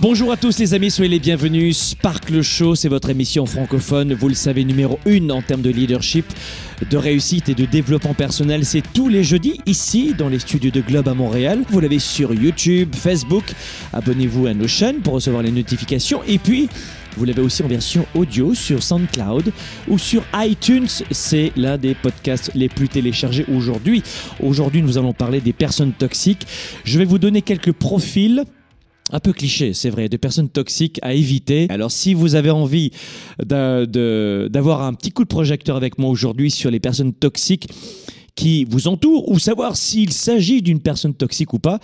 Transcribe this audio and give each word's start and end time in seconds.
Bonjour 0.00 0.30
à 0.30 0.36
tous 0.36 0.60
les 0.60 0.74
amis, 0.74 0.92
soyez 0.92 1.10
les 1.10 1.18
bienvenus. 1.18 1.76
Sparkle 1.76 2.40
Show, 2.40 2.76
c'est 2.76 2.88
votre 2.88 3.10
émission 3.10 3.46
francophone, 3.46 4.14
vous 4.14 4.28
le 4.28 4.34
savez, 4.34 4.62
numéro 4.62 5.00
1 5.08 5.28
en 5.30 5.42
termes 5.42 5.60
de 5.60 5.70
leadership, 5.70 6.24
de 6.88 6.96
réussite 6.96 7.48
et 7.48 7.56
de 7.56 7.64
développement 7.64 8.14
personnel. 8.14 8.64
C'est 8.64 8.84
tous 8.94 9.08
les 9.08 9.24
jeudis 9.24 9.60
ici 9.66 10.14
dans 10.16 10.28
les 10.28 10.38
studios 10.38 10.70
de 10.70 10.82
Globe 10.82 11.08
à 11.08 11.14
Montréal. 11.14 11.64
Vous 11.68 11.80
l'avez 11.80 11.98
sur 11.98 12.32
YouTube, 12.32 12.94
Facebook. 12.94 13.42
Abonnez-vous 13.92 14.46
à 14.46 14.54
nos 14.54 14.68
chaînes 14.68 15.00
pour 15.00 15.14
recevoir 15.14 15.42
les 15.42 15.50
notifications. 15.50 16.22
Et 16.28 16.38
puis, 16.38 16.68
vous 17.16 17.24
l'avez 17.24 17.42
aussi 17.42 17.64
en 17.64 17.68
version 17.68 18.06
audio 18.14 18.54
sur 18.54 18.84
SoundCloud 18.84 19.52
ou 19.88 19.98
sur 19.98 20.22
iTunes. 20.36 20.86
C'est 21.10 21.50
l'un 21.56 21.76
des 21.76 21.96
podcasts 21.96 22.52
les 22.54 22.68
plus 22.68 22.88
téléchargés 22.88 23.46
aujourd'hui. 23.52 24.04
Aujourd'hui, 24.40 24.80
nous 24.80 24.96
allons 24.96 25.12
parler 25.12 25.40
des 25.40 25.52
personnes 25.52 25.92
toxiques. 25.92 26.46
Je 26.84 27.00
vais 27.00 27.04
vous 27.04 27.18
donner 27.18 27.42
quelques 27.42 27.72
profils 27.72 28.44
un 29.10 29.20
peu 29.20 29.32
cliché, 29.32 29.72
c'est 29.72 29.90
vrai, 29.90 30.08
de 30.08 30.16
personnes 30.16 30.48
toxiques 30.48 30.98
à 31.02 31.14
éviter. 31.14 31.66
Alors 31.70 31.90
si 31.90 32.14
vous 32.14 32.34
avez 32.34 32.50
envie 32.50 32.90
d'avoir 33.38 34.82
un 34.82 34.94
petit 34.94 35.12
coup 35.12 35.24
de 35.24 35.28
projecteur 35.28 35.76
avec 35.76 35.98
moi 35.98 36.10
aujourd'hui 36.10 36.50
sur 36.50 36.70
les 36.70 36.80
personnes 36.80 37.12
toxiques 37.12 37.68
qui 38.34 38.64
vous 38.64 38.86
entourent 38.86 39.28
ou 39.28 39.38
savoir 39.38 39.76
s'il 39.76 40.12
s'agit 40.12 40.62
d'une 40.62 40.80
personne 40.80 41.14
toxique 41.14 41.52
ou 41.54 41.58
pas, 41.58 41.80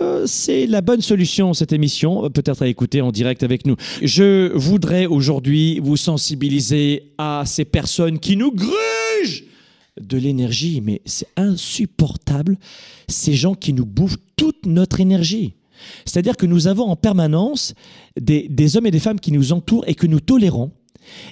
euh, 0.00 0.26
c'est 0.26 0.66
la 0.66 0.80
bonne 0.80 1.00
solution, 1.00 1.54
cette 1.54 1.72
émission, 1.72 2.24
euh, 2.24 2.28
peut-être 2.28 2.62
à 2.62 2.68
écouter 2.68 3.00
en 3.00 3.10
direct 3.10 3.42
avec 3.42 3.66
nous. 3.66 3.76
Je 4.02 4.52
voudrais 4.54 5.06
aujourd'hui 5.06 5.80
vous 5.80 5.96
sensibiliser 5.96 7.10
à 7.18 7.42
ces 7.46 7.64
personnes 7.64 8.18
qui 8.18 8.36
nous 8.36 8.52
grugent 8.52 9.44
de 10.00 10.16
l'énergie, 10.16 10.80
mais 10.80 11.00
c'est 11.04 11.28
insupportable, 11.36 12.58
ces 13.08 13.34
gens 13.34 13.54
qui 13.54 13.72
nous 13.72 13.86
bouffent 13.86 14.18
toute 14.36 14.66
notre 14.66 15.00
énergie. 15.00 15.54
C'est-à-dire 16.04 16.36
que 16.36 16.46
nous 16.46 16.66
avons 16.66 16.84
en 16.84 16.96
permanence 16.96 17.74
des, 18.20 18.76
hommes 18.76 18.86
et 18.86 18.90
des 18.90 19.00
femmes 19.00 19.20
qui 19.20 19.32
nous 19.32 19.52
entourent 19.52 19.84
et 19.86 19.94
que 19.94 20.06
nous 20.06 20.20
tolérons 20.20 20.72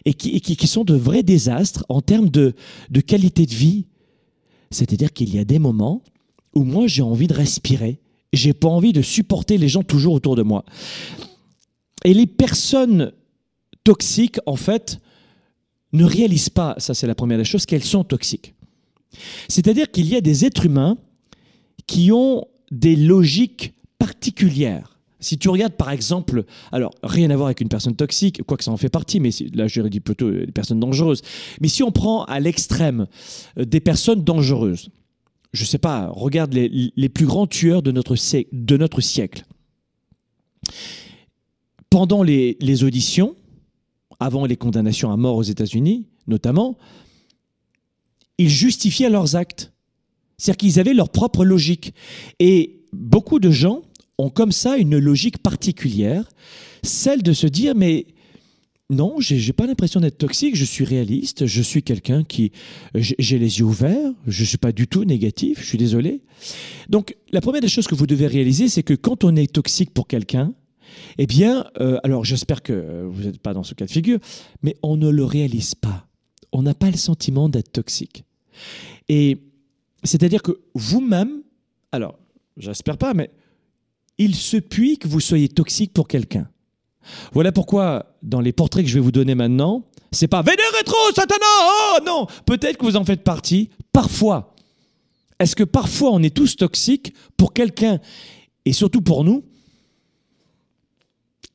et 0.04 0.14
qui, 0.14 0.66
sont 0.66 0.84
de 0.84 0.94
vrais 0.94 1.22
désastres 1.22 1.84
en 1.88 2.00
termes 2.00 2.30
de, 2.30 2.54
qualité 3.06 3.46
de 3.46 3.54
vie. 3.54 3.86
C'est-à-dire 4.70 5.12
qu'il 5.12 5.34
y 5.34 5.38
a 5.38 5.44
des 5.44 5.58
moments 5.58 6.02
où 6.54 6.64
moi 6.64 6.86
j'ai 6.86 7.02
envie 7.02 7.26
de 7.26 7.34
respirer, 7.34 8.00
j'ai 8.32 8.52
pas 8.52 8.68
envie 8.68 8.92
de 8.92 9.02
supporter 9.02 9.58
les 9.58 9.68
gens 9.68 9.82
toujours 9.82 10.14
autour 10.14 10.36
de 10.36 10.42
moi. 10.42 10.64
Et 12.04 12.14
les 12.14 12.26
personnes 12.26 13.12
toxiques, 13.84 14.38
en 14.46 14.56
fait, 14.56 14.98
ne 15.92 16.04
réalisent 16.04 16.50
pas, 16.50 16.74
ça 16.78 16.94
c'est 16.94 17.06
la 17.06 17.14
première 17.14 17.38
des 17.38 17.44
choses, 17.44 17.66
qu'elles 17.66 17.84
sont 17.84 18.04
toxiques. 18.04 18.54
C'est-à-dire 19.48 19.90
qu'il 19.90 20.08
y 20.08 20.16
a 20.16 20.20
des 20.20 20.44
êtres 20.44 20.66
humains 20.66 20.98
qui 21.86 22.10
ont 22.12 22.46
des 22.70 22.96
logiques 22.96 23.72
particulière. 23.98 24.98
Si 25.18 25.38
tu 25.38 25.48
regardes 25.48 25.72
par 25.72 25.90
exemple, 25.90 26.44
alors 26.72 26.92
rien 27.02 27.30
à 27.30 27.36
voir 27.36 27.46
avec 27.46 27.60
une 27.60 27.68
personne 27.68 27.96
toxique, 27.96 28.42
quoi 28.42 28.56
que 28.56 28.64
ça 28.64 28.70
en 28.70 28.76
fait 28.76 28.90
partie, 28.90 29.18
mais 29.18 29.30
là 29.54 29.66
je 29.66 29.80
dis 29.82 30.00
plutôt 30.00 30.30
des 30.30 30.52
personnes 30.52 30.80
dangereuses. 30.80 31.22
Mais 31.60 31.68
si 31.68 31.82
on 31.82 31.90
prend 31.90 32.24
à 32.24 32.38
l'extrême 32.38 33.06
euh, 33.58 33.64
des 33.64 33.80
personnes 33.80 34.22
dangereuses, 34.22 34.90
je 35.52 35.64
sais 35.64 35.78
pas, 35.78 36.08
regarde 36.08 36.52
les, 36.52 37.08
plus 37.08 37.24
grands 37.24 37.46
tueurs 37.46 37.82
de 37.82 37.90
notre, 37.90 38.14
de 38.52 38.76
notre 38.76 39.00
siècle. 39.00 39.46
Pendant 41.88 42.22
les, 42.22 42.58
les 42.60 42.84
auditions, 42.84 43.36
avant 44.20 44.44
les 44.44 44.56
condamnations 44.56 45.10
à 45.10 45.16
mort 45.16 45.36
aux 45.36 45.42
États-Unis 45.42 46.06
notamment, 46.26 46.76
ils 48.38 48.50
justifiaient 48.50 49.10
leurs 49.10 49.36
actes. 49.36 49.72
C'est-à-dire 50.38 50.58
qu'ils 50.58 50.80
avaient 50.80 50.94
leur 50.94 51.08
propre 51.08 51.44
logique. 51.44 51.94
Et 52.38 52.84
beaucoup 52.92 53.38
de 53.38 53.50
gens 53.50 53.82
ont 54.18 54.30
comme 54.30 54.52
ça 54.52 54.76
une 54.76 54.98
logique 54.98 55.38
particulière, 55.38 56.24
celle 56.82 57.22
de 57.22 57.32
se 57.32 57.46
dire 57.46 57.74
mais 57.74 58.06
non, 58.88 59.16
j'ai 59.18 59.52
pas 59.52 59.66
l'impression 59.66 59.98
d'être 60.00 60.18
toxique, 60.18 60.54
je 60.54 60.64
suis 60.64 60.84
réaliste, 60.84 61.46
je 61.46 61.60
suis 61.60 61.82
quelqu'un 61.82 62.22
qui 62.22 62.52
j'ai 62.94 63.38
les 63.38 63.58
yeux 63.58 63.64
ouverts, 63.64 64.12
je 64.28 64.44
suis 64.44 64.58
pas 64.58 64.70
du 64.70 64.86
tout 64.86 65.04
négatif, 65.04 65.60
je 65.60 65.66
suis 65.66 65.78
désolé. 65.78 66.22
Donc 66.88 67.16
la 67.32 67.40
première 67.40 67.60
des 67.60 67.68
choses 67.68 67.88
que 67.88 67.96
vous 67.96 68.06
devez 68.06 68.28
réaliser, 68.28 68.68
c'est 68.68 68.84
que 68.84 68.94
quand 68.94 69.24
on 69.24 69.34
est 69.34 69.52
toxique 69.52 69.92
pour 69.92 70.06
quelqu'un, 70.06 70.54
eh 71.18 71.26
bien, 71.26 71.66
euh, 71.80 71.98
alors 72.04 72.24
j'espère 72.24 72.62
que 72.62 73.04
vous 73.10 73.24
n'êtes 73.24 73.40
pas 73.40 73.54
dans 73.54 73.64
ce 73.64 73.74
cas 73.74 73.86
de 73.86 73.90
figure, 73.90 74.20
mais 74.62 74.76
on 74.84 74.96
ne 74.96 75.08
le 75.08 75.24
réalise 75.24 75.74
pas. 75.74 76.06
On 76.52 76.62
n'a 76.62 76.74
pas 76.74 76.90
le 76.90 76.96
sentiment 76.96 77.48
d'être 77.48 77.72
toxique. 77.72 78.24
Et 79.08 79.38
c'est-à-dire 80.04 80.42
que 80.42 80.60
vous-même, 80.74 81.42
alors 81.90 82.20
j'espère 82.56 82.98
pas, 82.98 83.14
mais 83.14 83.30
il 84.18 84.34
se 84.34 84.56
puit 84.56 84.98
que 84.98 85.08
vous 85.08 85.20
soyez 85.20 85.48
toxique 85.48 85.92
pour 85.92 86.08
quelqu'un. 86.08 86.48
Voilà 87.32 87.52
pourquoi, 87.52 88.16
dans 88.22 88.40
les 88.40 88.52
portraits 88.52 88.84
que 88.84 88.90
je 88.90 88.94
vais 88.94 89.00
vous 89.00 89.12
donner 89.12 89.34
maintenant, 89.34 89.84
c'est 90.12 90.28
pas 90.28 90.42
Vénère 90.42 90.72
rétro, 90.76 90.96
Satana 91.14 91.44
Oh 91.60 91.98
non 92.04 92.26
Peut-être 92.46 92.78
que 92.78 92.84
vous 92.84 92.96
en 92.96 93.04
faites 93.04 93.22
partie, 93.22 93.70
parfois. 93.92 94.54
Est-ce 95.38 95.54
que 95.54 95.64
parfois 95.64 96.10
on 96.12 96.22
est 96.22 96.34
tous 96.34 96.56
toxiques 96.56 97.12
pour 97.36 97.52
quelqu'un? 97.52 98.00
Et 98.64 98.72
surtout 98.72 99.02
pour 99.02 99.24
nous? 99.24 99.44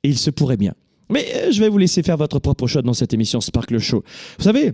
Il 0.04 0.18
se 0.18 0.30
pourrait 0.30 0.58
bien. 0.58 0.74
Mais 1.10 1.28
euh, 1.36 1.52
je 1.52 1.60
vais 1.60 1.70
vous 1.70 1.78
laisser 1.78 2.04
faire 2.04 2.18
votre 2.18 2.40
propre 2.40 2.68
choix 2.68 2.82
dans 2.82 2.94
cette 2.94 3.14
émission 3.14 3.42
Sparkle 3.42 3.80
Show. 3.80 4.04
Vous 4.38 4.44
savez, 4.44 4.74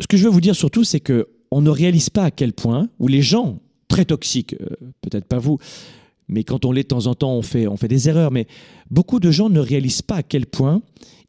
ce 0.00 0.06
que 0.06 0.16
je 0.16 0.24
veux 0.24 0.30
vous 0.30 0.40
dire 0.40 0.56
surtout, 0.56 0.84
c'est 0.84 1.00
que 1.00 1.28
on 1.50 1.60
ne 1.60 1.70
réalise 1.70 2.10
pas 2.10 2.24
à 2.24 2.30
quel 2.30 2.54
point, 2.54 2.88
ou 2.98 3.08
les 3.08 3.22
gens 3.22 3.60
très 3.92 4.06
toxique, 4.06 4.56
euh, 4.58 4.74
peut-être 5.02 5.26
pas 5.26 5.38
vous, 5.38 5.58
mais 6.26 6.44
quand 6.44 6.64
on 6.64 6.72
l'est 6.72 6.84
de 6.84 6.88
temps 6.88 7.06
en 7.06 7.14
temps, 7.14 7.34
on 7.34 7.42
fait, 7.42 7.66
on 7.66 7.76
fait 7.76 7.88
des 7.88 8.08
erreurs. 8.08 8.30
Mais 8.30 8.46
beaucoup 8.90 9.20
de 9.20 9.30
gens 9.30 9.50
ne 9.50 9.60
réalisent 9.60 10.00
pas 10.00 10.16
à 10.16 10.22
quel 10.22 10.46
point 10.46 10.80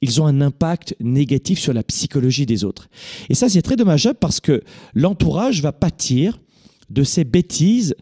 ils 0.02 0.22
ont 0.22 0.26
un 0.26 0.40
impact 0.40 0.96
négatif 1.02 1.60
sur 1.60 1.74
la 1.74 1.84
psychologie 1.84 2.46
des 2.46 2.64
autres. 2.64 2.88
Et 3.30 3.36
ça, 3.36 3.50
c'est 3.50 3.62
très 3.62 3.76
dommageable 3.76 4.18
parce 4.20 4.40
que 4.40 4.64
l'entourage 4.94 5.62
va 5.62 5.74
pâtir 5.74 6.40
de 6.90 7.04
ces 7.04 7.26
bêtises 7.26 7.96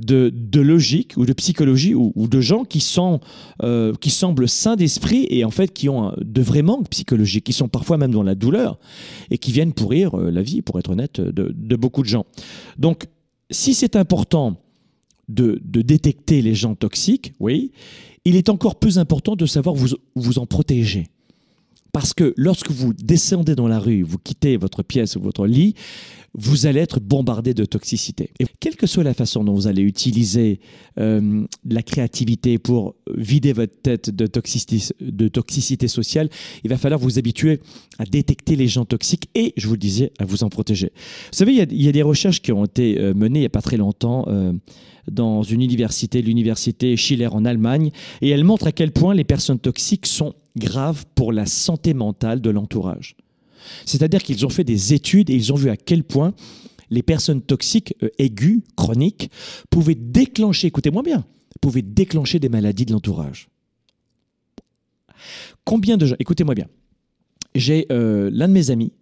de, 0.00 0.32
de, 0.34 0.60
logique 0.60 1.14
ou 1.16 1.24
de 1.24 1.32
psychologie 1.32 1.94
ou, 1.94 2.12
de 2.16 2.40
gens 2.40 2.64
qui, 2.64 2.80
sont, 2.80 3.20
euh, 3.62 3.92
qui 4.00 4.10
semblent 4.10 4.48
sains 4.48 4.76
d'esprit 4.76 5.26
et 5.30 5.44
en 5.44 5.50
fait 5.50 5.72
qui 5.72 5.88
ont 5.88 6.12
de 6.20 6.42
vrais 6.42 6.62
manques 6.62 6.88
psychologiques, 6.88 7.44
qui 7.44 7.52
sont 7.52 7.68
parfois 7.68 7.96
même 7.96 8.12
dans 8.12 8.22
la 8.22 8.34
douleur 8.36 8.78
et 9.30 9.38
qui 9.38 9.52
viennent 9.52 9.72
pourrir 9.72 10.16
euh, 10.16 10.30
la 10.30 10.42
vie, 10.42 10.62
pour 10.62 10.78
être 10.78 10.90
honnête, 10.90 11.20
de, 11.20 11.52
de 11.54 11.76
beaucoup 11.76 12.02
de 12.02 12.08
gens. 12.08 12.24
Donc, 12.78 13.06
si 13.50 13.74
c'est 13.74 13.96
important 13.96 14.56
de, 15.28 15.60
détecter 15.64 16.42
les 16.42 16.54
gens 16.54 16.74
toxiques, 16.74 17.32
oui, 17.40 17.72
il 18.24 18.36
est 18.36 18.48
encore 18.48 18.78
plus 18.78 18.98
important 18.98 19.36
de 19.36 19.46
savoir 19.46 19.74
vous, 19.74 19.96
vous 20.14 20.38
en 20.38 20.46
protéger. 20.46 21.06
Parce 21.92 22.14
que 22.14 22.34
lorsque 22.36 22.70
vous 22.70 22.92
descendez 22.92 23.54
dans 23.54 23.68
la 23.68 23.78
rue, 23.78 24.02
vous 24.02 24.18
quittez 24.18 24.56
votre 24.56 24.82
pièce 24.82 25.16
ou 25.16 25.20
votre 25.20 25.46
lit, 25.46 25.74
vous 26.34 26.66
allez 26.66 26.80
être 26.80 27.00
bombardé 27.00 27.54
de 27.54 27.64
toxicité. 27.64 28.30
Et 28.38 28.46
quelle 28.60 28.76
que 28.76 28.86
soit 28.86 29.02
la 29.02 29.14
façon 29.14 29.42
dont 29.42 29.54
vous 29.54 29.66
allez 29.66 29.82
utiliser 29.82 30.60
euh, 30.98 31.44
la 31.68 31.82
créativité 31.82 32.58
pour 32.58 32.94
vider 33.16 33.52
votre 33.52 33.74
tête 33.82 34.10
de 34.10 34.26
toxicité, 34.26 34.94
de 35.00 35.28
toxicité 35.28 35.88
sociale, 35.88 36.28
il 36.62 36.70
va 36.70 36.78
falloir 36.78 37.00
vous 37.00 37.18
habituer 37.18 37.60
à 37.98 38.04
détecter 38.04 38.54
les 38.54 38.68
gens 38.68 38.84
toxiques 38.84 39.28
et, 39.34 39.52
je 39.56 39.66
vous 39.66 39.74
le 39.74 39.80
disais, 39.80 40.12
à 40.18 40.24
vous 40.24 40.44
en 40.44 40.48
protéger. 40.48 40.92
Vous 41.32 41.38
savez, 41.38 41.52
il 41.52 41.82
y 41.82 41.88
a, 41.88 41.92
des 41.92 42.02
recherches 42.02 42.40
qui 42.40 42.52
ont 42.52 42.64
été 42.64 43.00
euh, 43.00 43.12
menées 43.12 43.40
il 43.40 43.42
n'y 43.42 43.46
a 43.46 43.50
pas 43.50 43.62
très 43.62 43.76
longtemps. 43.76 44.26
Euh, 44.28 44.52
dans 45.10 45.42
une 45.42 45.62
université, 45.62 46.22
l'université 46.22 46.96
Schiller 46.96 47.28
en 47.28 47.44
Allemagne, 47.44 47.90
et 48.20 48.28
elles 48.28 48.44
montrent 48.44 48.68
à 48.68 48.72
quel 48.72 48.92
point 48.92 49.14
les 49.14 49.24
personnes 49.24 49.58
toxiques 49.58 50.06
sont 50.06 50.34
graves 50.60 51.04
pour 51.16 51.32
la 51.32 51.46
santé 51.46 51.92
mentale 51.92 52.40
de 52.40 52.50
l'entourage. 52.50 53.16
C'est-à-dire 53.84 54.22
qu'ils 54.22 54.46
ont 54.46 54.50
fait 54.50 54.64
des 54.64 54.94
études 54.94 55.28
et 55.30 55.34
ils 55.34 55.52
ont 55.52 55.56
vu 55.56 55.68
à 55.70 55.76
quel 55.76 56.04
point 56.04 56.32
les 56.90 57.02
personnes 57.02 57.42
toxiques 57.42 57.94
euh, 58.02 58.08
aiguës, 58.18 58.60
chroniques, 58.76 59.30
pouvaient 59.70 59.96
déclencher, 59.96 60.68
écoutez-moi 60.68 61.02
bien, 61.02 61.24
pouvaient 61.60 61.82
déclencher 61.82 62.38
des 62.38 62.48
maladies 62.48 62.86
de 62.86 62.92
l'entourage. 62.92 63.48
combien 65.64 65.96
de 65.96 66.06
gens, 66.06 66.16
écoutez-moi 66.18 66.54
bien, 66.54 66.68
j'ai 67.54 67.86
euh, 67.90 68.30
l'un 68.32 68.48
de 68.48 68.52
mes 68.52 68.70
amis 68.70 68.92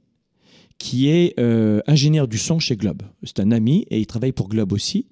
qui 0.79 1.09
est 1.09 1.39
euh, 1.41 1.81
ingénieur 1.87 2.29
du 2.29 2.39
son 2.39 2.59
chez 2.59 2.77
Globe. 2.77 3.03
C'est 3.25 3.41
un 3.41 3.51
ami 3.51 3.87
et 3.91 3.99
il 3.99 4.07
travaille 4.07 4.33
pour 4.33 4.49
Globe 4.49 4.73
aussi. 4.73 5.07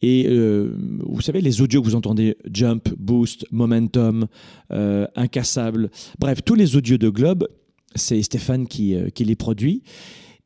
Et 0.00 0.26
euh, 0.28 0.74
vous 1.00 1.20
savez, 1.20 1.40
les 1.40 1.60
audios 1.60 1.82
que 1.82 1.86
vous 1.86 1.94
entendez, 1.94 2.36
Jump, 2.52 2.88
Boost, 2.98 3.46
Momentum, 3.50 4.26
Incassable, 4.70 5.90
bref, 6.18 6.42
tous 6.44 6.54
les 6.54 6.76
audios 6.76 6.98
de 6.98 7.08
Globe, 7.08 7.48
c'est 7.94 8.22
Stéphane 8.22 8.68
qui, 8.68 8.94
qui, 9.14 9.24
les 9.24 9.34
produit. 9.34 9.82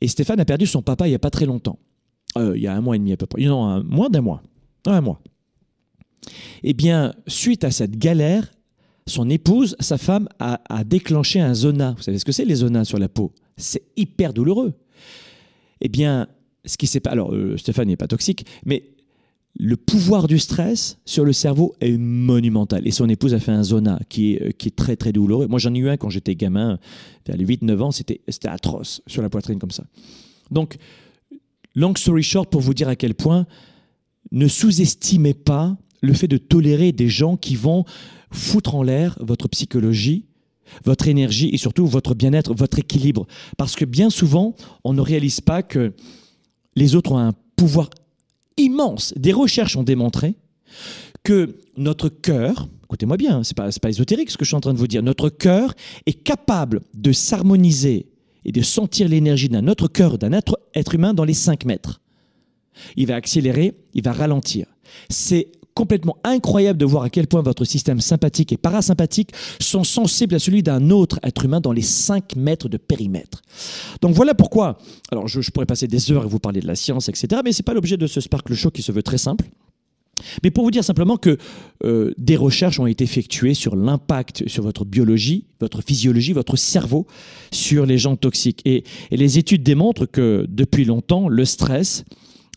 Et 0.01 0.09
Stéphane 0.09 0.41
a 0.41 0.45
perdu 0.45 0.67
son 0.67 0.83
papa 0.83 1.07
il 1.07 1.11
n'y 1.11 1.17
a 1.17 1.21
pas 1.21 1.31
très 1.31 1.47
longtemps. 1.47 1.79
il 2.37 2.61
y 2.61 2.67
a 2.67 2.75
un 2.75 2.81
mois 2.81 2.97
et 2.97 2.99
demi 2.99 3.13
à 3.13 3.17
peu 3.17 3.27
près. 3.27 3.43
Non, 3.43 3.83
moins 3.85 4.09
d'un 4.09 4.23
mois. 4.23 4.43
Un 4.87 5.01
mois. 5.01 5.21
Eh 6.63 6.73
bien, 6.73 7.15
suite 7.27 7.65
à 7.65 7.71
cette 7.71 7.99
galère, 7.99 8.53
son 9.07 9.29
épouse, 9.31 9.77
sa 9.81 9.99
femme, 9.99 10.29
a, 10.39 10.85
déclenché 10.85 11.41
un 11.41 11.55
zona. 11.55 11.95
Vous 11.97 12.03
savez 12.03 12.19
ce 12.19 12.25
que 12.25 12.33
c'est 12.33 12.45
les 12.45 12.57
zonas 12.57 12.85
sur 12.85 12.99
la 12.99 13.09
peau? 13.09 13.33
C'est 13.57 13.83
hyper 13.97 14.33
douloureux. 14.33 14.75
Eh 15.81 15.89
bien, 15.89 16.29
ce 16.65 16.77
qui 16.77 16.87
s'est 16.87 17.01
pas. 17.01 17.11
Alors, 17.11 17.35
euh, 17.35 17.57
Stéphane 17.57 17.89
n'est 17.89 17.97
pas 17.97 18.07
toxique, 18.07 18.47
mais 18.65 18.85
le 19.59 19.77
pouvoir 19.77 20.29
du 20.29 20.39
stress 20.39 20.99
sur 21.05 21.25
le 21.25 21.33
cerveau 21.33 21.75
est 21.81 21.97
monumental. 21.97 22.87
Et 22.87 22.91
son 22.91 23.09
épouse 23.09 23.35
a 23.35 23.41
fait 23.41 23.53
un 23.53 23.63
zona 23.63 24.01
qui 24.09 24.35
est, 24.35 24.43
euh, 24.43 24.71
très 24.75 24.97
très 24.97 25.13
douloureux. 25.13 25.47
Moi 25.47 25.59
j'en 25.59 25.75
ai 25.75 25.79
eu 25.79 25.89
un 25.89 25.97
quand 25.97 26.09
j'étais 26.09 26.35
gamin, 26.35 26.79
vers 27.27 27.37
les 27.37 27.45
8-9 27.45 27.83
ans, 27.83 27.91
c'était 27.91 28.21
atroce 28.47 29.03
sur 29.07 29.23
la 29.23 29.29
poitrine 29.29 29.59
comme 29.59 29.71
ça. 29.71 29.85
Donc, 30.51 30.77
long 31.75 31.95
story 31.95 32.23
short, 32.23 32.51
pour 32.51 32.61
vous 32.61 32.75
dire 32.75 32.89
à 32.89 32.97
quel 32.97 33.15
point, 33.15 33.47
ne 34.31 34.49
sous-estimez 34.49 35.35
pas 35.35 35.77
le 36.01 36.13
fait 36.13 36.29
de 36.29 36.39
tolérer 36.39 36.93
des 36.93 37.09
gens 37.09 37.37
qui 37.37 37.55
vont 37.55 37.85
foutre 38.31 38.75
en 38.75 38.83
l'air 38.83 39.17
votre 39.21 39.49
psychologie, 39.49 40.27
votre 40.85 41.09
énergie 41.09 41.51
et 41.53 41.59
surtout 41.59 41.87
votre 41.87 42.15
bien-être, 42.15 42.55
votre 42.55 42.79
équilibre. 42.79 43.27
Parce 43.57 43.77
que 43.77 43.85
bien 43.85 44.11
souvent, 44.11 44.55
on 44.85 44.95
ne 44.95 45.01
réalise 45.01 45.41
pas 45.41 45.63
que 45.63 45.93
les 46.75 46.95
autres 46.95 47.13
ont 47.13 47.19
un 47.19 47.33
pouvoir 47.57 47.91
immense. 48.63 49.13
Des 49.17 49.33
recherches 49.33 49.77
ont 49.77 49.83
démontré 49.83 50.35
que 51.23 51.57
notre 51.77 52.09
cœur, 52.09 52.69
écoutez-moi 52.85 53.17
bien, 53.17 53.45
ce 53.45 53.51
n'est 53.51 53.55
pas, 53.55 53.71
pas 53.81 53.89
ésotérique 53.89 54.31
ce 54.31 54.37
que 54.37 54.45
je 54.45 54.49
suis 54.49 54.57
en 54.57 54.61
train 54.61 54.75
de 54.75 54.79
vous 54.79 54.87
dire, 54.87 55.03
notre 55.03 55.29
cœur 55.29 55.75
est 56.07 56.23
capable 56.23 56.81
de 56.95 57.13
s'harmoniser 57.13 58.07
et 58.45 58.53
de 58.53 58.63
sentir 58.63 59.09
l'énergie 59.09 59.49
d'un 59.49 59.69
autre 59.69 59.89
cœur, 59.89 60.19
d'un 60.19 60.33
être, 60.33 60.59
être 60.75 60.95
humain 60.95 61.15
dans 61.15 61.25
les 61.25 61.35
5 61.35 61.65
mètres. 61.65 62.01
Il 62.97 63.07
va 63.07 63.17
accélérer, 63.17 63.75
il 63.95 64.03
va 64.03 64.13
ralentir. 64.13 64.67
C'est 65.09 65.49
complètement 65.75 66.17
incroyable 66.25 66.79
de 66.79 66.85
voir 66.85 67.05
à 67.05 67.11
quel 67.11 67.27
point 67.27 67.43
votre 67.43 67.65
système 67.65 68.01
sympathique 68.01 68.53
et 68.53 68.57
parasympathique 68.57 69.31
sont 69.61 69.85
sensibles 69.85 70.35
à 70.35 70.39
celui 70.39 70.63
d'un 70.63 70.91
autre 70.91 71.19
être 71.23 71.45
humain 71.45 71.61
dans 71.61 71.73
les 71.73 71.83
5 71.83 72.37
mètres 72.37 72.69
de 72.69 72.77
périmètre. 72.77 73.43
Donc 74.01 74.15
voilà 74.15 74.35
pourquoi, 74.35 74.79
alors 75.11 75.29
je, 75.29 75.51
pourrais 75.51 75.67
passer 75.67 75.87
des 75.87 76.13
heures 76.13 76.25
et 76.25 76.29
vous 76.29 76.39
parler 76.39 76.61
de 76.61 76.67
la 76.67 76.77
science, 76.77 77.09
etc., 77.09 77.43
mais 77.45 77.53
ce 77.53 77.61
n'est 77.61 77.65
pas 77.65 77.75
l'objet 77.75 77.97
de 77.97 78.07
ce 78.07 78.21
Sparkle 78.21 78.55
Show 78.55 78.71
qui 78.71 78.83
se 78.83 78.93
veut 78.93 79.03
très 79.03 79.19
simple. 79.19 79.47
Mais 80.45 80.51
pour 80.51 80.63
vous 80.63 80.71
dire 80.71 80.85
simplement 80.85 81.17
que 81.17 81.37
euh, 81.85 82.13
des 82.17 82.37
recherches 82.37 82.79
ont 82.79 82.87
été 82.87 83.03
effectuées 83.03 83.55
sur 83.55 83.75
l'impact 83.75 84.49
sur 84.49 84.63
votre 84.63 84.85
biologie, 84.85 85.47
votre 85.59 85.83
physiologie, 85.83 86.33
votre 86.33 86.57
cerveau 86.57 87.07
sur 87.51 87.87
les 87.87 87.99
gens 87.99 88.15
toxiques. 88.15 88.63
et 88.65 88.85
les 89.11 89.39
études 89.39 89.63
démontrent 89.65 90.07
que 90.07 90.47
depuis 90.49 90.85
longtemps, 90.85 91.29
le 91.29 91.45
stress, 91.45 92.05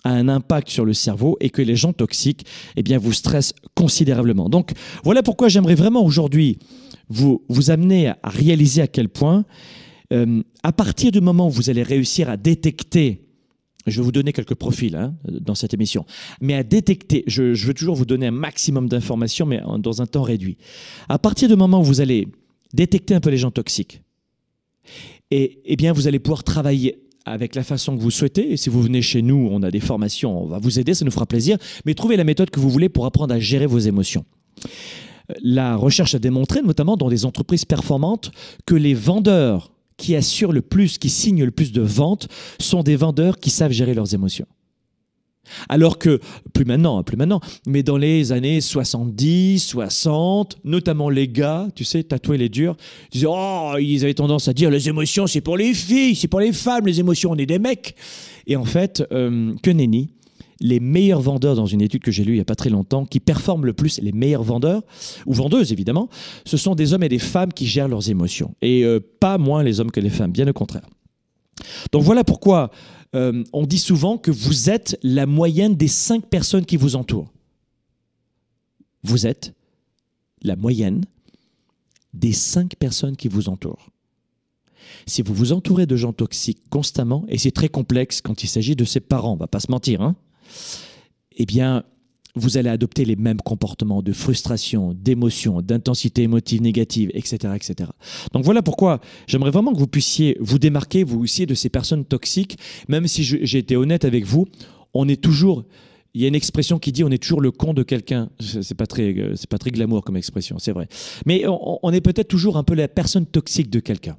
a 0.05 0.11
un 0.11 0.29
impact 0.29 0.69
sur 0.69 0.85
le 0.85 0.93
cerveau 0.93 1.35
et 1.41 1.49
que 1.49 1.61
les 1.61 1.75
gens 1.75 1.91
toxiques 1.91 2.45
eh 2.77 2.83
bien, 2.83 2.97
vous 2.97 3.11
stressent 3.11 3.53
considérablement. 3.73 4.47
Donc 4.47 4.71
voilà 5.03 5.21
pourquoi 5.23 5.49
j'aimerais 5.49 5.75
vraiment 5.75 6.05
aujourd'hui 6.05 6.59
vous, 7.09 7.43
vous 7.49 7.71
amener 7.71 8.07
à 8.07 8.17
réaliser 8.23 8.81
à 8.81 8.87
quel 8.87 9.09
point, 9.09 9.45
euh, 10.13 10.41
à 10.63 10.71
partir 10.71 11.11
du 11.11 11.19
moment 11.19 11.47
où 11.47 11.51
vous 11.51 11.69
allez 11.69 11.83
réussir 11.83 12.29
à 12.29 12.37
détecter 12.37 13.21
je 13.87 14.01
vais 14.01 14.03
vous 14.03 14.11
donner 14.11 14.33
quelques 14.33 14.55
profils 14.55 14.95
hein, 14.95 15.13
dans 15.27 15.53
cette 15.53 15.75
émission. 15.75 16.07
Mais 16.41 16.55
à 16.55 16.63
détecter, 16.63 17.23
je, 17.27 17.53
veux 17.67 17.73
toujours 17.75 17.95
vous 17.95 18.05
donner 18.05 18.25
un 18.25 18.31
maximum 18.31 18.89
d'informations, 18.89 19.45
mais 19.45 19.61
dans 19.77 20.01
un 20.01 20.07
temps 20.07 20.23
réduit. 20.23 20.57
À 21.07 21.19
partir 21.19 21.47
du 21.47 21.55
moment 21.55 21.81
où 21.81 21.83
vous 21.83 22.01
allez 22.01 22.27
détecter 22.73 23.13
un 23.13 23.19
peu 23.19 23.29
les 23.29 23.37
gens 23.37 23.51
toxiques, 23.51 24.01
et, 25.29 25.61
eh 25.65 25.75
bien, 25.75 25.93
vous 25.93 26.07
allez 26.07 26.19
pouvoir 26.19 26.43
travailler 26.43 27.04
avec 27.25 27.56
la 27.56 27.63
façon 27.63 27.98
que 27.98 28.01
vous 28.01 28.12
souhaitez. 28.12 28.51
Et 28.51 28.57
si 28.57 28.69
vous 28.69 28.81
venez 28.81 29.01
chez 29.01 29.22
nous, 29.22 29.50
on 29.51 29.63
a 29.63 29.72
des 29.72 29.80
formations, 29.80 30.44
on 30.44 30.48
va 30.48 30.60
vous 30.60 30.80
aider, 30.80 30.94
ça 30.94 31.06
nous 31.06 31.12
fera 31.12 31.25
plaisir. 31.25 31.57
Mais 31.86 31.94
trouvez 31.94 32.18
la 32.18 32.24
méthode 32.24 32.50
que 32.50 32.60
vous 32.60 32.69
voulez 32.69 32.89
pour 32.89 33.06
apprendre 33.06 33.33
à 33.33 33.39
gérer 33.39 33.66
vos 33.66 33.80
émotions. 33.80 34.25
La 35.42 35.75
recherche 35.75 36.13
a 36.16 36.19
démontré, 36.19 36.62
notamment 36.62 36.98
dans 36.98 37.10
des 37.10 37.25
entreprises 37.25 37.66
performantes, 37.66 38.31
que 38.66 38.75
les 38.75 38.94
vendeurs 38.94 39.72
qui 39.98 40.16
assurent 40.16 40.51
le 40.51 40.62
plus, 40.62 40.98
qui 40.98 41.10
signent 41.10 41.44
le 41.44 41.51
plus 41.51 41.72
de 41.72 41.81
ventes, 41.81 42.27
sont 42.60 42.83
des 42.83 42.95
vendeurs 42.95 43.39
qui 43.39 43.50
savent 43.50 43.72
gérer 43.72 43.94
leurs 43.94 44.13
émotions. 44.13 44.45
Alors 45.69 45.97
que, 45.97 46.19
plus 46.53 46.65
maintenant, 46.65 47.01
plus 47.03 47.18
maintenant, 47.18 47.39
mais 47.68 47.83
dans 47.83 47.97
les 47.97 48.31
années 48.31 48.62
70, 48.62 49.59
60, 49.59 50.57
notamment 50.63 51.09
les 51.09 51.27
gars, 51.27 51.68
tu 51.75 51.83
sais, 51.83 52.03
tatoués 52.03 52.38
les 52.38 52.50
durs, 52.50 52.75
ils 53.12 53.15
disaient, 53.15 53.27
oh, 53.30 53.74
ils 53.80 54.03
avaient 54.03 54.13
tendance 54.13 54.47
à 54.47 54.53
dire, 54.53 54.69
les 54.69 54.89
émotions, 54.89 55.27
c'est 55.27 55.42
pour 55.42 55.57
les 55.57 55.74
filles, 55.74 56.15
c'est 56.15 56.27
pour 56.27 56.39
les 56.39 56.53
femmes, 56.53 56.86
les 56.86 57.00
émotions, 57.00 57.31
on 57.31 57.38
est 57.38 57.45
des 57.45 57.59
mecs. 57.59 57.95
Et 58.47 58.56
en 58.56 58.65
fait, 58.65 59.03
euh, 59.12 59.53
que 59.63 59.71
nenni, 59.71 60.09
les 60.62 60.80
meilleurs 60.80 61.21
vendeurs 61.21 61.56
dans 61.56 61.65
une 61.65 61.81
étude 61.81 62.01
que 62.01 62.12
j'ai 62.12 62.24
lue 62.24 62.33
il 62.33 62.36
n'y 62.36 62.41
a 62.41 62.45
pas 62.45 62.56
très 62.56 62.69
longtemps, 62.69 63.06
qui 63.06 63.19
performent 63.19 63.65
le 63.65 63.74
plus, 63.74 64.00
les 64.01 64.12
meilleurs 64.12 64.44
vendeurs, 64.44 64.83
ou 65.25 65.33
vendeuses 65.33 65.71
évidemment, 65.71 66.09
ce 66.45 66.57
sont 66.57 66.75
des 66.75 66.94
hommes 66.94 67.03
et 67.03 67.09
des 67.09 67.19
femmes 67.19 67.53
qui 67.53 67.68
gèrent 67.68 67.88
leurs 67.88 68.09
émotions. 68.09 68.56
Et 68.62 68.83
euh, 68.83 69.00
pas 69.19 69.38
moins 69.38 69.63
les 69.63 69.80
hommes 69.80 69.91
que 69.91 70.00
les 70.00 70.09
femmes, 70.09 70.31
bien 70.31 70.48
au 70.48 70.53
contraire. 70.53 70.88
Donc 71.91 72.03
voilà 72.03 72.24
pourquoi 72.24 72.71
euh, 73.15 73.44
on 73.53 73.65
dit 73.65 73.79
souvent 73.79 74.17
que 74.17 74.31
vous 74.31 74.69
êtes 74.69 75.00
la 75.01 75.25
moyenne 75.25 75.75
des 75.75 75.88
cinq 75.88 76.25
personnes 76.27 76.65
qui 76.65 76.77
vous 76.77 76.95
entourent. 76.95 77.31
Vous 79.03 79.25
êtes 79.25 79.53
la 80.41 80.56
moyenne 80.56 81.06
des 82.13 82.33
cinq 82.33 82.75
personnes 82.75 83.15
qui 83.15 83.27
vous 83.27 83.50
entourent. 83.50 83.89
Si 85.06 85.21
vous 85.21 85.33
vous 85.33 85.53
entourez 85.53 85.85
de 85.85 85.95
gens 85.95 86.13
toxiques 86.13 86.63
constamment, 86.69 87.25
et 87.27 87.38
c'est 87.38 87.51
très 87.51 87.69
complexe 87.69 88.21
quand 88.21 88.44
il 88.44 88.47
s'agit 88.47 88.75
de 88.75 88.85
ses 88.85 89.00
parents, 89.00 89.33
on 89.33 89.38
va 89.38 89.47
pas 89.47 89.59
se 89.59 89.71
mentir, 89.71 90.01
hein, 90.01 90.15
eh 91.38 91.45
bien, 91.45 91.83
vous 92.35 92.57
allez 92.57 92.69
adopter 92.69 93.05
les 93.05 93.15
mêmes 93.15 93.41
comportements 93.41 94.01
de 94.01 94.11
frustration, 94.11 94.93
d'émotion, 94.93 95.61
d'intensité 95.61 96.23
émotive 96.23 96.61
négative, 96.61 97.09
etc., 97.13 97.53
etc. 97.55 97.89
Donc 98.33 98.43
voilà 98.43 98.62
pourquoi 98.62 99.00
j'aimerais 99.27 99.51
vraiment 99.51 99.74
que 99.74 99.79
vous 99.79 99.88
puissiez 99.88 100.38
vous 100.39 100.60
démarquer, 100.60 101.03
vous 101.03 101.19
aussi, 101.21 101.45
de 101.45 101.53
ces 101.53 101.69
personnes 101.69 102.05
toxiques, 102.05 102.57
même 102.88 103.07
si 103.07 103.24
j'ai 103.24 103.57
été 103.57 103.75
honnête 103.75 104.05
avec 104.05 104.25
vous, 104.25 104.48
on 104.93 105.07
est 105.07 105.21
toujours... 105.21 105.65
Il 106.13 106.21
y 106.21 106.24
a 106.25 106.29
une 106.29 106.36
expression 106.36 106.79
qui 106.79 106.93
dit 106.93 107.03
on 107.03 107.12
est 107.12 107.21
toujours 107.21 107.41
le 107.41 107.51
con 107.51 107.74
de 107.74 107.83
quelqu'un. 107.83 108.29
C'est 108.39 108.74
pas 108.74 108.88
très, 108.88 109.13
c'est 109.36 109.50
pas 109.50 109.57
très 109.57 109.69
glamour 109.69 110.01
comme 110.01 110.15
expression, 110.15 110.57
c'est 110.60 110.71
vrai. 110.71 110.88
Mais 111.25 111.43
on, 111.45 111.91
est 111.91 112.00
peut-être 112.00 112.29
toujours 112.29 112.55
un 112.55 112.63
peu 112.63 112.74
la 112.74 112.88
personne 112.88 113.25
toxique 113.25 113.69
de 113.69 113.81
quelqu'un. 113.81 114.15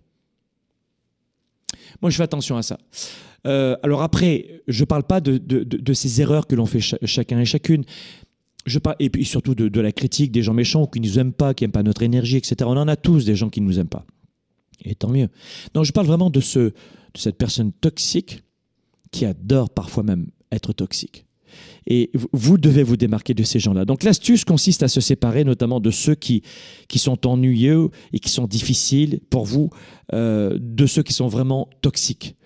Moi, 2.03 2.11
je 2.11 2.17
fais 2.17 2.23
attention 2.23 2.57
à 2.57 2.63
ça. 2.63 2.79
Euh, 3.47 3.77
alors 3.83 4.03
après, 4.03 4.63
je 4.67 4.83
ne 4.83 4.87
parle 4.87 5.05
pas 5.05 5.21
de, 5.21 5.93
ces 5.93 6.21
erreurs 6.21 6.47
que 6.47 6.55
l'on 6.55 6.67
fait 6.67 6.81
chacun 6.81 7.39
et 7.39 7.45
chacune. 7.45 7.85
Je 8.65 8.79
parle, 8.79 8.97
et 8.99 9.11
puis 9.11 9.25
surtout 9.25 9.55
de, 9.55 9.81
la 9.81 9.93
critique 9.93 10.33
des 10.33 10.43
gens 10.43 10.55
méchants 10.55 10.87
qui 10.87 11.01
ne 11.01 11.07
nous 11.07 11.19
aiment 11.19 11.33
pas, 11.33 11.55
qui 11.55 11.65
n'aiment 11.65 11.73
pas 11.73 11.83
notre 11.83 12.03
énergie, 12.03 12.37
etc. 12.37 12.57
On 12.63 12.77
en 12.77 12.89
a 12.89 12.97
tous 12.97 13.25
des 13.25 13.37
gens 13.37 13.49
qui 13.49 13.61
ne 13.61 13.67
nous 13.67 13.79
aiment 13.79 13.89
pas. 13.89 14.05
Et 14.85 14.95
tant 14.95 15.09
mieux. 15.09 15.29
Non, 15.75 15.85
je 15.85 15.93
parle 15.93 16.07
vraiment 16.07 16.31
de, 16.31 16.41
de 16.41 16.73
cette 17.15 17.39
personne 17.39 17.73
toxique 17.73 18.43
qui 19.13 19.25
adore 19.25 19.71
parfois 19.71 20.03
même 20.03 20.29
être 20.51 20.73
toxique. 20.73 21.26
Et 21.87 22.11
vous 22.33 22.59
devez 22.59 22.83
vous 22.83 22.97
démarquer 22.97 23.35
de 23.35 23.45
ces 23.45 23.61
gens-là. 23.61 23.85
Donc 23.85 24.03
l'astuce 24.03 24.45
consiste 24.45 24.83
à 24.83 24.89
se 24.89 25.01
séparer 25.01 25.45
notamment 25.45 25.81
de 25.81 25.91
ceux 25.91 26.15
qui, 26.15 26.43
qui 26.89 26.99
sont 26.99 27.27
ennuyeux 27.27 27.91
et 28.13 28.19
qui 28.19 28.31
sont 28.31 28.47
difficiles 28.47 29.21
pour 29.31 29.45
vous, 29.45 29.71
euh, 30.13 30.59
de 30.61 30.87
ceux 30.87 31.03
qui 31.03 31.13
sont 31.13 31.29
vraiment 31.29 31.69
toxiques. 31.83 32.37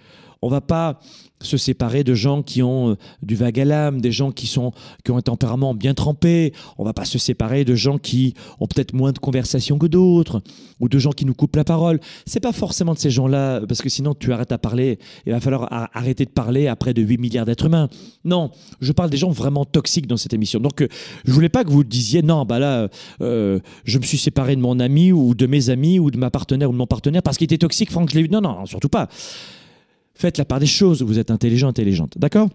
On 0.42 0.48
va 0.48 0.60
pas 0.60 1.00
se 1.42 1.56
séparer 1.56 2.04
de 2.04 2.14
gens 2.14 2.42
qui 2.42 2.62
ont 2.62 2.90
euh, 2.90 2.96
du 3.22 3.34
vague 3.34 3.60
à 3.60 3.64
l'âme, 3.64 4.00
des 4.00 4.12
gens 4.12 4.30
qui, 4.30 4.46
sont, 4.46 4.72
qui 5.04 5.10
ont 5.10 5.16
un 5.16 5.22
tempérament 5.22 5.74
bien 5.74 5.94
trempé. 5.94 6.52
On 6.78 6.84
va 6.84 6.92
pas 6.92 7.04
se 7.04 7.18
séparer 7.18 7.64
de 7.64 7.74
gens 7.74 7.98
qui 7.98 8.34
ont 8.60 8.66
peut-être 8.66 8.92
moins 8.92 9.12
de 9.12 9.18
conversation 9.18 9.78
que 9.78 9.86
d'autres, 9.86 10.42
ou 10.80 10.88
de 10.88 10.98
gens 10.98 11.10
qui 11.10 11.24
nous 11.24 11.34
coupent 11.34 11.56
la 11.56 11.64
parole. 11.64 12.00
C'est 12.26 12.40
pas 12.40 12.52
forcément 12.52 12.94
de 12.94 12.98
ces 12.98 13.10
gens-là, 13.10 13.60
parce 13.66 13.82
que 13.82 13.88
sinon 13.88 14.14
tu 14.14 14.32
arrêtes 14.32 14.52
à 14.52 14.58
parler. 14.58 14.98
Il 15.26 15.32
va 15.32 15.40
falloir 15.40 15.68
arrêter 15.94 16.24
de 16.24 16.30
parler 16.30 16.66
après 16.66 16.94
de 16.94 17.02
8 17.02 17.18
milliards 17.18 17.46
d'êtres 17.46 17.66
humains. 17.66 17.88
Non, 18.24 18.50
je 18.80 18.92
parle 18.92 19.10
des 19.10 19.16
gens 19.16 19.30
vraiment 19.30 19.64
toxiques 19.64 20.06
dans 20.06 20.16
cette 20.16 20.34
émission. 20.34 20.60
Donc 20.60 20.82
euh, 20.82 20.88
je 21.24 21.32
voulais 21.32 21.48
pas 21.48 21.64
que 21.64 21.70
vous 21.70 21.84
disiez 21.84 22.22
non, 22.22 22.44
bah 22.44 22.58
là, 22.58 22.88
euh, 23.22 23.60
je 23.84 23.98
me 23.98 24.04
suis 24.04 24.18
séparé 24.18 24.56
de 24.56 24.60
mon 24.60 24.78
ami 24.80 25.12
ou 25.12 25.34
de 25.34 25.46
mes 25.46 25.70
amis 25.70 25.98
ou 25.98 26.10
de 26.10 26.18
ma 26.18 26.30
partenaire 26.30 26.68
ou 26.68 26.72
de 26.72 26.78
mon 26.78 26.86
partenaire 26.86 27.22
parce 27.22 27.38
qu'il 27.38 27.46
était 27.46 27.58
toxique, 27.58 27.90
Franck, 27.90 28.10
je 28.10 28.16
l'ai 28.16 28.22
vu. 28.22 28.28
Non, 28.30 28.40
non, 28.40 28.66
surtout 28.66 28.88
pas. 28.88 29.08
Faites 30.14 30.38
la 30.38 30.44
part 30.44 30.60
des 30.60 30.66
choses, 30.66 31.02
vous 31.02 31.18
êtes 31.18 31.30
intelligent, 31.30 31.68
intelligente. 31.68 32.18
D'accord? 32.18 32.48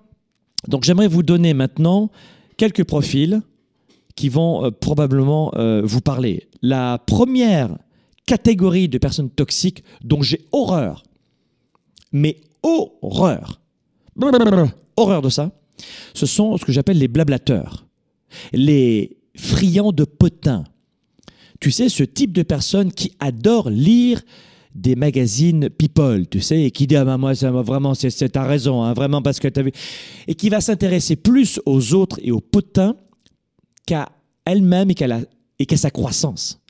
Donc 0.68 0.84
j'aimerais 0.84 1.08
vous 1.08 1.24
donner 1.24 1.54
maintenant 1.54 2.12
quelques 2.58 2.84
profils 2.84 3.42
qui 4.16 4.30
vont 4.30 4.66
euh, 4.66 4.72
probablement 4.72 5.52
euh, 5.56 5.82
vous 5.84 6.02
parler. 6.02 6.48
La 6.62 7.00
première 7.06 7.78
catégorie 8.26 8.90
de 8.90 8.98
personnes 8.98 9.30
toxiques 9.30 9.84
dont 10.04 10.22
j'ai 10.22 10.46
horreur. 10.52 11.04
Mais 12.12 12.38
horreur. 12.64 13.62
Horreur 14.98 15.22
de 15.22 15.30
ça. 15.30 15.52
Ce 16.14 16.26
sont 16.26 16.58
ce 16.58 16.66
que 16.66 16.72
j'appelle 16.72 16.98
les 16.98 17.08
blablateurs. 17.08 17.86
Les 18.54 19.18
friands 19.36 19.92
de 19.92 20.06
potins. 20.06 20.64
Tu 21.60 21.72
sais, 21.72 21.90
ce 21.90 22.04
type 22.04 22.32
de 22.32 22.44
personnes 22.44 22.92
qui 22.92 23.14
adorent 23.20 23.70
lire 23.70 24.22
des 24.76 24.96
magazines 24.96 25.70
People, 25.70 26.28
tu 26.28 26.42
sais, 26.42 26.64
et 26.64 26.72
qui 26.72 26.86
dit 26.86 26.98
ah 26.98 27.06
ben 27.06 27.18
moi 27.18 27.34
ça 27.34 27.50
vraiment 27.50 27.96
c'est 27.96 28.30
ta 28.30 28.44
raison, 28.44 28.84
hein, 28.84 28.94
vraiment 28.94 29.22
parce 29.22 29.40
que 29.40 29.48
tu 29.48 29.60
as 29.60 29.64
vu, 29.64 29.72
et 30.28 30.36
qui 30.36 30.50
va 30.50 30.62
s'intéresser 30.62 31.16
plus 31.16 31.60
aux 31.66 31.94
autres 31.94 32.20
et 32.22 32.32
aux 32.32 32.42
potins 32.42 32.98
qu'à 33.88 34.10
elle-même 34.46 34.92
et 34.92 34.94
qu'à 34.94 35.08
et 35.58 35.66
qu'à 35.66 35.78
sa 35.78 35.90
croissance. 35.90 36.62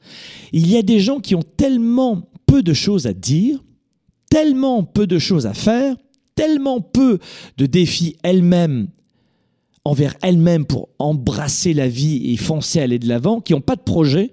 Il 0.54 0.70
y 0.70 0.78
a 0.78 0.84
des 0.84 1.00
gens 1.00 1.20
qui 1.20 1.34
ont 1.34 1.44
tellement 1.44 2.30
peu 2.46 2.62
de 2.62 2.74
choses 2.74 3.08
à 3.08 3.14
dire, 3.14 3.64
tellement 4.30 4.84
peu 4.84 5.08
de 5.08 5.18
choses 5.18 5.48
à 5.48 5.56
faire, 5.56 5.96
tellement 6.36 6.82
peu 6.82 7.18
de 7.58 7.66
défis 7.66 8.18
elles-mêmes 8.22 8.88
envers 9.84 10.16
elles-mêmes 10.22 10.66
pour 10.66 10.90
embrasser 11.00 11.74
la 11.74 11.88
vie 11.88 12.34
et 12.34 12.38
foncer 12.38 12.80
aller 12.80 13.00
de 13.00 13.08
l'avant, 13.08 13.40
qui 13.40 13.54
n'ont 13.54 13.62
pas 13.62 13.76
de 13.76 13.82
projet, 13.82 14.32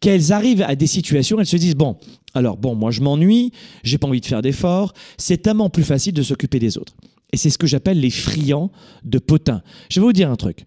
qu'elles 0.00 0.32
arrivent 0.32 0.62
à 0.62 0.76
des 0.76 0.86
situations, 0.86 1.40
elles 1.40 1.46
se 1.46 1.56
disent 1.56 1.74
bon, 1.74 1.96
alors 2.34 2.56
bon, 2.56 2.74
moi 2.74 2.90
je 2.90 3.00
m'ennuie, 3.00 3.52
j'ai 3.82 3.98
pas 3.98 4.06
envie 4.06 4.20
de 4.20 4.26
faire 4.26 4.42
d'efforts, 4.42 4.92
c'est 5.16 5.38
tellement 5.38 5.70
plus 5.70 5.84
facile 5.84 6.12
de 6.14 6.22
s'occuper 6.22 6.58
des 6.58 6.78
autres. 6.78 6.94
Et 7.32 7.36
c'est 7.36 7.50
ce 7.50 7.58
que 7.58 7.66
j'appelle 7.66 8.00
les 8.00 8.10
friands 8.10 8.70
de 9.04 9.18
potins. 9.18 9.62
Je 9.90 10.00
vais 10.00 10.06
vous 10.06 10.12
dire 10.12 10.30
un 10.30 10.36
truc. 10.36 10.64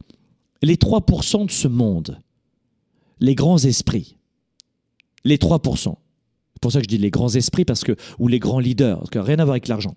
Les 0.61 0.75
3% 0.75 1.47
de 1.47 1.51
ce 1.51 1.67
monde, 1.67 2.19
les 3.19 3.33
grands 3.33 3.57
esprits, 3.57 4.17
les 5.23 5.37
3%, 5.37 5.95
c'est 6.53 6.61
pour 6.61 6.71
ça 6.71 6.79
que 6.79 6.83
je 6.83 6.89
dis 6.89 6.97
les 6.99 7.09
grands 7.09 7.33
esprits 7.33 7.65
parce 7.65 7.83
que, 7.83 7.95
ou 8.19 8.27
les 8.27 8.37
grands 8.37 8.59
leaders, 8.59 9.09
que 9.09 9.17
rien 9.17 9.39
à 9.39 9.45
voir 9.45 9.53
avec 9.53 9.67
l'argent. 9.67 9.95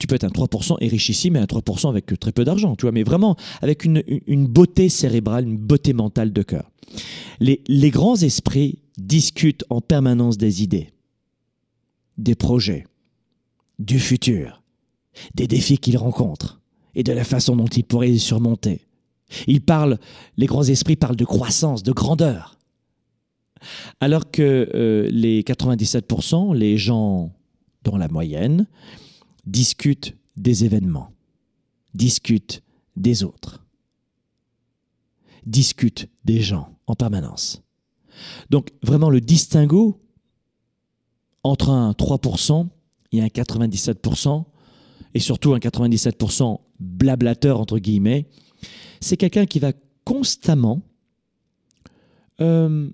Tu 0.00 0.06
peux 0.08 0.16
être 0.16 0.24
un 0.24 0.28
3% 0.28 0.78
et 0.80 0.88
richissime 0.88 1.36
et 1.36 1.38
un 1.38 1.44
3% 1.44 1.88
avec 1.88 2.18
très 2.18 2.32
peu 2.32 2.44
d'argent, 2.44 2.74
tu 2.74 2.82
vois, 2.82 2.92
mais 2.92 3.04
vraiment 3.04 3.36
avec 3.62 3.84
une, 3.84 4.02
beauté 4.48 4.88
cérébrale, 4.88 5.46
une 5.46 5.58
beauté 5.58 5.92
mentale 5.92 6.32
de 6.32 6.42
cœur. 6.42 6.70
Les, 7.38 7.62
les 7.68 7.90
grands 7.90 8.16
esprits 8.16 8.80
discutent 8.98 9.64
en 9.70 9.80
permanence 9.80 10.38
des 10.38 10.62
idées, 10.62 10.88
des 12.18 12.34
projets, 12.34 12.86
du 13.78 14.00
futur, 14.00 14.62
des 15.34 15.46
défis 15.46 15.78
qu'ils 15.78 15.98
rencontrent 15.98 16.60
et 16.94 17.02
de 17.02 17.12
la 17.12 17.24
façon 17.24 17.54
dont 17.54 17.66
ils 17.66 17.84
pourraient 17.84 18.08
les 18.08 18.18
surmonter. 18.18 18.80
Ils 19.46 19.60
parlent, 19.60 19.98
les 20.36 20.46
grands 20.46 20.64
esprits 20.64 20.96
parlent 20.96 21.16
de 21.16 21.24
croissance, 21.24 21.82
de 21.82 21.92
grandeur. 21.92 22.58
Alors 24.00 24.30
que 24.30 24.68
euh, 24.74 25.08
les 25.10 25.42
97%, 25.42 26.54
les 26.54 26.78
gens 26.78 27.32
dans 27.84 27.96
la 27.96 28.08
moyenne, 28.08 28.66
discutent 29.46 30.16
des 30.36 30.64
événements, 30.64 31.12
discutent 31.94 32.62
des 32.96 33.24
autres, 33.24 33.64
discutent 35.46 36.08
des 36.24 36.40
gens 36.40 36.76
en 36.86 36.94
permanence. 36.94 37.62
Donc 38.50 38.72
vraiment 38.82 39.10
le 39.10 39.20
distinguo 39.20 40.00
entre 41.42 41.70
un 41.70 41.92
3% 41.92 42.68
et 43.12 43.22
un 43.22 43.26
97%, 43.26 44.44
et 45.14 45.18
surtout 45.18 45.54
un 45.54 45.58
97% 45.58 46.60
blablateur, 46.78 47.60
entre 47.60 47.78
guillemets, 47.78 48.28
c'est 49.00 49.16
quelqu'un 49.16 49.46
qui 49.46 49.58
va 49.58 49.72
constamment 50.04 50.82
euh, 52.40 52.90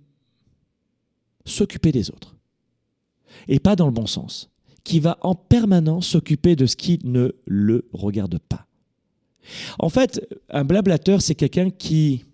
s'occuper 1.44 1.92
des 1.92 2.10
autres. 2.10 2.36
Et 3.48 3.58
pas 3.60 3.76
dans 3.76 3.86
le 3.86 3.92
bon 3.92 4.06
sens. 4.06 4.50
Qui 4.86 5.00
va 5.00 5.18
en 5.22 5.34
permanence 5.34 6.06
s'occuper 6.06 6.54
de 6.54 6.66
ce 6.66 6.76
qui 6.76 7.00
ne 7.02 7.32
le 7.44 7.88
regarde 7.92 8.38
pas. 8.38 8.66
En 9.80 9.88
fait, 9.88 10.24
un 10.48 10.62
blablateur, 10.62 11.22
c'est 11.22 11.34
quelqu'un 11.34 11.70
qui 11.70 12.24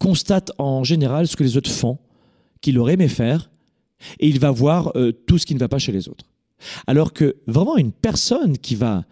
constate 0.00 0.50
en 0.58 0.82
général 0.82 1.28
ce 1.28 1.36
que 1.36 1.44
les 1.44 1.56
autres 1.56 1.70
font, 1.70 1.98
qu'il 2.60 2.76
aurait 2.76 2.94
aimé 2.94 3.06
faire, 3.06 3.50
et 4.18 4.28
il 4.28 4.40
va 4.40 4.50
voir 4.50 4.90
euh, 4.96 5.12
tout 5.12 5.38
ce 5.38 5.46
qui 5.46 5.54
ne 5.54 5.60
va 5.60 5.68
pas 5.68 5.78
chez 5.78 5.92
les 5.92 6.08
autres. 6.08 6.24
Alors 6.88 7.12
que 7.12 7.36
vraiment 7.46 7.76
une 7.76 7.92
personne 7.92 8.58
qui 8.58 8.74
va, 8.74 9.04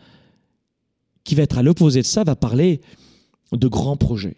qui 1.23 1.37
va 1.37 1.44
être 1.44 1.58
à 1.58 1.62
l'opposé 1.62 2.00
de 2.00 2.06
ça 2.06 2.25
va 2.25 2.35
parler 2.35 2.80
de 3.52 3.68
grands 3.68 3.97
projets 3.97 4.37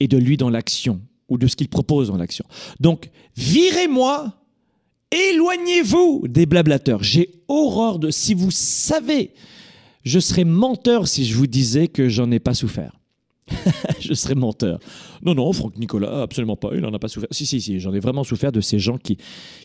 et 0.00 0.08
de 0.08 0.18
lui 0.18 0.36
dans 0.36 0.50
l'action 0.50 1.00
ou 1.28 1.38
de 1.38 1.46
ce 1.46 1.54
qu'il 1.54 1.68
propose 1.68 2.08
dans 2.08 2.16
l'action. 2.16 2.44
Donc, 2.80 3.10
virez-moi, 3.36 4.41
éloignez-vous 5.12 6.26
des 6.28 6.46
blablateurs. 6.46 7.02
J'ai 7.02 7.30
horreur 7.48 7.98
de... 7.98 8.10
Si 8.10 8.34
vous 8.34 8.50
savez, 8.50 9.32
je 10.04 10.18
serais 10.18 10.44
menteur 10.44 11.06
si 11.06 11.24
je 11.24 11.36
vous 11.36 11.46
disais 11.46 11.88
que 11.88 12.08
j'en 12.08 12.30
ai 12.30 12.40
pas 12.40 12.54
souffert. 12.54 12.98
je 14.00 14.14
serais 14.14 14.34
menteur. 14.34 14.78
Non, 15.22 15.34
non, 15.34 15.52
Franck 15.52 15.76
Nicolas, 15.76 16.22
absolument 16.22 16.56
pas. 16.56 16.70
Il 16.74 16.80
n'en 16.80 16.92
a 16.92 16.98
pas 16.98 17.08
souffert. 17.08 17.28
Si, 17.30 17.46
si, 17.46 17.60
si, 17.60 17.80
j'en 17.80 17.92
ai 17.92 18.00
vraiment 18.00 18.24
souffert 18.24 18.52
de 18.52 18.60
ces 18.60 18.78
gens 18.78 18.98
qui, 18.98 19.18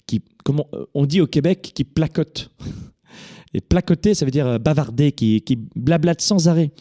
qui, 0.05 0.21
comment 0.43 0.67
on 0.93 1.05
dit 1.05 1.21
au 1.21 1.27
Québec, 1.27 1.71
qui 1.73 1.83
placotent. 1.83 2.51
Et 3.53 3.61
placoter, 3.61 4.13
ça 4.13 4.25
veut 4.25 4.31
dire 4.31 4.45
euh, 4.45 4.57
bavarder, 4.59 5.13
qui, 5.13 5.41
qui 5.41 5.55
blablatent 5.55 6.21
sans 6.21 6.47
arrêt. 6.49 6.71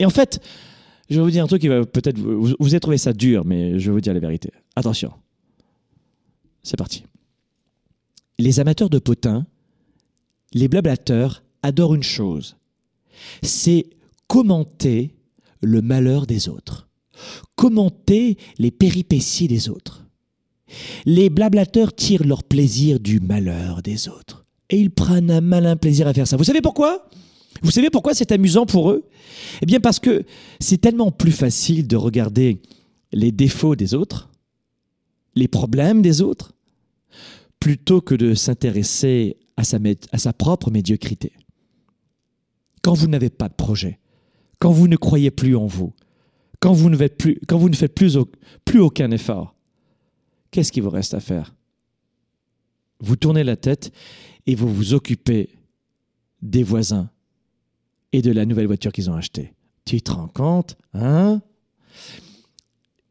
Et 0.00 0.04
en 0.04 0.10
fait, 0.10 0.40
je 1.08 1.16
vais 1.16 1.22
vous 1.22 1.30
dire 1.30 1.44
un 1.44 1.46
truc 1.46 1.60
qui 1.60 1.68
va 1.68 1.86
peut-être. 1.86 2.18
Vous 2.18 2.54
avez 2.60 2.80
trouvé 2.80 2.98
ça 2.98 3.12
dur, 3.12 3.44
mais 3.44 3.78
je 3.78 3.86
vais 3.86 3.92
vous 3.92 4.00
dire 4.00 4.12
la 4.12 4.20
vérité. 4.20 4.50
Attention. 4.74 5.12
C'est 6.62 6.76
parti. 6.76 7.04
Les 8.38 8.60
amateurs 8.60 8.90
de 8.90 8.98
potins, 8.98 9.46
les 10.52 10.68
blablateurs, 10.68 11.42
adorent 11.62 11.94
une 11.94 12.02
chose 12.02 12.58
c'est 13.42 13.86
commenter 14.26 15.14
le 15.60 15.82
malheur 15.82 16.26
des 16.26 16.48
autres, 16.48 16.88
commenter 17.56 18.36
les 18.58 18.70
péripéties 18.70 19.48
des 19.48 19.68
autres. 19.68 20.04
Les 21.06 21.30
blablateurs 21.30 21.94
tirent 21.94 22.24
leur 22.24 22.44
plaisir 22.44 23.00
du 23.00 23.20
malheur 23.20 23.82
des 23.82 24.08
autres. 24.08 24.44
Et 24.70 24.78
ils 24.78 24.90
prennent 24.90 25.30
un 25.30 25.40
malin 25.40 25.76
plaisir 25.76 26.06
à 26.06 26.12
faire 26.12 26.26
ça. 26.26 26.36
Vous 26.36 26.44
savez 26.44 26.60
pourquoi? 26.60 27.08
Vous 27.62 27.70
savez 27.70 27.88
pourquoi 27.88 28.12
c'est 28.12 28.32
amusant 28.32 28.66
pour 28.66 28.90
eux? 28.90 29.04
Eh 29.62 29.66
bien 29.66 29.80
parce 29.80 29.98
que 29.98 30.24
c'est 30.60 30.80
tellement 30.80 31.10
plus 31.10 31.32
facile 31.32 31.88
de 31.88 31.96
regarder 31.96 32.60
les 33.12 33.32
défauts 33.32 33.76
des 33.76 33.94
autres, 33.94 34.28
les 35.34 35.48
problèmes 35.48 36.02
des 36.02 36.20
autres, 36.20 36.52
plutôt 37.60 38.00
que 38.00 38.14
de 38.14 38.34
s'intéresser 38.34 39.36
à 39.56 39.64
sa, 39.64 40.32
propre 40.32 40.70
médiocrité. 40.70 41.32
Quand 42.82 42.94
vous 42.94 43.08
n'avez 43.08 43.30
pas 43.30 43.48
de 43.48 43.54
projet, 43.54 43.98
quand 44.58 44.70
vous 44.70 44.88
ne 44.88 44.96
croyez 44.96 45.30
plus 45.30 45.56
en 45.56 45.66
vous, 45.66 45.92
quand 46.60 46.72
vous 46.72 46.90
ne 46.90 46.96
faites 46.96 47.16
plus, 47.16 48.18
aucun 48.78 49.10
effort, 49.10 49.54
qu'est-ce 50.50 50.72
qu'il 50.72 50.82
vous 50.82 50.90
reste 50.90 51.14
à 51.14 51.20
faire? 51.20 51.54
Vous 53.00 53.16
tournez 53.16 53.44
la 53.44 53.56
tête 53.56 53.92
et 54.46 54.54
vous 54.54 54.72
vous 54.72 54.94
occupez 54.94 55.50
des 56.42 56.62
voisins 56.62 57.10
et 58.12 58.22
de 58.22 58.32
la 58.32 58.46
nouvelle 58.46 58.66
voiture 58.66 58.92
qu'ils 58.92 59.10
ont 59.10 59.14
achetée. 59.14 59.54
Tu 59.84 60.00
te 60.02 60.10
rends 60.10 60.28
compte 60.28 60.76
hein? 60.94 61.42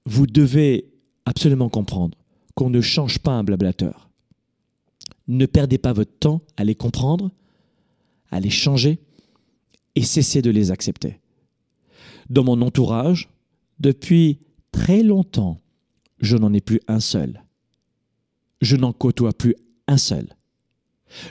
Vous 0.06 0.28
devez 0.28 0.90
absolument 1.26 1.70
comprendre 1.70 2.18
qu'on 2.56 2.70
ne 2.70 2.82
change 2.82 3.20
pas 3.20 3.32
un 3.32 3.44
blablateur. 3.44 4.07
Ne 5.28 5.46
perdez 5.46 5.78
pas 5.78 5.94
votre 5.94 6.18
temps 6.20 6.42
à 6.56 6.64
les 6.64 6.76
comprendre, 6.76 7.32
à 8.32 8.40
les 8.40 8.50
changer 8.50 9.00
et 9.96 10.04
cessez 10.04 10.42
de 10.42 10.50
les 10.50 10.72
accepter 10.72 11.20
dans 12.30 12.44
mon 12.44 12.62
entourage, 12.62 13.30
depuis 13.80 14.40
très 14.72 15.04
longtemps, 15.04 15.60
je 16.20 16.38
n'en 16.38 16.54
ai 16.54 16.62
plus 16.62 16.80
un 16.88 17.00
seul. 17.00 17.44
Je 18.62 18.76
n'en 18.76 18.92
côtoie 18.92 19.34
plus 19.34 19.56
un 19.88 19.98
seul. 19.98 20.28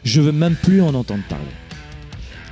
Je 0.05 0.21
veux 0.21 0.33
même 0.33 0.55
plus 0.55 0.81
en 0.81 0.95
entendre 0.95 1.25
parler. 1.29 1.45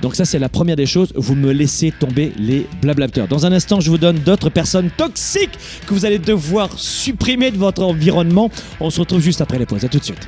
Donc 0.01 0.15
ça, 0.15 0.25
c'est 0.25 0.37
la 0.37 0.49
première 0.49 0.75
des 0.75 0.85
choses. 0.85 1.13
Vous 1.15 1.35
me 1.35 1.51
laissez 1.51 1.91
tomber 1.91 2.33
les 2.37 2.67
blablateurs. 2.81 3.27
Dans 3.27 3.45
un 3.45 3.53
instant, 3.53 3.79
je 3.79 3.89
vous 3.89 3.97
donne 3.97 4.19
d'autres 4.19 4.49
personnes 4.49 4.91
toxiques 4.91 5.57
que 5.87 5.93
vous 5.93 6.05
allez 6.05 6.19
devoir 6.19 6.77
supprimer 6.77 7.49
de 7.49 7.57
votre 7.57 7.81
environnement. 7.81 8.51
On 8.81 8.89
se 8.89 8.99
retrouve 8.99 9.21
juste 9.21 9.41
après 9.41 9.57
les 9.57 9.65
pauses. 9.65 9.85
À 9.85 9.89
tout 9.89 9.99
de 9.99 10.03
suite. 10.03 10.27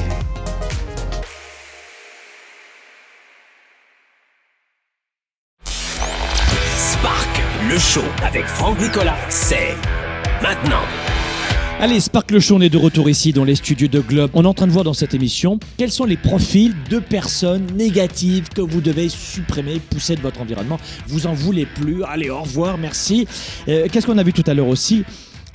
Le 7.71 7.79
show 7.79 8.01
avec 8.21 8.45
Franck 8.47 8.81
Nicolas, 8.81 9.15
c'est 9.29 9.77
maintenant. 10.41 10.81
Allez, 11.79 12.01
Sparkle 12.01 12.39
Show, 12.39 12.57
on 12.57 12.61
est 12.61 12.69
de 12.69 12.77
retour 12.77 13.09
ici 13.09 13.31
dans 13.31 13.45
les 13.45 13.55
studios 13.55 13.87
de 13.87 14.01
Globe. 14.01 14.29
On 14.33 14.43
est 14.43 14.47
en 14.47 14.53
train 14.53 14.67
de 14.67 14.73
voir 14.73 14.83
dans 14.83 14.93
cette 14.93 15.13
émission 15.13 15.57
quels 15.77 15.91
sont 15.91 16.03
les 16.03 16.17
profils 16.17 16.75
de 16.89 16.99
personnes 16.99 17.67
négatives 17.77 18.49
que 18.49 18.59
vous 18.59 18.81
devez 18.81 19.07
supprimer, 19.07 19.79
pousser 19.89 20.17
de 20.17 20.21
votre 20.21 20.41
environnement. 20.41 20.79
Vous 21.07 21.27
en 21.27 21.33
voulez 21.33 21.65
plus. 21.65 22.03
Allez, 22.03 22.29
au 22.29 22.41
revoir, 22.41 22.77
merci. 22.77 23.25
Euh, 23.69 23.87
Qu'est-ce 23.89 24.05
qu'on 24.05 24.17
a 24.17 24.23
vu 24.23 24.33
tout 24.33 24.43
à 24.47 24.53
l'heure 24.53 24.67
aussi? 24.67 25.05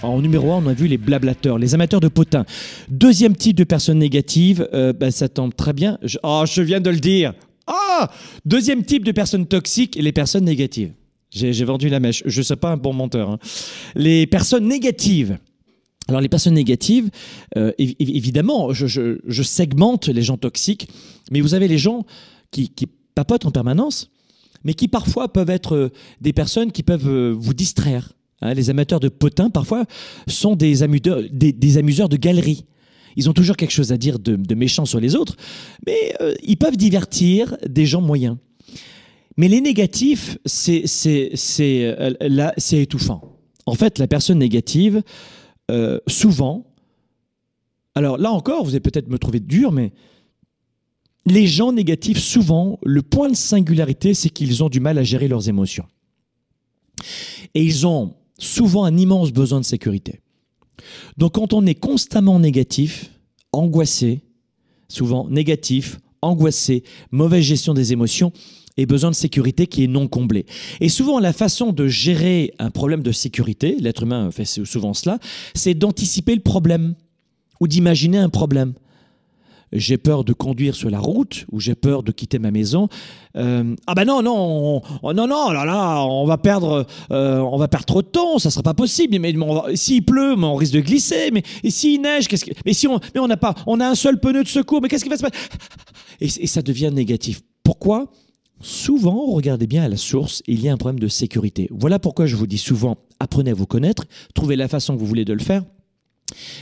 En 0.02 0.18
numéro 0.22 0.52
1, 0.52 0.62
on 0.64 0.68
a 0.68 0.74
vu 0.74 0.86
les 0.86 0.98
blablateurs, 0.98 1.58
les 1.58 1.74
amateurs 1.74 2.00
de 2.00 2.08
potins. 2.08 2.46
Deuxième 2.88 3.36
type 3.36 3.56
de 3.56 3.64
personnes 3.64 3.98
négatives, 3.98 4.66
euh, 4.72 4.94
bah, 4.94 5.10
ça 5.10 5.28
tombe 5.28 5.54
très 5.54 5.74
bien. 5.74 5.98
Oh, 6.22 6.44
je 6.50 6.62
viens 6.62 6.80
de 6.80 6.88
le 6.88 6.98
dire. 6.98 7.34
Ah 7.66 8.08
Deuxième 8.46 8.84
type 8.84 9.04
de 9.04 9.12
personnes 9.12 9.46
toxiques, 9.46 9.98
les 10.00 10.12
personnes 10.12 10.44
négatives. 10.44 10.92
J'ai 11.36 11.64
vendu 11.64 11.88
la 11.88 12.00
mèche. 12.00 12.22
Je 12.24 12.40
ne 12.40 12.44
suis 12.44 12.56
pas 12.56 12.70
un 12.70 12.76
bon 12.76 12.92
menteur. 12.92 13.30
hein. 13.30 13.38
Les 13.94 14.26
personnes 14.26 14.66
négatives. 14.66 15.38
Alors 16.08 16.20
les 16.20 16.28
personnes 16.28 16.54
négatives, 16.54 17.10
euh, 17.56 17.72
évi- 17.78 17.96
évidemment, 17.98 18.72
je, 18.72 19.42
segmente 19.42 20.08
les 20.08 20.22
gens 20.22 20.36
toxiques, 20.36 20.88
mais 21.30 21.40
vous 21.40 21.54
avez 21.54 21.68
les 21.68 21.78
gens 21.78 22.04
qui, 22.50 22.70
papotent 23.14 23.46
en 23.46 23.50
permanence, 23.50 24.10
mais 24.62 24.74
qui 24.74 24.88
parfois 24.88 25.32
peuvent 25.32 25.50
être 25.50 25.74
euh, 25.74 25.88
des 26.20 26.32
personnes 26.34 26.70
qui 26.70 26.82
peuvent 26.82 27.08
euh, 27.08 27.34
vous 27.36 27.54
distraire. 27.54 28.12
Hein, 28.42 28.52
les 28.54 28.68
amateurs 28.70 29.00
de 29.00 29.08
potins, 29.08 29.50
parfois, 29.50 29.84
sont 30.28 30.54
des 30.54 30.82
amuseurs, 30.82 31.22
de 31.22 32.16
galeries. 32.16 32.66
Ils 33.16 33.30
ont 33.30 33.32
toujours 33.32 33.56
quelque 33.56 33.72
chose 33.72 33.90
à 33.90 33.96
dire 33.96 34.18
de, 34.18 34.54
méchant 34.54 34.84
sur 34.84 35.00
les 35.00 35.16
autres, 35.16 35.36
mais 35.86 36.14
ils 36.42 36.58
peuvent 36.58 36.76
divertir 36.76 37.56
des 37.66 37.86
gens 37.86 38.02
moyens. 38.02 38.36
Mais 39.36 39.48
les 39.48 39.60
négatifs, 39.60 40.38
euh, 40.68 40.86
c'est 41.36 42.78
étouffant. 42.80 43.38
En 43.66 43.74
fait, 43.74 43.98
la 43.98 44.06
personne 44.06 44.38
négative, 44.38 45.02
euh, 45.70 45.98
souvent, 46.06 46.66
alors 47.94 48.16
là 48.16 48.30
encore, 48.30 48.64
vous 48.64 48.70
allez 48.70 48.80
peut-être 48.80 49.08
me 49.08 49.18
trouver 49.18 49.40
dur, 49.40 49.72
mais 49.72 49.92
les 51.26 51.46
gens 51.46 51.72
négatifs, 51.72 52.18
souvent, 52.18 52.78
le 52.84 53.02
point 53.02 53.28
de 53.28 53.36
singularité, 53.36 54.14
c'est 54.14 54.30
qu'ils 54.30 54.62
ont 54.62 54.68
du 54.68 54.80
mal 54.80 54.96
à 54.96 55.02
gérer 55.02 55.28
leurs 55.28 55.48
émotions. 55.48 55.86
Et 57.54 57.62
ils 57.62 57.86
ont 57.86 58.14
souvent 58.38 58.84
un 58.84 58.96
immense 58.96 59.32
besoin 59.32 59.60
de 59.60 59.64
sécurité. 59.64 60.20
Donc 61.16 61.34
quand 61.34 61.52
on 61.52 61.66
est 61.66 61.74
constamment 61.74 62.38
négatif, 62.38 63.10
angoissé, 63.52 64.22
souvent 64.88 65.28
négatif, 65.28 65.98
angoissé, 66.22 66.84
mauvaise 67.10 67.44
gestion 67.44 67.74
des 67.74 67.92
émotions, 67.92 68.32
et 68.76 68.86
besoin 68.86 69.10
de 69.10 69.14
sécurité 69.14 69.66
qui 69.66 69.84
est 69.84 69.88
non 69.88 70.06
comblé. 70.08 70.46
Et 70.80 70.88
souvent, 70.88 71.18
la 71.18 71.32
façon 71.32 71.72
de 71.72 71.86
gérer 71.86 72.52
un 72.58 72.70
problème 72.70 73.02
de 73.02 73.12
sécurité, 73.12 73.76
l'être 73.80 74.02
humain 74.02 74.30
fait 74.30 74.44
souvent 74.44 74.92
cela, 74.94 75.18
c'est 75.54 75.74
d'anticiper 75.74 76.34
le 76.34 76.42
problème 76.42 76.94
ou 77.60 77.68
d'imaginer 77.68 78.18
un 78.18 78.28
problème. 78.28 78.74
J'ai 79.72 79.96
peur 79.98 80.22
de 80.22 80.32
conduire 80.32 80.76
sur 80.76 80.90
la 80.90 81.00
route 81.00 81.44
ou 81.50 81.58
j'ai 81.58 81.74
peur 81.74 82.04
de 82.04 82.12
quitter 82.12 82.38
ma 82.38 82.52
maison. 82.52 82.88
Euh, 83.36 83.74
ah 83.88 83.94
ben 83.94 84.04
non 84.04 84.22
non 84.22 84.36
on- 84.36 84.82
on- 85.02 85.12
non 85.12 85.26
non 85.26 85.50
là 85.50 85.64
là 85.64 86.04
on 86.04 86.24
va 86.24 86.38
perdre 86.38 86.86
euh, 87.10 87.40
on 87.40 87.56
va 87.58 87.66
perdre 87.66 87.84
trop 87.84 88.00
de 88.00 88.06
temps 88.06 88.38
ça 88.38 88.50
sera 88.50 88.62
pas 88.62 88.74
possible 88.74 89.18
mais, 89.18 89.34
s'il 89.74 90.04
pleut 90.04 90.36
mais 90.36 90.46
on 90.46 90.54
risque 90.54 90.72
de 90.72 90.80
glisser 90.80 91.30
mais 91.32 91.42
s'il 91.68 92.00
neige 92.00 92.28
qu'est-ce 92.28 92.44
que 92.44 92.52
mais 92.64 92.72
si 92.74 92.86
on 92.86 93.00
mais 93.12 93.20
on 93.20 93.26
n'a 93.26 93.36
pas 93.36 93.54
on 93.66 93.80
a 93.80 93.88
un 93.88 93.96
seul 93.96 94.20
pneu 94.20 94.44
de 94.44 94.48
secours 94.48 94.80
mais 94.80 94.88
qu'est-ce 94.88 95.02
qui 95.04 95.10
va 95.10 95.16
se 95.16 95.22
passer? 95.22 95.36
Et 96.20 96.46
ça 96.46 96.62
devient 96.62 96.90
négatif 96.94 97.40
pourquoi? 97.64 98.10
Souvent, 98.60 99.26
regardez 99.26 99.66
bien 99.66 99.82
à 99.82 99.88
la 99.88 99.96
source, 99.96 100.42
il 100.46 100.60
y 100.62 100.68
a 100.68 100.72
un 100.72 100.76
problème 100.76 101.00
de 101.00 101.08
sécurité. 101.08 101.68
Voilà 101.70 101.98
pourquoi 101.98 102.26
je 102.26 102.36
vous 102.36 102.46
dis 102.46 102.58
souvent, 102.58 102.96
apprenez 103.20 103.50
à 103.50 103.54
vous 103.54 103.66
connaître, 103.66 104.04
trouvez 104.34 104.56
la 104.56 104.68
façon 104.68 104.94
que 104.94 105.00
vous 105.00 105.06
voulez 105.06 105.24
de 105.24 105.34
le 105.34 105.40
faire. 105.40 105.62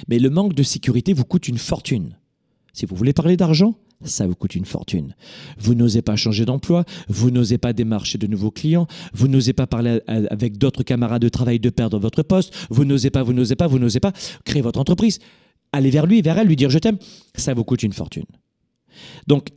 Mais 0.09 0.18
le 0.18 0.30
manque 0.30 0.54
de 0.54 0.62
sécurité 0.62 1.12
vous 1.12 1.24
coûte 1.24 1.48
une 1.48 1.59
fortune. 1.59 2.16
Si 2.72 2.85
vous 2.87 2.96
voulez 2.96 3.12
parler 3.12 3.37
d'argent, 3.37 3.74
ça 4.02 4.26
vous 4.26 4.35
coûte 4.35 4.54
une 4.54 4.64
fortune. 4.64 5.14
Vous 5.59 5.74
n'osez 5.74 6.02
pas 6.02 6.16
changer 6.16 6.44
d'emploi, 6.44 6.85
vous 7.09 7.30
n'osez 7.30 7.59
pas 7.59 7.72
démarcher 7.72 8.18
de 8.18 8.26
nouveaux 8.26 8.50
clients, 8.50 8.87
vous 9.12 9.28
n'osez 9.28 9.52
pas 9.52 9.66
parler 9.66 10.00
avec 10.07 10.59
d'autres 10.59 10.83
camarades 10.83 11.22
de 11.22 11.28
travail 11.28 11.61
de 11.61 11.70
perdre 11.70 11.98
votre 11.98 12.22
poste, 12.22 12.52
vous 12.70 12.85
n'osez 12.85 13.11
pas, 13.11 13.22
vous 13.22 13.33
n'osez 13.33 13.54
pas, 13.54 13.68
vous 13.68 13.78
n'osez 13.78 14.00
pas 14.00 14.12
créer 14.44 14.62
votre 14.62 14.80
entreprise. 14.80 15.20
Allez 15.72 15.90
vers 15.90 16.07
lui, 16.07 16.20
vers 16.22 16.38
elle, 16.38 16.48
lui 16.48 16.57
dire 16.57 16.70
je 16.70 16.78
t'aime, 16.78 16.98
ça 17.37 17.54
vous 17.54 17.64
coûte 17.64 17.83
une 17.83 17.92
fortune. 17.92 18.26
Donc, 19.26 19.48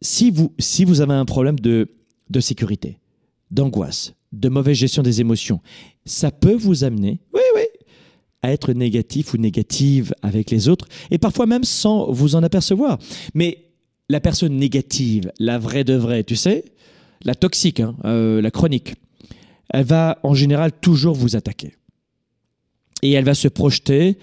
si 0.00 0.30
vous, 0.30 0.52
si 0.58 0.84
vous 0.84 1.00
avez 1.00 1.14
un 1.14 1.24
problème 1.24 1.58
de, 1.58 1.88
de 2.30 2.40
sécurité, 2.40 2.98
d'angoisse, 3.50 4.14
de 4.32 4.48
mauvaise 4.48 4.76
gestion 4.76 5.02
des 5.02 5.20
émotions, 5.20 5.60
ça 6.04 6.30
peut 6.30 6.54
vous 6.54 6.84
amener, 6.84 7.20
oui, 7.34 7.40
oui, 7.54 7.62
à 8.42 8.52
être 8.52 8.72
négatif 8.72 9.34
ou 9.34 9.38
négative 9.38 10.14
avec 10.22 10.50
les 10.50 10.68
autres, 10.68 10.86
et 11.10 11.18
parfois 11.18 11.46
même 11.46 11.64
sans 11.64 12.10
vous 12.12 12.36
en 12.36 12.42
apercevoir. 12.42 12.98
Mais 13.34 13.64
la 14.08 14.20
personne 14.20 14.56
négative, 14.56 15.32
la 15.38 15.58
vraie 15.58 15.84
de 15.84 15.94
vraie, 15.94 16.24
tu 16.24 16.36
sais, 16.36 16.64
la 17.24 17.34
toxique, 17.34 17.80
hein, 17.80 17.96
euh, 18.04 18.40
la 18.40 18.50
chronique, 18.50 18.94
elle 19.70 19.84
va 19.84 20.18
en 20.22 20.34
général 20.34 20.72
toujours 20.72 21.14
vous 21.14 21.36
attaquer. 21.36 21.74
Et 23.02 23.12
elle 23.12 23.24
va 23.24 23.34
se 23.34 23.48
projeter 23.48 24.18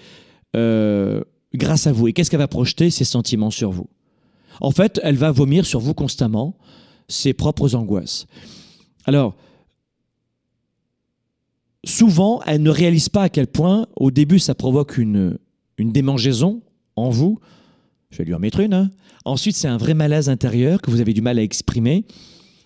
euh, 0.54 1.22
grâce 1.54 1.86
à 1.86 1.92
vous. 1.92 2.08
Et 2.08 2.12
qu'est-ce 2.12 2.30
qu'elle 2.30 2.40
va 2.40 2.48
projeter? 2.48 2.90
Ses 2.90 3.04
sentiments 3.04 3.50
sur 3.50 3.70
vous. 3.70 3.88
En 4.60 4.70
fait, 4.70 5.00
elle 5.02 5.16
va 5.16 5.30
vomir 5.30 5.66
sur 5.66 5.80
vous 5.80 5.94
constamment 5.94 6.56
ses 7.08 7.32
propres 7.32 7.74
angoisses. 7.74 8.26
Alors, 9.04 9.34
souvent, 11.84 12.40
elle 12.46 12.62
ne 12.62 12.70
réalise 12.70 13.08
pas 13.08 13.24
à 13.24 13.28
quel 13.28 13.46
point, 13.46 13.86
au 13.96 14.10
début, 14.10 14.38
ça 14.38 14.54
provoque 14.54 14.98
une, 14.98 15.38
une 15.78 15.92
démangeaison 15.92 16.62
en 16.96 17.10
vous. 17.10 17.38
Je 18.10 18.18
vais 18.18 18.24
lui 18.24 18.34
en 18.34 18.38
mettre 18.38 18.60
une. 18.60 18.74
hein. 18.74 18.90
Ensuite, 19.24 19.56
c'est 19.56 19.68
un 19.68 19.76
vrai 19.76 19.94
malaise 19.94 20.28
intérieur 20.28 20.80
que 20.80 20.90
vous 20.90 21.00
avez 21.00 21.12
du 21.12 21.20
mal 21.20 21.38
à 21.38 21.42
exprimer. 21.42 22.04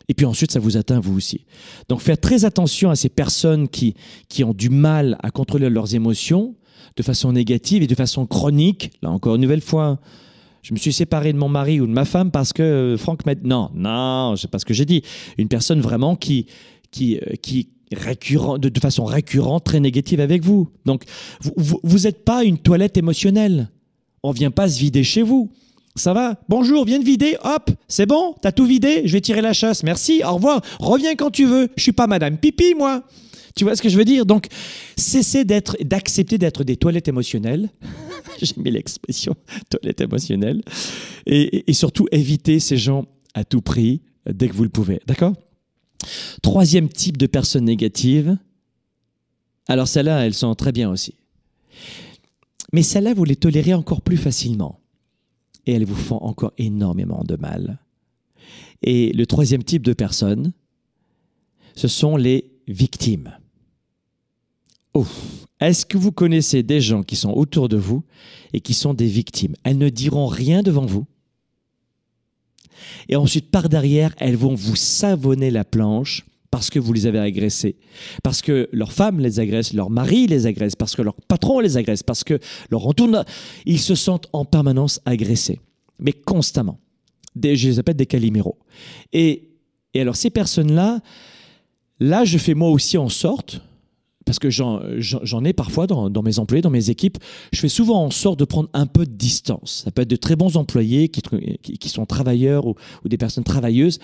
Et 0.09 0.15
puis 0.15 0.27
ensuite, 0.27 0.51
ça 0.51 0.59
vous 0.59 0.77
atteint 0.77 1.01
vous 1.01 1.17
aussi. 1.17 1.47
Donc, 1.89 2.01
faites 2.01 2.21
très 2.21 2.45
attention 2.45 2.91
à 2.91 2.97
ces 2.97 3.09
personnes 3.09 3.69
qui, 3.69 3.95
qui 4.29 4.43
ont 4.45 4.53
du 4.55 4.69
mal 4.69 5.17
à 5.23 5.31
contrôler 5.31 5.71
leurs 5.71 5.95
émotions 5.95 6.57
de 6.97 7.03
façon 7.03 7.33
négative 7.33 7.83
et 7.83 7.87
de 7.87 7.95
façon 7.95 8.27
chronique. 8.27 8.91
Là 9.03 9.11
encore, 9.11 9.37
une 9.37 9.43
nouvelle 9.43 9.61
fois, 9.61 10.01
je 10.63 10.75
me 10.75 10.79
suis 10.79 10.93
séparé 10.93 11.33
de 11.33 11.39
mon 11.39 11.49
mari 11.49 11.81
ou 11.81 11.87
de 11.87 11.93
ma 11.93 12.05
femme 12.05 12.31
parce 12.31 12.53
que 12.53 12.63
euh, 12.63 12.97
Franck 12.97 13.25
m'a 13.27 13.35
non, 13.43 13.71
non, 13.75 14.37
c'est 14.37 14.51
pas 14.51 14.59
ce 14.59 14.65
que 14.65 14.75
j'ai 14.75 14.85
dit. 14.85 15.03
Une 15.39 15.49
personne 15.49 15.81
vraiment 15.81 16.17
qui, 16.17 16.47
qui, 16.91 17.17
euh, 17.17 17.35
qui 17.41 17.69
récurrent, 17.93 18.59
de, 18.59 18.69
de 18.69 18.81
façon 18.81 19.05
récurrente, 19.05 19.65
très 19.65 19.81
négative 19.81 20.21
avec 20.21 20.45
vous. 20.45 20.69
Donc, 20.85 21.05
vous 21.57 21.99
n'êtes 22.01 22.25
pas 22.25 22.45
une 22.45 22.59
toilette 22.59 22.97
émotionnelle. 22.97 23.69
On 24.23 24.33
vient 24.33 24.51
pas 24.51 24.69
se 24.69 24.79
vider 24.79 25.03
chez 25.03 25.23
vous. 25.23 25.51
Ça 25.97 26.13
va 26.13 26.37
Bonjour, 26.49 26.85
viens 26.85 26.99
de 26.99 27.05
vider. 27.05 27.37
Hop, 27.43 27.71
c'est 27.89 28.07
bon 28.07 28.35
T'as 28.41 28.53
tout 28.53 28.65
vidé 28.65 29.03
Je 29.07 29.13
vais 29.13 29.21
tirer 29.21 29.41
la 29.41 29.53
chasse. 29.53 29.83
Merci, 29.83 30.23
au 30.25 30.35
revoir. 30.35 30.63
Reviens 30.79 31.17
quand 31.17 31.31
tu 31.31 31.47
veux. 31.47 31.69
Je 31.77 31.83
suis 31.83 31.93
pas 31.93 32.07
Madame 32.07 32.39
Pipi, 32.39 32.75
moi. 32.75 33.03
Tu 33.57 33.65
vois 33.65 33.75
ce 33.75 33.83
que 33.83 33.89
je 33.89 33.97
veux 33.97 34.05
dire? 34.05 34.25
Donc, 34.25 34.47
cessez 34.97 35.45
d'être, 35.45 35.77
d'accepter 35.83 36.39
d'être 36.39 36.63
des 36.63 36.77
toilettes 36.77 37.09
émotionnelles. 37.09 37.71
J'aime 38.43 38.63
bien 38.63 38.73
l'expression 38.73 39.35
toilette 39.71 40.01
émotionnelle. 40.01 40.63
Et, 41.27 41.73
surtout, 41.73 42.07
évitez 42.13 42.61
ces 42.61 42.77
gens 42.77 43.07
à 43.35 43.45
tout 43.45 43.61
prix 43.61 44.03
dès 44.31 44.49
que 44.49 44.55
vous 44.55 44.65
le 44.65 44.71
pouvez. 44.71 45.01
D'accord? 45.07 45.35
Troisième 46.43 46.89
type 46.89 47.17
de 47.17 47.27
personnes 47.27 47.65
négatives. 47.65 48.37
Alors, 49.69 49.89
celles-là, 49.89 50.27
elles 50.27 50.35
sont 50.35 50.55
très 50.55 50.73
bien 50.73 50.91
aussi. 50.91 51.15
Mais 52.73 52.83
celles-là, 52.83 53.15
vous 53.15 53.25
les 53.25 53.37
tolérez 53.37 53.75
encore 53.75 54.03
plus 54.03 54.17
facilement. 54.17 54.81
Et 55.67 55.73
elles 55.73 55.85
vous 55.85 55.95
font 55.95 56.19
encore 56.19 56.53
énormément 56.59 57.23
de 57.25 57.37
mal. 57.37 57.79
Et 58.83 59.13
le 59.13 59.27
troisième 59.27 59.63
type 59.63 59.83
de 59.83 59.93
personnes, 59.93 60.53
ce 61.75 61.89
sont 61.89 62.17
les 62.17 62.51
victimes. 62.67 63.37
Oh, 64.95 65.07
est-ce 65.61 65.85
que 65.85 65.99
vous 65.99 66.13
connaissez 66.13 66.63
des 66.63 66.81
gens 66.81 67.03
qui 67.03 67.17
sont 67.17 67.33
autour 67.33 67.69
de 67.69 67.77
vous 67.77 68.03
et 68.53 68.61
qui 68.61 68.75
sont 68.75 68.95
des 68.95 69.07
victimes? 69.07 69.55
Elles 69.63 69.79
ne 69.79 69.91
diront 69.91 70.27
rien 70.27 70.63
devant 70.63 70.87
vous. 70.87 71.07
Et 73.09 73.17
ensuite, 73.17 73.51
par 73.51 73.69
derrière, 73.69 74.15
elles 74.19 74.37
vont 74.37 74.55
vous 74.55 74.77
savonner 74.77 75.51
la 75.51 75.65
planche 75.65 76.25
parce 76.51 76.71
que 76.71 76.79
vous 76.79 76.93
les 76.93 77.07
avez 77.07 77.21
agressés, 77.21 77.77
parce 78.25 78.43
que 78.43 78.69
leur 78.73 78.93
femme 78.93 79.21
les 79.21 79.39
agresse, 79.39 79.73
leur 79.73 79.89
mari 79.89 80.27
les 80.27 80.47
agresse, 80.47 80.75
parce 80.75 80.97
que 80.97 81.03
leur 81.03 81.15
patron 81.15 81.61
les 81.61 81.77
agresse, 81.77 82.03
parce 82.03 82.25
que 82.25 82.41
leur 82.71 82.87
entourage, 82.87 83.25
ils 83.67 83.79
se 83.79 83.95
sentent 83.95 84.27
en 84.33 84.45
permanence 84.45 85.01
agressés, 85.05 85.61
mais 86.01 86.13
constamment. 86.13 86.81
Des, 87.37 87.55
je 87.55 87.69
les 87.69 87.79
appelle 87.79 87.95
des 87.95 88.07
caliméros. 88.07 88.59
Et, 89.13 89.51
et 89.95 90.01
alors 90.01 90.17
ces 90.17 90.31
personnes-là, 90.31 91.01
là, 92.01 92.25
je 92.25 92.39
fais 92.39 92.55
moi 92.55 92.71
aussi 92.71 92.99
en 92.99 93.09
sorte, 93.09 93.63
parce 94.31 94.39
que 94.39 94.49
j'en 94.49 95.45
ai 95.45 95.53
parfois 95.53 95.89
dans, 95.89 96.23
mes 96.23 96.39
employés, 96.39 96.63
dans 96.63 96.71
mes 96.71 96.89
équipes, 96.89 97.19
je 97.53 97.59
fais 97.59 97.69
souvent 97.69 98.05
en 98.05 98.11
sorte 98.13 98.39
de 98.39 98.45
prendre 98.45 98.69
un 98.75 98.87
peu 98.87 99.05
de 99.05 99.11
distance. 99.11 99.83
Ça 99.85 99.91
peut 99.91 100.03
être 100.03 100.09
de 100.09 100.15
très 100.15 100.37
bons 100.37 100.57
employés 100.57 101.09
qui, 101.09 101.89
sont 101.89 102.07
travailleurs 102.07 102.65
ou, 102.65 102.77
des 103.07 103.19
personnes 103.19 103.43
travailleuses, 103.43 103.99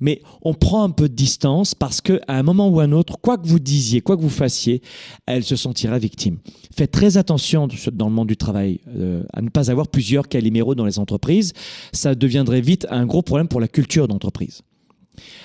mais 0.00 0.22
on 0.40 0.54
prend 0.54 0.82
un 0.82 0.88
peu 0.88 1.10
de 1.10 1.14
distance 1.14 1.74
parce 1.74 2.00
qu'à 2.00 2.20
un 2.26 2.42
moment 2.42 2.70
ou 2.70 2.80
un 2.80 2.90
autre, 2.92 3.18
quoi 3.20 3.36
que 3.36 3.46
vous 3.46 3.58
disiez, 3.58 4.00
quoi 4.00 4.16
que 4.16 4.22
vous 4.22 4.30
fassiez, 4.30 4.80
elle 5.26 5.44
se 5.44 5.56
sentira 5.56 5.98
victime. 5.98 6.38
Faites 6.74 6.92
très 6.92 7.18
attention 7.18 7.68
dans 7.92 8.08
le 8.08 8.14
monde 8.14 8.28
du 8.28 8.38
travail 8.38 8.80
euh, 8.96 9.24
à 9.34 9.42
ne 9.42 9.50
pas 9.50 9.70
avoir 9.70 9.88
plusieurs 9.88 10.26
caliméros 10.26 10.74
dans 10.74 10.86
les 10.86 10.98
entreprises. 10.98 11.52
Ça 11.92 12.14
deviendrait 12.14 12.62
vite 12.62 12.86
un 12.88 13.04
gros 13.04 13.20
problème 13.20 13.48
pour 13.48 13.60
la 13.60 13.68
culture 13.68 14.08
d'entreprise. 14.08 14.62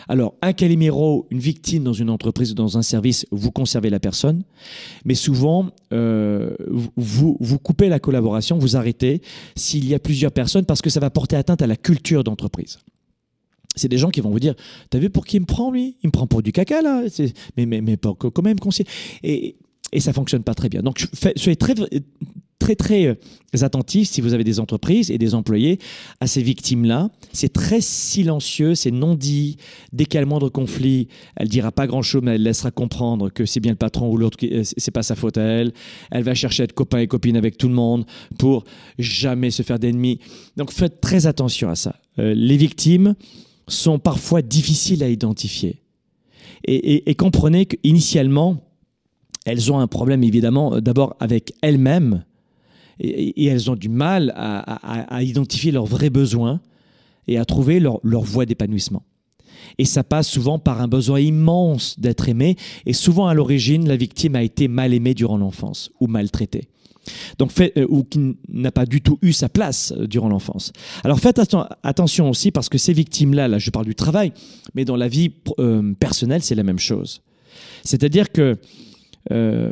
Alors, 0.07 0.35
un 0.41 0.53
caliméro, 0.53 1.27
une 1.29 1.39
victime 1.39 1.83
dans 1.83 1.93
une 1.93 2.09
entreprise 2.09 2.51
ou 2.51 2.55
dans 2.55 2.77
un 2.77 2.81
service, 2.81 3.25
vous 3.31 3.51
conservez 3.51 3.89
la 3.89 3.99
personne, 3.99 4.43
mais 5.05 5.15
souvent, 5.15 5.69
euh, 5.93 6.55
vous, 6.95 7.37
vous 7.39 7.59
coupez 7.59 7.89
la 7.89 7.99
collaboration, 7.99 8.57
vous 8.57 8.75
arrêtez 8.75 9.21
s'il 9.55 9.87
y 9.87 9.93
a 9.93 9.99
plusieurs 9.99 10.31
personnes 10.31 10.65
parce 10.65 10.81
que 10.81 10.89
ça 10.89 10.99
va 10.99 11.09
porter 11.09 11.35
atteinte 11.35 11.61
à 11.61 11.67
la 11.67 11.75
culture 11.75 12.23
d'entreprise. 12.23 12.79
C'est 13.75 13.87
des 13.87 13.97
gens 13.97 14.09
qui 14.09 14.21
vont 14.21 14.31
vous 14.31 14.39
dire 14.39 14.55
T'as 14.89 14.99
vu 14.99 15.09
pour 15.09 15.25
qui 15.25 15.37
il 15.37 15.41
me 15.41 15.45
prend, 15.45 15.71
lui? 15.71 15.97
Il 16.03 16.07
me 16.07 16.11
prend 16.11 16.27
pour 16.27 16.41
du 16.41 16.51
caca, 16.51 16.81
là 16.81 17.03
Mais, 17.57 17.65
mais, 17.65 17.81
mais 17.81 17.97
quand 17.97 18.41
même. 18.41 18.57
Et, 19.23 19.55
et 19.93 19.99
ça 19.99 20.13
fonctionne 20.13 20.43
pas 20.43 20.53
très 20.53 20.69
bien. 20.69 20.81
Donc, 20.81 21.05
soyez 21.37 21.55
très, 21.55 21.73
très, 22.61 22.75
très 22.75 23.07
euh, 23.07 23.15
attentifs 23.63 24.09
si 24.09 24.21
vous 24.21 24.33
avez 24.33 24.43
des 24.43 24.59
entreprises 24.59 25.09
et 25.09 25.17
des 25.17 25.33
employés 25.33 25.79
à 26.19 26.27
ces 26.27 26.43
victimes-là. 26.43 27.09
C'est 27.33 27.51
très 27.51 27.81
silencieux, 27.81 28.75
c'est 28.75 28.91
non 28.91 29.15
dit. 29.15 29.57
Dès 29.91 30.05
qu'il 30.05 30.15
y 30.15 30.17
a 30.19 30.21
le 30.21 30.27
moindre 30.27 30.49
conflit, 30.49 31.07
elle 31.35 31.49
dira 31.49 31.71
pas 31.71 31.87
grand-chose, 31.87 32.21
mais 32.23 32.35
elle 32.35 32.43
laissera 32.43 32.69
comprendre 32.69 33.29
que 33.29 33.45
c'est 33.45 33.59
bien 33.59 33.71
le 33.71 33.77
patron 33.77 34.09
ou 34.09 34.17
l'autre, 34.17 34.37
euh, 34.43 34.61
c'est 34.63 34.91
pas 34.91 35.03
sa 35.03 35.15
faute 35.15 35.37
à 35.37 35.41
elle. 35.41 35.73
Elle 36.11 36.23
va 36.23 36.35
chercher 36.35 36.63
à 36.63 36.65
être 36.65 36.73
copain 36.73 36.99
et 36.99 37.07
copine 37.07 37.35
avec 37.35 37.57
tout 37.57 37.67
le 37.67 37.73
monde 37.73 38.05
pour 38.37 38.63
jamais 38.99 39.49
se 39.49 39.63
faire 39.63 39.79
d'ennemis. 39.79 40.19
Donc, 40.55 40.71
faites 40.71 41.01
très 41.01 41.25
attention 41.25 41.69
à 41.69 41.75
ça. 41.75 41.95
Euh, 42.19 42.35
les 42.35 42.57
victimes 42.57 43.15
sont 43.67 43.97
parfois 43.97 44.43
difficiles 44.43 45.03
à 45.03 45.09
identifier. 45.09 45.81
Et, 46.63 47.15
comprenez 47.15 47.65
qu'initialement, 47.65 48.57
elles 49.45 49.71
ont 49.71 49.79
un 49.79 49.87
problème 49.87 50.23
évidemment 50.23 50.79
d'abord 50.79 51.15
avec 51.19 51.53
elles-mêmes 51.63 52.23
et, 53.01 53.45
elles 53.45 53.69
ont 53.69 53.75
du 53.75 53.89
mal 53.89 54.33
à, 54.35 55.23
identifier 55.23 55.71
leurs 55.71 55.85
vrais 55.85 56.09
besoins 56.09 56.61
et 57.27 57.37
à 57.37 57.45
trouver 57.45 57.79
leur, 57.79 57.99
leur 58.03 58.23
voie 58.23 58.45
d'épanouissement. 58.45 59.03
Et 59.77 59.85
ça 59.85 60.03
passe 60.03 60.27
souvent 60.27 60.59
par 60.59 60.81
un 60.81 60.87
besoin 60.87 61.19
immense 61.19 61.99
d'être 61.99 62.29
aimé 62.29 62.55
et 62.85 62.93
souvent 62.93 63.27
à 63.27 63.33
l'origine 63.33 63.87
la 63.87 63.95
victime 63.95 64.35
a 64.35 64.43
été 64.43 64.67
mal 64.67 64.93
aimée 64.93 65.13
durant 65.13 65.37
l'enfance 65.37 65.91
ou 65.99 66.07
maltraitée. 66.07 66.67
Donc 67.39 67.51
euh, 67.59 67.85
ou 67.89 68.03
qui 68.03 68.37
n'a 68.47 68.71
pas 68.71 68.85
du 68.85 69.01
tout 69.01 69.17
eu 69.21 69.33
sa 69.33 69.49
place 69.49 69.91
euh, 69.97 70.07
durant 70.07 70.29
l'enfance. 70.29 70.71
Alors 71.03 71.19
faites 71.19 71.41
attention 71.83 72.29
aussi 72.29 72.51
parce 72.51 72.69
que 72.69 72.77
ces 72.77 72.93
victimes-là, 72.93 73.47
là 73.47 73.57
je 73.57 73.71
parle 73.71 73.85
du 73.85 73.95
travail, 73.95 74.33
mais 74.75 74.85
dans 74.85 74.95
la 74.95 75.07
vie 75.07 75.31
personnelle 75.99 76.43
c'est 76.43 76.55
la 76.55 76.63
même 76.63 76.79
chose. 76.79 77.21
C'est-à-dire 77.83 78.31
que 78.31 78.57
euh, 79.31 79.71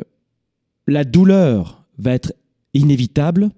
la 0.86 1.04
douleur 1.04 1.84
va 1.98 2.12
être 2.12 2.32
inévitable, 2.74 3.50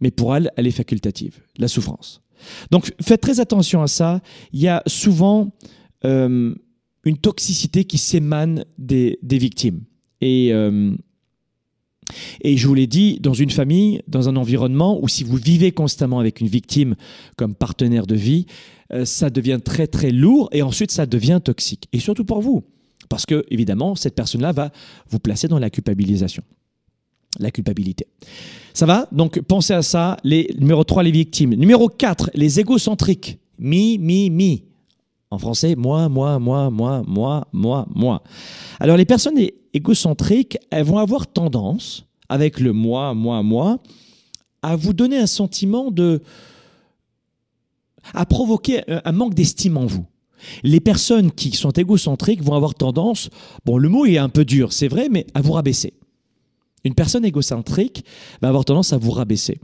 mais 0.00 0.10
pour 0.10 0.34
elle, 0.36 0.50
elle 0.56 0.66
est 0.66 0.72
facultative, 0.72 1.40
la 1.56 1.68
souffrance. 1.68 2.22
Donc 2.70 2.92
faites 3.00 3.20
très 3.20 3.40
attention 3.40 3.82
à 3.82 3.88
ça. 3.88 4.20
Il 4.52 4.60
y 4.60 4.68
a 4.68 4.82
souvent 4.86 5.52
euh, 6.04 6.54
une 7.04 7.18
toxicité 7.18 7.84
qui 7.84 7.98
s'émane 7.98 8.64
des, 8.78 9.18
victimes. 9.22 9.80
Et, 10.20 10.52
euh, 10.52 10.92
et 12.42 12.56
je 12.56 12.66
vous 12.68 12.74
l'ai 12.74 12.86
dit, 12.86 13.18
dans 13.20 13.34
une 13.34 13.50
famille, 13.50 14.02
dans 14.06 14.28
un 14.28 14.36
environnement 14.36 15.02
où 15.02 15.08
si 15.08 15.24
vous 15.24 15.36
vivez 15.36 15.72
constamment 15.72 16.20
avec 16.20 16.40
une 16.40 16.48
victime 16.48 16.94
comme 17.36 17.54
partenaire 17.54 18.06
de 18.06 18.14
vie, 18.14 18.46
ça 19.04 19.28
devient 19.28 19.58
très 19.62 19.86
très 19.86 20.10
lourd 20.10 20.48
et 20.52 20.62
ensuite 20.62 20.90
ça 20.90 21.04
devient 21.04 21.40
toxique. 21.44 21.88
Et 21.92 21.98
surtout 21.98 22.24
pour 22.24 22.40
vous. 22.40 22.64
Parce 23.08 23.26
que, 23.26 23.44
évidemment, 23.50 23.94
cette 23.94 24.14
personne-là 24.14 24.52
va 24.52 24.70
vous 25.08 25.18
placer 25.18 25.48
dans 25.48 25.58
la 25.58 25.70
culpabilisation. 25.70 26.42
La 27.38 27.50
culpabilité. 27.50 28.06
Ça 28.74 28.86
va? 28.86 29.08
Donc, 29.12 29.40
pensez 29.40 29.74
à 29.74 29.82
ça. 29.82 30.16
Les, 30.24 30.50
numéro 30.58 30.84
3, 30.84 31.02
les 31.02 31.10
victimes. 31.10 31.54
Numéro 31.54 31.88
4, 31.88 32.30
les 32.34 32.60
égocentriques. 32.60 33.38
Mi, 33.58 33.98
mi, 33.98 34.30
mi. 34.30 34.64
En 35.30 35.38
français, 35.38 35.74
moi, 35.76 36.08
moi, 36.08 36.38
moi, 36.38 36.70
moi, 36.70 37.02
moi, 37.06 37.48
moi, 37.52 37.86
moi. 37.94 38.22
Alors, 38.80 38.96
les 38.96 39.04
personnes 39.04 39.38
égocentriques, 39.74 40.58
elles 40.70 40.84
vont 40.84 40.98
avoir 40.98 41.26
tendance, 41.26 42.06
avec 42.28 42.60
le 42.60 42.72
moi, 42.72 43.14
moi, 43.14 43.42
moi, 43.42 43.78
à 44.62 44.76
vous 44.76 44.92
donner 44.92 45.18
un 45.18 45.26
sentiment 45.26 45.90
de. 45.90 46.22
à 48.14 48.24
provoquer 48.24 48.82
un 48.88 49.12
manque 49.12 49.34
d'estime 49.34 49.76
en 49.76 49.86
vous. 49.86 50.06
Les 50.62 50.80
personnes 50.80 51.32
qui 51.32 51.50
sont 51.50 51.72
égocentriques 51.72 52.42
vont 52.42 52.54
avoir 52.54 52.74
tendance, 52.74 53.28
bon 53.64 53.76
le 53.76 53.88
mot 53.88 54.06
est 54.06 54.18
un 54.18 54.28
peu 54.28 54.44
dur, 54.44 54.72
c'est 54.72 54.88
vrai, 54.88 55.08
mais 55.10 55.26
à 55.34 55.40
vous 55.40 55.52
rabaisser. 55.52 55.94
Une 56.88 56.94
personne 56.94 57.26
égocentrique 57.26 58.02
va 58.40 58.48
avoir 58.48 58.64
tendance 58.64 58.94
à 58.94 58.96
vous 58.96 59.10
rabaisser. 59.10 59.60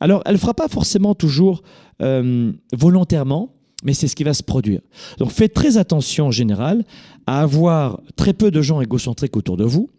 Alors 0.00 0.22
elle 0.24 0.32
ne 0.32 0.38
fera 0.38 0.54
pas 0.54 0.68
forcément 0.68 1.14
toujours 1.14 1.62
euh, 2.00 2.50
volontairement, 2.72 3.54
mais 3.84 3.92
c'est 3.92 4.08
ce 4.08 4.16
qui 4.16 4.24
va 4.24 4.32
se 4.32 4.42
produire. 4.42 4.80
Donc 5.18 5.30
faites 5.32 5.52
très 5.52 5.76
attention 5.76 6.28
en 6.28 6.30
général 6.30 6.86
à 7.26 7.42
avoir 7.42 8.00
très 8.16 8.32
peu 8.32 8.50
de 8.50 8.62
gens 8.62 8.80
égocentriques 8.80 9.36
autour 9.36 9.58
de 9.58 9.64
vous, 9.64 9.90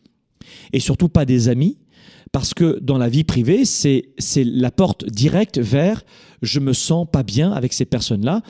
et 0.74 0.80
surtout 0.80 1.10
pas 1.10 1.26
des 1.26 1.48
amis, 1.48 1.78
parce 2.34 2.54
que 2.56 2.80
dans 2.82 2.98
la 2.98 3.08
vie 3.08 3.24
privée, 3.24 3.64
c'est 3.64 4.04
la 4.44 4.72
porte 4.72 5.06
directe 5.06 5.60
vers 5.60 6.04
je 6.42 6.60
me 6.60 6.74
sens 6.74 7.08
pas 7.10 7.24
bien 7.24 7.54
avec 7.54 7.72
ces 7.74 7.86
personnes-là, 7.86 8.42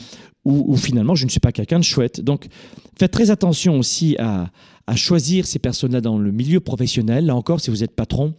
ou, 0.46 0.76
finalement 0.76 1.16
je 1.16 1.26
ne 1.26 1.30
suis 1.30 1.40
pas 1.40 1.52
quelqu'un 1.52 1.80
de 1.80 1.84
chouette. 1.84 2.22
Donc 2.22 2.48
faites 2.98 3.12
très 3.12 3.30
attention 3.30 3.78
aussi 3.78 4.18
à, 4.18 4.50
choisir 4.96 5.46
ces 5.46 5.60
personnes-là 5.60 6.02
dans 6.02 6.18
le 6.18 6.32
milieu 6.32 6.60
professionnel. 6.60 7.28
Là 7.28 7.36
encore, 7.36 7.60
si 7.60 7.70
vous 7.70 7.84
êtes 7.84 7.96
patron, 7.96 8.34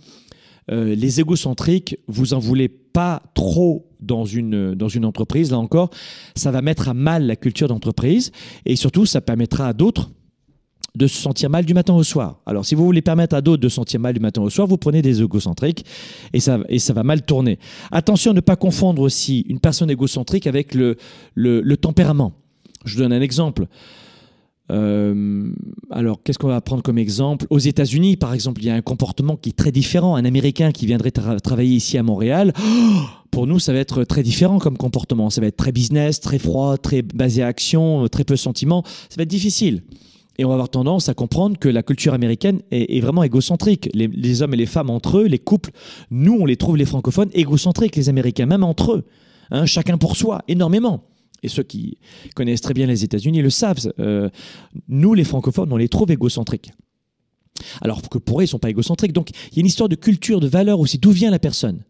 euh, 0.70 0.94
les 0.94 1.20
égocentriques, 1.20 1.98
vous 2.08 2.34
en 2.34 2.38
voulez 2.38 2.68
pas 2.68 3.22
trop 3.34 3.90
dans 4.00 4.24
une, 4.24 4.74
dans 4.74 4.88
une 4.88 5.04
entreprise. 5.04 5.50
Là 5.50 5.58
encore, 5.58 5.90
ça 6.34 6.50
va 6.50 6.62
mettre 6.62 6.88
à 6.88 6.94
mal 6.94 7.26
la 7.26 7.36
culture 7.36 7.68
d'entreprise 7.68 8.32
et 8.64 8.76
surtout, 8.76 9.04
ça 9.06 9.20
permettra 9.20 9.68
à 9.68 9.72
d'autres 9.74 10.10
de 10.96 11.06
se 11.08 11.16
sentir 11.20 11.50
mal 11.50 11.64
du 11.64 11.74
matin 11.74 11.92
au 11.94 12.04
soir. 12.04 12.40
Alors, 12.46 12.64
si 12.64 12.74
vous 12.74 12.84
voulez 12.84 13.02
permettre 13.02 13.34
à 13.34 13.40
d'autres 13.40 13.62
de 13.62 13.68
se 13.68 13.74
sentir 13.74 13.98
mal 13.98 14.14
du 14.14 14.20
matin 14.20 14.42
au 14.42 14.50
soir, 14.50 14.68
vous 14.68 14.76
prenez 14.76 15.02
des 15.02 15.22
égocentriques 15.22 15.84
et 16.32 16.40
ça, 16.40 16.60
et 16.68 16.78
ça 16.78 16.92
va 16.92 17.02
mal 17.02 17.22
tourner. 17.22 17.58
Attention 17.90 18.30
à 18.30 18.34
ne 18.34 18.40
pas 18.40 18.56
confondre 18.56 19.02
aussi 19.02 19.40
une 19.48 19.58
personne 19.58 19.90
égocentrique 19.90 20.46
avec 20.46 20.74
le, 20.74 20.96
le, 21.34 21.76
tempérament. 21.76 22.32
Je 22.84 22.94
vous 22.94 23.02
donne 23.02 23.12
un 23.12 23.20
exemple. 23.20 23.66
Euh, 24.70 25.52
alors, 25.90 26.22
qu'est-ce 26.22 26.38
qu'on 26.38 26.48
va 26.48 26.60
prendre 26.60 26.82
comme 26.82 26.98
exemple? 26.98 27.46
Aux 27.50 27.58
États-Unis, 27.58 28.16
par 28.16 28.32
exemple, 28.32 28.62
il 28.62 28.66
y 28.66 28.70
a 28.70 28.74
un 28.74 28.82
comportement 28.82 29.36
qui 29.36 29.50
est 29.50 29.56
très 29.56 29.72
différent. 29.72 30.14
Un 30.14 30.24
Américain 30.24 30.70
qui 30.70 30.86
viendrait 30.86 31.10
travailler 31.10 31.74
ici 31.74 31.98
à 31.98 32.04
Montréal, 32.04 32.52
pour 33.32 33.48
nous, 33.48 33.58
ça 33.58 33.72
va 33.72 33.80
être 33.80 34.04
très 34.04 34.22
différent 34.22 34.60
comme 34.60 34.76
comportement. 34.76 35.28
Ça 35.28 35.40
va 35.40 35.48
être 35.48 35.56
très 35.56 35.72
business, 35.72 36.20
très 36.20 36.38
froid, 36.38 36.78
très 36.78 37.02
basé 37.02 37.42
à 37.42 37.48
action, 37.48 38.06
très 38.06 38.22
peu 38.22 38.36
sentiment. 38.36 38.84
Ça 39.08 39.16
va 39.16 39.24
être 39.24 39.28
difficile. 39.28 39.82
Et 40.38 40.44
on 40.44 40.48
va 40.48 40.54
avoir 40.54 40.68
tendance 40.68 41.08
à 41.08 41.14
comprendre 41.14 41.58
que 41.58 41.68
la 41.68 41.82
culture 41.82 42.12
américaine 42.12 42.60
est, 42.70 43.00
vraiment 43.00 43.22
égocentrique. 43.22 43.88
Les, 43.94 44.42
hommes 44.42 44.54
et 44.54 44.56
les 44.56 44.66
femmes 44.66 44.90
entre 44.90 45.18
eux, 45.18 45.26
les 45.26 45.38
couples, 45.38 45.70
nous, 46.10 46.36
on 46.40 46.44
les 46.44 46.56
trouve, 46.56 46.76
les 46.76 46.84
francophones, 46.84 47.30
égocentriques, 47.34 47.94
les 47.96 48.08
Américains, 48.08 48.46
même 48.46 48.64
entre 48.64 48.94
eux. 48.94 49.04
Hein, 49.50 49.66
chacun 49.66 49.96
pour 49.96 50.16
soi, 50.16 50.42
énormément. 50.48 51.04
Et 51.42 51.48
ceux 51.48 51.62
qui 51.62 51.98
connaissent 52.34 52.62
très 52.62 52.74
bien 52.74 52.86
les 52.86 53.04
États-Unis 53.04 53.42
le 53.42 53.50
savent. 53.50 53.92
Euh, 54.00 54.28
nous, 54.88 55.14
les 55.14 55.24
francophones, 55.24 55.72
on 55.72 55.76
les 55.76 55.88
trouve 55.88 56.10
égocentriques. 56.10 56.72
Alors 57.80 58.02
que 58.02 58.18
pour 58.18 58.40
eux, 58.40 58.42
ils 58.42 58.46
ne 58.46 58.50
sont 58.50 58.58
pas 58.58 58.70
égocentriques. 58.70 59.12
Donc, 59.12 59.30
il 59.30 59.56
y 59.56 59.58
a 59.58 59.60
une 59.60 59.66
histoire 59.66 59.88
de 59.88 59.94
culture, 59.94 60.40
de 60.40 60.48
valeur 60.48 60.80
aussi. 60.80 60.98
D'où 60.98 61.10
vient 61.10 61.30
la 61.30 61.38
personne? 61.38 61.84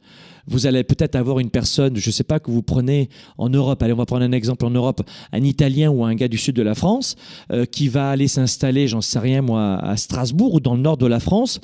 Vous 0.47 0.67
allez 0.67 0.85
peut-être 0.85 1.17
avoir 1.17 1.39
une 1.39 1.51
personne, 1.51 1.97
je 1.97 2.09
ne 2.09 2.13
sais 2.13 2.25
pas, 2.25 2.41
que 2.41 2.51
vous 2.51 2.63
prenez 2.63 3.09
en 3.39 3.49
Europe, 3.49 3.83
allez, 3.83 3.93
on 3.93 3.97
va 3.97 4.07
prendre 4.07 4.25
un 4.25 4.33
exemple 4.33 4.65
en 4.65 4.71
Europe, 4.71 5.03
un 5.33 5.43
Italien 5.43 5.91
ou 5.91 6.05
un 6.05 6.15
gars 6.15 6.29
du 6.29 6.39
sud 6.39 6.57
de 6.57 6.63
la 6.63 6.75
France, 6.75 7.17
euh, 7.53 7.65
qui 7.65 7.89
va 7.89 8.11
aller 8.11 8.29
s'installer, 8.29 8.89
j'en 8.89 9.01
sais 9.01 9.19
rien 9.19 9.43
moi, 9.43 9.77
à 9.77 9.97
Strasbourg 9.97 10.55
ou 10.55 10.61
dans 10.61 10.75
le 10.75 10.81
nord 10.81 10.97
de 10.97 11.07
la 11.07 11.21
France. 11.21 11.61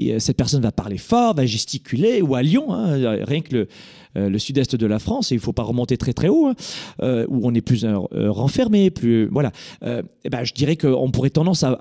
Euh, 0.00 0.18
cette 0.18 0.36
personne 0.36 0.62
va 0.62 0.72
parler 0.72 0.98
fort, 0.98 1.34
va 1.34 1.46
gesticuler, 1.46 2.22
ou 2.22 2.34
à 2.34 2.42
Lyon, 2.42 2.72
hein, 2.72 3.18
rien 3.24 3.40
que 3.40 3.54
le, 3.54 3.68
euh, 4.16 4.38
sud-est 4.38 4.76
de 4.76 4.86
la 4.86 4.98
France, 4.98 5.32
et 5.32 5.34
il 5.34 5.38
ne 5.38 5.42
faut 5.42 5.52
pas 5.52 5.62
remonter 5.62 5.96
très 5.96 6.12
très 6.12 6.28
haut, 6.28 6.46
hein, 6.46 7.24
où 7.28 7.40
on 7.42 7.54
est 7.54 7.60
plus 7.60 7.84
renfermé, 8.14 8.90
plus 8.90 9.26
voilà. 9.26 9.52
Eh 9.82 10.28
ben, 10.28 10.44
je 10.44 10.52
dirais 10.52 10.76
qu'on 10.76 11.10
pourrait 11.10 11.30
tendance 11.30 11.62
à, 11.62 11.72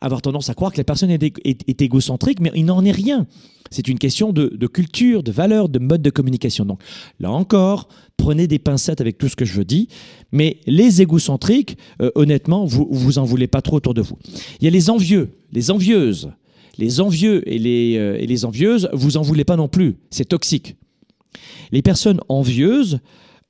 avoir 0.00 0.22
tendance 0.22 0.50
à 0.50 0.54
croire 0.54 0.72
que 0.72 0.78
la 0.78 0.84
personne 0.84 1.10
est, 1.10 1.82
égocentrique, 1.82 2.40
mais 2.40 2.50
il 2.54 2.64
n'en 2.64 2.84
est 2.84 2.92
rien. 2.92 3.26
C'est 3.70 3.88
une 3.88 3.98
question 3.98 4.32
de, 4.32 4.66
culture, 4.66 5.22
de 5.22 5.32
valeur, 5.32 5.68
de 5.68 5.78
mode 5.78 6.02
de 6.02 6.10
communication. 6.10 6.64
Donc 6.64 6.80
là 7.20 7.30
encore, 7.30 7.88
prenez 8.16 8.46
des 8.46 8.58
pincettes 8.58 9.00
avec 9.00 9.18
tout 9.18 9.28
ce 9.28 9.36
que 9.36 9.44
je 9.44 9.62
dire, 9.62 9.86
mais 10.32 10.58
les 10.66 11.02
égocentriques, 11.02 11.76
euh, 12.02 12.10
honnêtement, 12.14 12.64
vous 12.64 12.88
vous 12.90 13.18
en 13.18 13.24
voulez 13.24 13.46
pas 13.46 13.62
trop 13.62 13.76
autour 13.76 13.94
de 13.94 14.02
vous. 14.02 14.18
Il 14.60 14.64
y 14.64 14.68
a 14.68 14.70
les 14.70 14.90
envieux, 14.90 15.30
les 15.52 15.70
envieuses. 15.70 16.30
Les 16.78 17.00
envieux 17.00 17.42
et 17.52 17.58
les, 17.58 17.96
euh, 17.96 18.16
et 18.20 18.26
les 18.28 18.44
envieuses, 18.44 18.88
vous 18.92 19.16
en 19.16 19.22
voulez 19.22 19.44
pas 19.44 19.56
non 19.56 19.66
plus. 19.66 19.96
C'est 20.10 20.26
toxique. 20.26 20.76
Les 21.72 21.82
personnes 21.82 22.20
envieuses, 22.28 23.00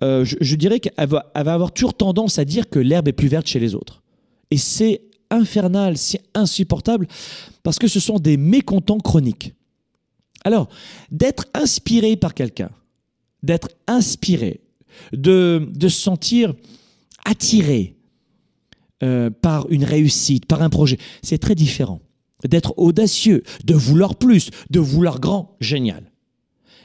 euh, 0.02 0.24
je, 0.24 0.54
dirais 0.54 0.80
qu'elles 0.80 1.08
vont 1.08 1.20
avoir 1.34 1.72
toujours 1.72 1.94
tendance 1.94 2.38
à 2.38 2.44
dire 2.44 2.68
que 2.68 2.78
l'herbe 2.78 3.08
est 3.08 3.12
plus 3.12 3.28
verte 3.28 3.46
chez 3.46 3.58
les 3.58 3.74
autres. 3.74 4.02
Et 4.50 4.56
c'est 4.56 5.02
infernal, 5.30 5.98
c'est 5.98 6.22
insupportable, 6.34 7.06
parce 7.62 7.78
que 7.78 7.88
ce 7.88 8.00
sont 8.00 8.18
des 8.18 8.36
mécontents 8.36 8.98
chroniques. 8.98 9.54
Alors, 10.44 10.68
d'être 11.10 11.46
inspiré 11.52 12.16
par 12.16 12.34
quelqu'un, 12.34 12.70
d'être 13.42 13.68
inspiré, 13.86 14.60
de, 15.12 15.68
se 15.80 15.88
sentir 15.88 16.54
attiré 17.24 17.96
euh, 19.02 19.30
par 19.30 19.68
une 19.70 19.84
réussite, 19.84 20.46
par 20.46 20.62
un 20.62 20.70
projet, 20.70 20.98
c'est 21.22 21.38
très 21.38 21.54
différent. 21.54 22.00
D'être 22.44 22.72
audacieux, 22.78 23.42
de 23.64 23.74
vouloir 23.74 24.14
plus, 24.14 24.50
de 24.70 24.78
vouloir 24.78 25.18
grand, 25.18 25.56
génial. 25.60 26.10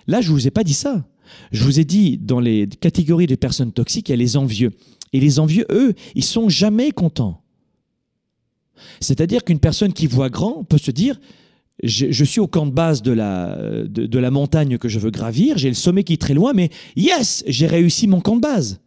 Là, 0.08 0.22
je 0.22 0.30
ne 0.30 0.34
vous 0.34 0.48
ai 0.48 0.52
pas 0.52 0.64
dit 0.64 0.74
ça. 0.74 1.06
Je 1.52 1.64
vous 1.64 1.80
ai 1.80 1.86
dit, 1.86 2.18
dans 2.18 2.40
les 2.40 2.68
catégories 2.68 3.28
de 3.28 3.36
personnes 3.36 3.72
toxiques, 3.72 4.10
il 4.10 4.12
y 4.12 4.14
a 4.14 4.18
les 4.18 4.38
envieux. 4.38 4.72
Et 5.14 5.20
les 5.20 5.40
envieux, 5.40 5.66
eux, 5.72 5.94
ils 6.16 6.24
sont 6.24 6.50
jamais 6.50 6.92
contents. 6.92 7.44
C'est-à-dire 9.00 9.44
qu'une 9.44 9.60
personne 9.60 9.94
qui 9.94 10.08
voit 10.08 10.30
grand 10.30 10.64
peut 10.64 10.78
se 10.78 10.92
dire, 10.92 11.20
je, 11.82 12.24
suis 12.24 12.40
au 12.40 12.48
camp 12.48 12.66
de 12.66 12.72
base 12.72 13.02
de 13.02 13.12
la, 13.12 14.32
montagne 14.32 14.78
que 14.78 14.90
je 14.90 15.00
veux 15.00 15.12
gravir, 15.12 15.58
j'ai 15.58 15.70
le 15.70 15.76
sommet 15.76 16.04
qui 16.04 16.14
est 16.14 16.22
très 16.22 16.34
loin, 16.34 16.54
mais 16.54 16.70
yes, 16.96 17.44
j'ai 17.48 17.68
réussi 17.68 18.08
mon 18.08 18.22
camp 18.22 18.36
de 18.36 18.42
base. 18.42 18.80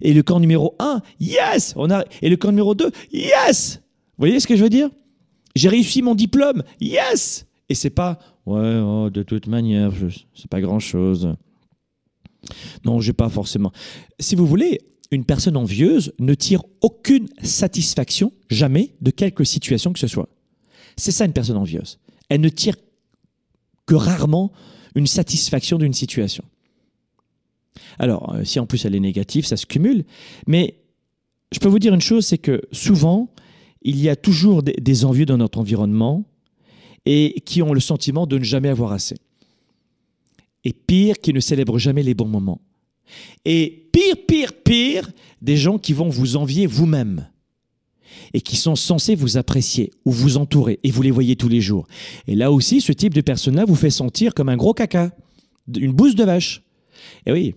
Et 0.00 0.14
le 0.14 0.22
camp 0.22 0.40
numéro 0.40 0.74
1, 0.78 1.02
yes 1.20 1.74
on 1.76 1.90
a, 1.90 2.04
Et 2.22 2.28
le 2.28 2.36
camp 2.36 2.48
numéro 2.48 2.74
2, 2.74 2.90
yes 3.12 3.82
Vous 4.16 4.22
voyez 4.22 4.40
ce 4.40 4.46
que 4.46 4.56
je 4.56 4.62
veux 4.62 4.70
dire? 4.70 4.88
J'ai 5.54 5.68
réussi 5.68 6.00
mon 6.02 6.14
diplôme, 6.14 6.62
yes 6.80 7.46
Et 7.68 7.74
c'est 7.74 7.90
pas, 7.90 8.18
ouais, 8.46 8.80
oh, 8.82 9.10
de 9.10 9.22
toute 9.22 9.46
manière, 9.46 9.92
c'est 10.34 10.50
pas 10.50 10.60
grand-chose. 10.60 11.34
Non, 12.84 13.00
j'ai 13.00 13.12
pas 13.12 13.28
forcément. 13.28 13.72
Si 14.18 14.34
vous 14.34 14.46
voulez, 14.46 14.80
une 15.10 15.24
personne 15.24 15.56
envieuse 15.56 16.12
ne 16.18 16.34
tire 16.34 16.62
aucune 16.80 17.28
satisfaction, 17.42 18.32
jamais, 18.48 18.94
de 19.00 19.10
quelque 19.10 19.44
situation 19.44 19.92
que 19.92 19.98
ce 19.98 20.06
soit. 20.06 20.28
C'est 20.96 21.12
ça 21.12 21.24
une 21.24 21.32
personne 21.32 21.56
envieuse. 21.56 21.98
Elle 22.28 22.40
ne 22.40 22.48
tire 22.48 22.76
que 23.86 23.94
rarement 23.94 24.52
une 24.94 25.06
satisfaction 25.06 25.78
d'une 25.78 25.92
situation. 25.92 26.44
Alors, 27.98 28.34
euh, 28.34 28.44
si 28.44 28.58
en 28.58 28.66
plus 28.66 28.84
elle 28.84 28.94
est 28.94 29.00
négative, 29.00 29.46
ça 29.46 29.56
se 29.56 29.66
cumule. 29.66 30.04
Mais 30.46 30.76
je 31.52 31.58
peux 31.58 31.68
vous 31.68 31.78
dire 31.78 31.94
une 31.94 32.00
chose, 32.00 32.26
c'est 32.26 32.38
que 32.38 32.62
souvent, 32.72 33.30
il 33.82 34.00
y 34.00 34.08
a 34.08 34.16
toujours 34.16 34.62
des 34.62 35.04
envieux 35.04 35.26
dans 35.26 35.38
notre 35.38 35.58
environnement 35.58 36.24
et 37.04 37.40
qui 37.44 37.62
ont 37.62 37.72
le 37.72 37.80
sentiment 37.80 38.26
de 38.26 38.38
ne 38.38 38.44
jamais 38.44 38.68
avoir 38.68 38.92
assez. 38.92 39.16
Et 40.64 40.72
pire, 40.72 41.18
qui 41.18 41.32
ne 41.32 41.40
célèbrent 41.40 41.78
jamais 41.78 42.02
les 42.02 42.14
bons 42.14 42.28
moments. 42.28 42.60
Et 43.44 43.88
pire, 43.92 44.16
pire, 44.26 44.52
pire, 44.52 45.10
des 45.40 45.56
gens 45.56 45.78
qui 45.78 45.92
vont 45.92 46.08
vous 46.08 46.36
envier 46.36 46.66
vous-même 46.66 47.28
et 48.32 48.40
qui 48.40 48.56
sont 48.56 48.76
censés 48.76 49.14
vous 49.14 49.36
apprécier 49.36 49.90
ou 50.04 50.12
vous 50.12 50.36
entourer 50.36 50.78
et 50.82 50.90
vous 50.90 51.02
les 51.02 51.10
voyez 51.10 51.36
tous 51.36 51.48
les 51.48 51.60
jours. 51.60 51.86
Et 52.26 52.34
là 52.34 52.52
aussi, 52.52 52.80
ce 52.80 52.92
type 52.92 53.14
de 53.14 53.20
personne-là 53.20 53.64
vous 53.64 53.74
fait 53.74 53.90
sentir 53.90 54.34
comme 54.34 54.48
un 54.48 54.56
gros 54.56 54.74
caca, 54.74 55.10
une 55.76 55.92
bouse 55.92 56.14
de 56.14 56.24
vache. 56.24 56.62
Et 57.26 57.32
oui, 57.32 57.54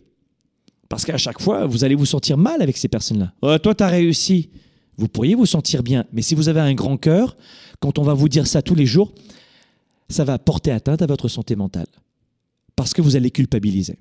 parce 0.89 1.05
qu'à 1.05 1.17
chaque 1.17 1.41
fois, 1.41 1.65
vous 1.65 1.83
allez 1.83 1.95
vous 1.95 2.05
sentir 2.05 2.37
mal 2.37 2.61
avec 2.61 2.77
ces 2.77 2.87
personnes-là. 2.87 3.33
Oh, 3.41 3.57
toi, 3.57 3.75
tu 3.75 3.83
as 3.83 3.87
réussi. 3.87 4.49
Vous 4.97 5.07
pourriez 5.07 5.35
vous 5.35 5.45
sentir 5.45 5.83
bien, 5.83 6.05
mais 6.13 6.21
si 6.21 6.35
vous 6.35 6.47
avez 6.47 6.61
un 6.61 6.73
grand 6.73 6.97
cœur, 6.97 7.35
quand 7.81 7.99
on 7.99 8.03
va 8.03 8.13
vous 8.13 8.29
dire 8.29 8.47
ça 8.47 8.61
tous 8.61 8.75
les 8.75 8.85
jours, 8.85 9.13
ça 10.09 10.23
va 10.23 10.37
porter 10.37 10.71
atteinte 10.71 11.01
à 11.01 11.05
votre 11.05 11.27
santé 11.27 11.55
mentale. 11.55 11.87
Parce 12.75 12.93
que 12.93 13.01
vous 13.01 13.15
allez 13.15 13.31
culpabiliser. 13.31 13.97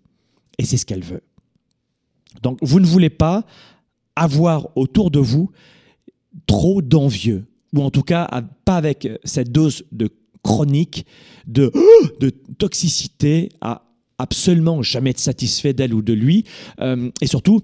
Et 0.59 0.65
c'est 0.65 0.77
ce 0.77 0.87
qu'elle 0.87 1.05
veut. 1.05 1.23
Donc, 2.43 2.59
vous 2.63 2.81
ne 2.81 2.87
voulez 2.87 3.11
pas 3.11 3.45
avoir 4.17 4.69
autour 4.77 5.11
de 5.11 5.19
vous 5.19 5.51
trop 6.47 6.83
d'envieux, 6.83 7.47
ou 7.73 7.83
en 7.83 7.91
tout 7.91 8.03
cas 8.03 8.29
pas 8.65 8.77
avec 8.77 9.09
cette 9.25 9.53
dose 9.53 9.85
de 9.93 10.09
chronique, 10.43 11.07
de, 11.47 11.73
de 12.21 12.31
toxicité, 12.31 13.51
à 13.61 13.83
absolument 14.19 14.83
jamais 14.83 15.11
être 15.11 15.21
satisfait 15.21 15.73
d'elle 15.73 15.95
ou 15.95 16.03
de 16.03 16.13
lui, 16.13 16.45
euh, 16.81 17.11
et 17.21 17.27
surtout 17.27 17.61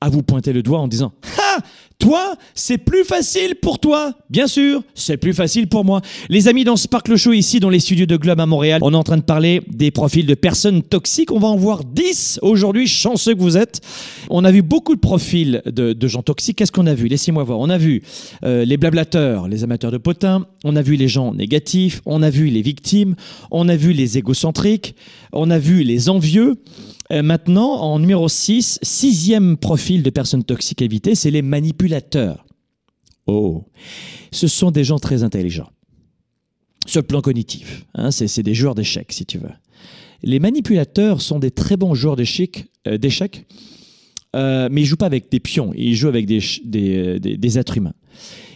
à 0.00 0.10
vous 0.10 0.22
pointer 0.22 0.52
le 0.52 0.62
doigt 0.62 0.80
en 0.80 0.88
disant 0.88 1.12
Ha 1.38 1.62
Toi, 1.98 2.36
c'est 2.54 2.78
plus 2.78 3.04
facile 3.04 3.54
pour 3.56 3.78
toi 3.78 4.12
Bien 4.28 4.46
sûr, 4.46 4.82
c'est 4.94 5.16
plus 5.16 5.32
facile 5.32 5.66
pour 5.66 5.84
moi. 5.84 6.02
Les 6.28 6.46
amis, 6.46 6.64
dans 6.64 6.76
Sparkle 6.76 7.16
Show, 7.16 7.32
ici, 7.32 7.58
dans 7.58 7.70
les 7.70 7.80
studios 7.80 8.06
de 8.06 8.16
Globe 8.16 8.40
à 8.40 8.46
Montréal, 8.46 8.80
on 8.82 8.92
est 8.92 8.96
en 8.96 9.02
train 9.02 9.16
de 9.16 9.22
parler 9.22 9.62
des 9.68 9.90
profils 9.90 10.26
de 10.26 10.34
personnes 10.34 10.82
toxiques. 10.82 11.32
On 11.32 11.38
va 11.38 11.48
en 11.48 11.56
voir 11.56 11.84
10 11.84 12.40
aujourd'hui, 12.42 12.86
chanceux 12.86 13.34
que 13.34 13.40
vous 13.40 13.56
êtes. 13.56 13.80
On 14.28 14.44
a 14.44 14.50
vu 14.50 14.62
beaucoup 14.62 14.94
de 14.94 15.00
profils 15.00 15.62
de, 15.64 16.08
gens 16.08 16.22
toxiques. 16.22 16.58
Qu'est-ce 16.58 16.72
qu'on 16.72 16.86
a 16.86 16.94
vu? 16.94 17.08
Laissez-moi 17.08 17.44
voir. 17.44 17.60
On 17.60 17.70
a 17.70 17.78
vu 17.78 18.02
euh, 18.44 18.64
les 18.64 18.76
blablateurs, 18.76 19.48
les 19.48 19.64
amateurs 19.64 19.90
de 19.90 19.98
potins. 19.98 20.46
On 20.64 20.76
a 20.76 20.82
vu 20.82 20.96
les 20.96 21.08
gens 21.08 21.32
négatifs. 21.32 22.02
On 22.04 22.22
a 22.22 22.30
vu 22.30 22.46
les 22.46 22.62
victimes. 22.62 23.14
On 23.50 23.68
a 23.68 23.76
vu 23.76 23.92
les 23.92 24.18
égocentriques. 24.18 24.96
On 25.32 25.50
a 25.50 25.58
vu 25.58 25.82
les 25.82 26.10
envieux. 26.10 26.56
Euh, 27.12 27.22
maintenant, 27.22 27.80
en 27.80 27.98
numéro 27.98 28.28
6, 28.28 28.80
sixième 28.82 29.56
profil 29.56 30.02
de 30.02 30.10
personnes 30.10 30.44
toxiques 30.44 30.82
à 30.82 30.84
éviter, 30.84 31.14
c'est 31.14 31.30
les 31.30 31.42
manipulateurs. 31.42 32.46
Oh, 33.26 33.64
ce 34.32 34.48
sont 34.48 34.70
des 34.70 34.84
gens 34.84 34.98
très 34.98 35.22
intelligents. 35.22 35.70
Sur 36.86 37.00
le 37.00 37.06
plan 37.06 37.20
cognitif, 37.20 37.84
hein, 37.94 38.10
c'est 38.10 38.42
des 38.42 38.54
joueurs 38.54 38.76
d'échecs, 38.76 39.12
si 39.12 39.26
tu 39.26 39.38
veux. 39.38 39.50
Les 40.22 40.38
manipulateurs 40.38 41.20
sont 41.20 41.38
des 41.38 41.50
très 41.50 41.76
bons 41.76 41.94
joueurs 41.94 42.16
d'échecs, 42.16 42.66
euh, 42.86 42.98
euh, 44.36 44.68
mais 44.70 44.82
ils 44.82 44.84
jouent 44.84 44.96
pas 44.96 45.06
avec 45.06 45.30
des 45.30 45.40
pions, 45.40 45.72
ils 45.74 45.94
jouent 45.94 46.08
avec 46.08 46.26
des, 46.26 46.40
des, 46.64 47.58
êtres 47.58 47.76
humains. 47.76 47.94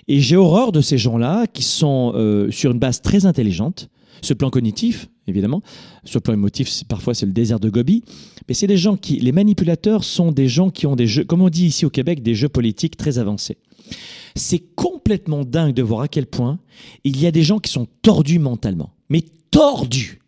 Et 0.06 0.20
j'ai 0.20 0.36
horreur 0.36 0.72
de 0.72 0.80
ces 0.80 0.98
gens-là 0.98 1.46
qui 1.48 1.62
sont 1.62 2.12
sur 2.50 2.70
une 2.70 2.78
base 2.78 3.02
très 3.02 3.26
intelligente, 3.26 3.88
ce 4.22 4.34
plan 4.34 4.50
cognitif, 4.50 5.08
évidemment. 5.26 5.62
Sur 6.04 6.18
le 6.18 6.22
plan 6.22 6.34
émotif, 6.34 6.84
parfois 6.84 7.14
c'est 7.14 7.26
le 7.26 7.32
désert 7.32 7.60
de 7.60 7.70
Gobi. 7.70 8.04
Mais 8.48 8.54
c'est 8.54 8.66
des 8.66 8.76
gens 8.76 8.96
qui, 8.96 9.18
les 9.20 9.32
manipulateurs 9.32 10.04
sont 10.04 10.32
des 10.32 10.48
gens 10.48 10.70
qui 10.70 10.86
ont 10.86 10.96
des 10.96 11.06
jeux, 11.06 11.24
comme 11.24 11.42
on 11.42 11.48
dit 11.48 11.66
ici 11.66 11.86
au 11.86 11.90
Québec, 11.90 12.22
des 12.22 12.34
jeux 12.34 12.48
politiques 12.48 12.96
très 12.96 13.18
avancés. 13.18 13.58
C'est 14.34 14.62
complètement 14.74 15.44
dingue 15.44 15.74
de 15.74 15.82
voir 15.82 16.02
à 16.02 16.08
quel 16.08 16.26
point 16.26 16.58
il 17.04 17.20
y 17.20 17.26
a 17.26 17.30
des 17.30 17.42
gens 17.42 17.58
qui 17.58 17.70
sont 17.70 17.86
tordus 18.02 18.38
mentalement. 18.38 18.90
Mais 19.08 19.24
tordus. 19.50 20.20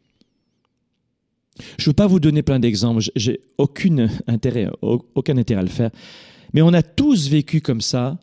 Je 1.79 1.85
ne 1.85 1.87
veux 1.91 1.95
pas 1.95 2.07
vous 2.07 2.19
donner 2.19 2.43
plein 2.43 2.59
d'exemples, 2.59 3.03
j'ai 3.15 3.41
aucun 3.59 4.09
intérêt, 4.27 4.69
aucun 4.81 5.37
intérêt 5.37 5.61
à 5.61 5.65
le 5.65 5.69
faire. 5.69 5.91
Mais 6.53 6.63
on 6.63 6.73
a 6.73 6.83
tous 6.83 7.29
vécu 7.29 7.61
comme 7.61 7.81
ça 7.81 8.19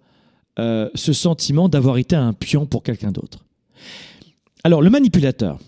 euh, 0.59 0.89
ce 0.95 1.13
sentiment 1.13 1.69
d'avoir 1.69 1.97
été 1.97 2.15
un 2.15 2.33
pion 2.33 2.65
pour 2.65 2.83
quelqu'un 2.83 3.11
d'autre. 3.11 3.45
Alors, 4.63 4.81
le 4.81 4.89
manipulateur, 4.89 5.59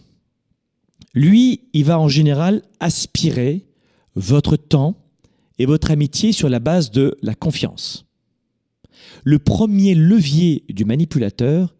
lui, 1.13 1.62
il 1.73 1.86
va 1.86 1.99
en 1.99 2.08
général 2.08 2.62
aspirer 2.80 3.65
votre 4.15 4.58
temps 4.58 4.97
et 5.60 5.65
votre 5.65 5.91
amitié 5.91 6.32
sur 6.32 6.49
la 6.49 6.60
base 6.60 6.91
de 6.91 7.17
la 7.21 7.36
confiance. 7.36 8.06
Le 9.23 9.39
premier 9.39 9.95
levier 9.95 10.63
du 10.69 10.86
manipulateur, 10.86 11.75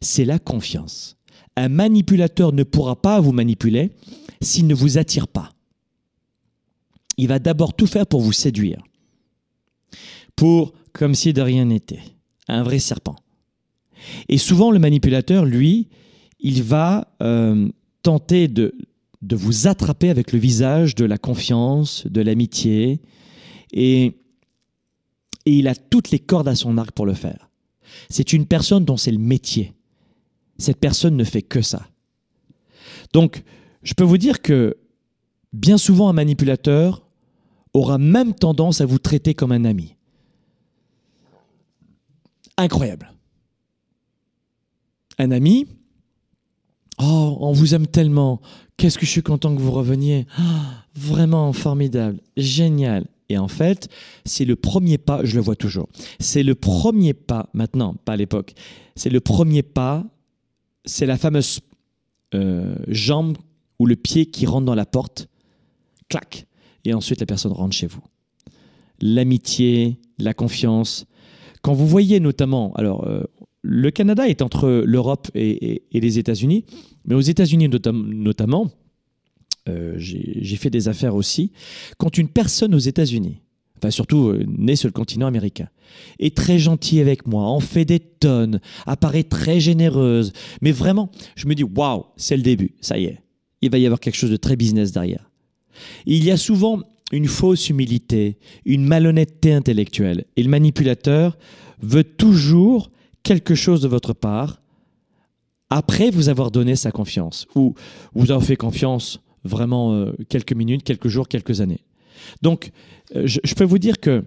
c'est 0.00 0.24
la 0.24 0.38
confiance. 0.38 1.16
Un 1.56 1.68
manipulateur 1.68 2.52
ne 2.52 2.62
pourra 2.62 3.00
pas 3.00 3.20
vous 3.20 3.32
manipuler 3.32 3.92
s'il 4.40 4.66
ne 4.66 4.74
vous 4.74 4.98
attire 4.98 5.28
pas. 5.28 5.50
Il 7.16 7.28
va 7.28 7.38
d'abord 7.38 7.74
tout 7.74 7.86
faire 7.86 8.06
pour 8.06 8.20
vous 8.20 8.32
séduire. 8.32 8.82
Pour, 10.36 10.72
comme 10.92 11.14
si 11.14 11.32
de 11.32 11.42
rien 11.42 11.66
n'était, 11.66 12.02
un 12.48 12.62
vrai 12.62 12.80
serpent. 12.80 13.16
Et 14.28 14.38
souvent, 14.38 14.70
le 14.70 14.78
manipulateur, 14.78 15.44
lui, 15.44 15.88
il 16.44 16.62
va 16.62 17.08
euh, 17.22 17.68
tenter 18.02 18.48
de, 18.48 18.74
vous 19.32 19.66
attraper 19.66 20.10
avec 20.10 20.30
le 20.30 20.38
visage 20.38 20.94
de 20.94 21.06
la 21.06 21.16
confiance, 21.16 22.06
de 22.06 22.20
l'amitié, 22.20 23.00
et, 23.72 24.04
et 25.46 25.52
il 25.52 25.66
a 25.66 25.74
toutes 25.74 26.10
les 26.10 26.18
cordes 26.18 26.46
à 26.46 26.54
son 26.54 26.76
arc 26.76 26.92
pour 26.92 27.06
le 27.06 27.14
faire. 27.14 27.50
C'est 28.10 28.34
une 28.34 28.46
personne 28.46 28.84
dont 28.84 28.98
c'est 28.98 29.10
le 29.10 29.18
métier. 29.18 29.72
Cette 30.58 30.78
personne 30.78 31.16
ne 31.16 31.24
fait 31.24 31.42
que 31.42 31.62
ça. 31.62 31.88
Donc, 33.14 33.42
je 33.82 33.94
peux 33.94 34.04
vous 34.04 34.18
dire 34.18 34.42
que 34.42 34.76
bien 35.54 35.78
souvent, 35.78 36.10
un 36.10 36.12
manipulateur 36.12 37.06
aura 37.72 37.96
même 37.96 38.34
tendance 38.34 38.82
à 38.82 38.86
vous 38.86 38.98
traiter 38.98 39.32
comme 39.32 39.52
un 39.52 39.64
ami. 39.64 39.96
Incroyable. 42.58 43.10
Un 45.18 45.30
ami, 45.30 45.66
oh, 46.98 47.36
on 47.40 47.52
vous 47.52 47.74
aime 47.74 47.86
tellement, 47.86 48.40
qu'est-ce 48.76 48.98
que 48.98 49.06
je 49.06 49.10
suis 49.10 49.22
content 49.22 49.54
que 49.54 49.60
vous 49.60 49.72
reveniez, 49.72 50.26
Ah, 50.36 50.84
vraiment 50.94 51.52
formidable, 51.52 52.20
génial. 52.36 53.06
Et 53.28 53.38
en 53.38 53.48
fait, 53.48 53.88
c'est 54.24 54.44
le 54.44 54.56
premier 54.56 54.98
pas, 54.98 55.24
je 55.24 55.34
le 55.36 55.40
vois 55.40 55.56
toujours, 55.56 55.88
c'est 56.20 56.42
le 56.42 56.54
premier 56.54 57.14
pas, 57.14 57.48
maintenant, 57.54 57.94
pas 58.04 58.12
à 58.12 58.16
l'époque, 58.16 58.54
c'est 58.96 59.10
le 59.10 59.20
premier 59.20 59.62
pas, 59.62 60.04
c'est 60.84 61.06
la 61.06 61.16
fameuse 61.16 61.60
euh, 62.34 62.76
jambe 62.88 63.38
ou 63.78 63.86
le 63.86 63.96
pied 63.96 64.26
qui 64.26 64.44
rentre 64.44 64.66
dans 64.66 64.74
la 64.74 64.84
porte, 64.84 65.28
clac, 66.08 66.46
et 66.84 66.92
ensuite 66.92 67.20
la 67.20 67.26
personne 67.26 67.52
rentre 67.52 67.74
chez 67.74 67.86
vous. 67.86 68.02
L'amitié, 69.00 69.98
la 70.18 70.34
confiance. 70.34 71.06
Quand 71.62 71.72
vous 71.72 71.86
voyez 71.86 72.20
notamment, 72.20 72.72
alors 72.74 73.04
euh, 73.06 73.24
le 73.66 73.90
Canada 73.90 74.28
est 74.28 74.42
entre 74.42 74.82
l'Europe 74.84 75.30
et, 75.34 75.82
les 75.90 76.18
États-Unis, 76.18 76.66
mais 77.06 77.14
aux 77.14 77.22
États-Unis 77.22 77.68
notam- 77.68 78.12
notamment, 78.12 78.70
euh, 79.70 79.94
j'ai 79.96 80.38
j'ai 80.42 80.56
fait 80.56 80.68
des 80.68 80.86
affaires 80.88 81.14
aussi, 81.14 81.50
quand 81.96 82.18
une 82.18 82.28
personne 82.28 82.74
aux 82.74 82.78
États-Unis, 82.78 83.40
enfin 83.78 83.90
surtout 83.90 84.28
euh, 84.28 84.44
née 84.46 84.76
sur 84.76 84.88
le 84.88 84.92
continent 84.92 85.26
américain, 85.26 85.68
est 86.18 86.36
très 86.36 86.58
gentille 86.58 87.00
avec 87.00 87.26
moi, 87.26 87.44
en 87.44 87.60
fait 87.60 87.86
des 87.86 88.00
tonnes, 88.00 88.60
apparaît 88.84 89.22
très 89.22 89.60
généreuse, 89.60 90.34
mais 90.60 90.72
vraiment, 90.72 91.10
je 91.34 91.46
me 91.46 91.54
dis, 91.54 91.64
waouh, 91.64 92.04
c'est 92.16 92.36
le 92.36 92.42
début, 92.42 92.74
ça 92.82 92.98
y 92.98 93.06
est, 93.06 93.18
il 93.62 93.70
va 93.70 93.78
y 93.78 93.86
avoir 93.86 93.98
quelque 93.98 94.16
chose 94.16 94.30
de 94.30 94.36
très 94.36 94.56
business 94.56 94.92
derrière. 94.92 95.30
Il 96.04 96.22
y 96.22 96.30
a 96.30 96.36
souvent 96.36 96.82
une 97.12 97.28
fausse 97.28 97.70
humilité, 97.70 98.36
une 98.66 98.84
malhonnêteté 98.84 99.54
intellectuelle, 99.54 100.26
et 100.36 100.42
le 100.42 100.50
manipulateur 100.50 101.38
veut 101.80 102.04
toujours 102.04 102.90
quelque 103.24 103.56
chose 103.56 103.82
de 103.82 103.88
votre 103.88 104.12
part 104.12 104.60
après 105.70 106.10
vous 106.10 106.28
avoir 106.28 106.52
donné 106.52 106.76
sa 106.76 106.92
confiance, 106.92 107.46
ou 107.56 107.74
vous 108.14 108.30
avoir 108.30 108.46
fait 108.46 108.56
confiance 108.56 109.20
vraiment 109.42 109.92
euh, 109.92 110.12
quelques 110.28 110.52
minutes, 110.52 110.84
quelques 110.84 111.08
jours, 111.08 111.26
quelques 111.26 111.60
années. 111.60 111.80
Donc, 112.42 112.70
euh, 113.16 113.26
je, 113.26 113.54
peux 113.54 113.64
vous 113.64 113.78
dire 113.78 113.98
que 113.98 114.22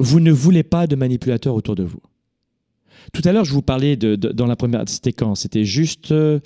vous 0.00 0.18
ne 0.20 0.32
voulez 0.32 0.64
pas 0.64 0.86
de 0.86 0.96
manipulateurs 0.96 1.54
autour 1.54 1.76
de 1.76 1.84
vous. 1.84 2.00
Tout 3.12 3.22
à 3.24 3.32
l'heure, 3.32 3.44
je 3.44 3.52
vous 3.52 3.62
parlais 3.62 3.96
de- 3.96 4.16
dans 4.16 4.46
la 4.46 4.56
première. 4.56 4.82
C'était 4.86 5.12
quand? 5.12 5.34
C'était 5.34 5.64
juste. 5.64 6.12
euh, 6.12 6.40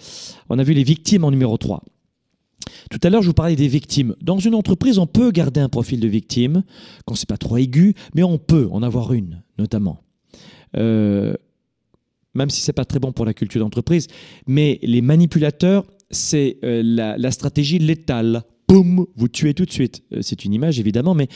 on 0.51 0.59
a 0.59 0.62
vu 0.62 0.75
les 0.75 0.85
victimes 0.85 1.25
en 1.25 1.31
numéro 1.31 1.57
3. 1.57 1.83
Tout 2.90 3.01
à 3.03 3.11
l'heure, 3.11 3.22
je 3.22 3.29
vous 3.29 3.35
parlais 3.35 3.57
des 3.57 3.68
victimes. 3.68 4.14
Dans 4.20 4.38
une 4.38 4.55
entreprise, 4.55 4.98
on 4.98 5.07
peut 5.07 5.31
garder 5.31 5.61
un 5.61 5.68
profil 5.68 6.01
de 6.01 6.09
victime, 6.09 6.62
quand 7.07 7.14
c'est 7.14 7.29
pas 7.29 7.38
trop 7.38 7.57
aigu, 7.57 7.94
mais 8.14 8.22
on 8.22 8.38
peut 8.38 8.68
en 8.70 8.83
avoir 8.83 9.12
une, 9.12 9.42
notamment. 9.59 10.03
Euh, 10.77 11.35
même 12.34 12.50
si 12.50 12.60
c'est 12.60 12.72
pas 12.72 12.84
très 12.84 12.98
bon 12.98 13.12
pour 13.12 13.24
la 13.24 13.34
culture 13.34 13.60
d'entreprise, 13.60 14.08
mais 14.46 14.78
les 14.82 15.02
manipulateurs, 15.02 15.84
c'est 16.10 16.58
euh, 16.64 16.82
la, 16.84 17.30
stratégie 17.30 17.78
létale. 17.78 18.42
Boum, 18.68 19.06
vous 19.16 19.28
tuez 19.28 19.54
tout 19.54 19.66
de 19.66 19.70
suite. 19.70 20.02
Euh, 20.12 20.20
c'est 20.22 20.44
une 20.44 20.54
image 20.54 20.78
évidemment, 20.80 21.14
mais 21.14 21.28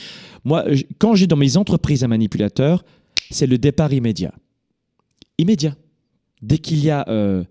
moi, 0.43 0.65
quand 0.97 1.15
j'ai 1.15 1.27
dans 1.27 1.35
mes 1.35 1.57
entreprises 1.57 2.03
un 2.03 2.07
manipulateur, 2.07 2.83
c'est 3.29 3.47
le 3.47 3.57
départ 3.57 3.93
immédiat. 3.93 4.33
Immédiat. 5.37 5.75
Dès 6.41 6.57
qu'il 6.59 6.83
y 6.83 6.89
a 6.89 7.05
euh, 7.09 7.43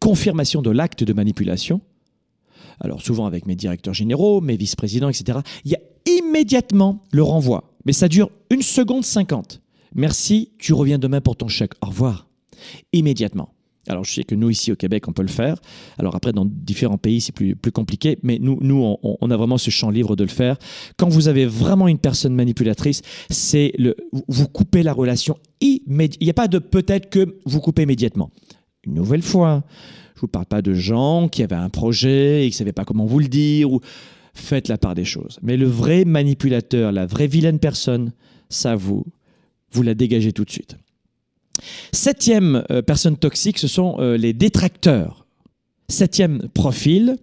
confirmation 0.00 0.62
de 0.62 0.70
l'acte 0.70 1.04
de 1.04 1.12
manipulation, 1.12 1.80
alors 2.80 3.02
souvent 3.02 3.26
avec 3.26 3.46
mes 3.46 3.54
directeurs 3.54 3.94
généraux, 3.94 4.40
mes 4.40 4.56
vice-présidents, 4.56 5.08
etc., 5.08 5.38
il 5.64 5.72
y 5.72 5.74
a 5.74 5.80
immédiatement 6.06 7.02
le 7.12 7.22
renvoi. 7.22 7.74
Mais 7.86 7.92
ça 7.92 8.08
dure 8.08 8.30
une 8.50 8.62
seconde 8.62 9.04
cinquante. 9.04 9.60
Merci, 9.94 10.50
tu 10.58 10.72
reviens 10.72 10.98
demain 10.98 11.20
pour 11.20 11.36
ton 11.36 11.48
chèque. 11.48 11.72
Au 11.80 11.86
revoir. 11.86 12.28
Immédiatement. 12.92 13.54
Alors, 13.86 14.04
je 14.04 14.14
sais 14.14 14.24
que 14.24 14.34
nous, 14.34 14.50
ici 14.50 14.72
au 14.72 14.76
Québec, 14.76 15.08
on 15.08 15.12
peut 15.12 15.22
le 15.22 15.28
faire. 15.28 15.56
Alors, 15.98 16.16
après, 16.16 16.32
dans 16.32 16.46
différents 16.46 16.96
pays, 16.96 17.20
c'est 17.20 17.32
plus, 17.32 17.54
compliqué. 17.72 18.18
Mais 18.22 18.38
nous, 18.40 18.58
nous 18.62 18.82
on, 18.82 19.18
on 19.20 19.30
a 19.30 19.36
vraiment 19.36 19.58
ce 19.58 19.70
champ 19.70 19.90
libre 19.90 20.16
de 20.16 20.24
le 20.24 20.30
faire. 20.30 20.56
Quand 20.96 21.08
vous 21.08 21.28
avez 21.28 21.44
vraiment 21.44 21.86
une 21.86 21.98
personne 21.98 22.34
manipulatrice, 22.34 23.02
c'est 23.28 23.72
le, 23.78 23.94
vous 24.28 24.48
coupez 24.48 24.82
la 24.82 24.92
relation 24.92 25.36
immédiatement. 25.60 26.18
Il 26.20 26.24
n'y 26.24 26.30
a 26.30 26.34
pas 26.34 26.48
de 26.48 26.58
peut-être 26.58 27.10
que 27.10 27.36
vous 27.44 27.60
coupez 27.60 27.82
immédiatement. 27.82 28.30
Une 28.86 28.94
nouvelle 28.94 29.22
fois, 29.22 29.64
je 30.14 30.18
ne 30.18 30.20
vous 30.22 30.28
parle 30.28 30.46
pas 30.46 30.62
de 30.62 30.72
gens 30.72 31.28
qui 31.28 31.42
avaient 31.42 31.54
un 31.54 31.68
projet 31.68 32.46
et 32.46 32.50
qui 32.50 32.54
ne 32.54 32.58
savaient 32.58 32.72
pas 32.72 32.84
comment 32.84 33.06
vous 33.06 33.18
le 33.18 33.28
dire. 33.28 33.70
Ou 33.70 33.80
faites 34.32 34.68
la 34.68 34.78
part 34.78 34.94
des 34.94 35.04
choses. 35.04 35.38
Mais 35.42 35.56
le 35.56 35.66
vrai 35.66 36.04
manipulateur, 36.04 36.90
la 36.90 37.06
vraie 37.06 37.26
vilaine 37.26 37.58
personne, 37.58 38.12
ça 38.48 38.76
vous, 38.76 39.04
vous 39.74 39.82
la 39.82 39.94
dégagez 39.94 40.32
tout 40.32 40.44
de 40.44 40.50
suite. 40.50 40.76
Septième 41.92 42.64
euh, 42.70 42.82
personne 42.82 43.16
toxique, 43.16 43.58
ce 43.58 43.68
sont 43.68 43.96
euh, 43.98 44.16
les 44.16 44.32
détracteurs. 44.32 45.26
Septième 45.88 46.48
profil 46.54 47.16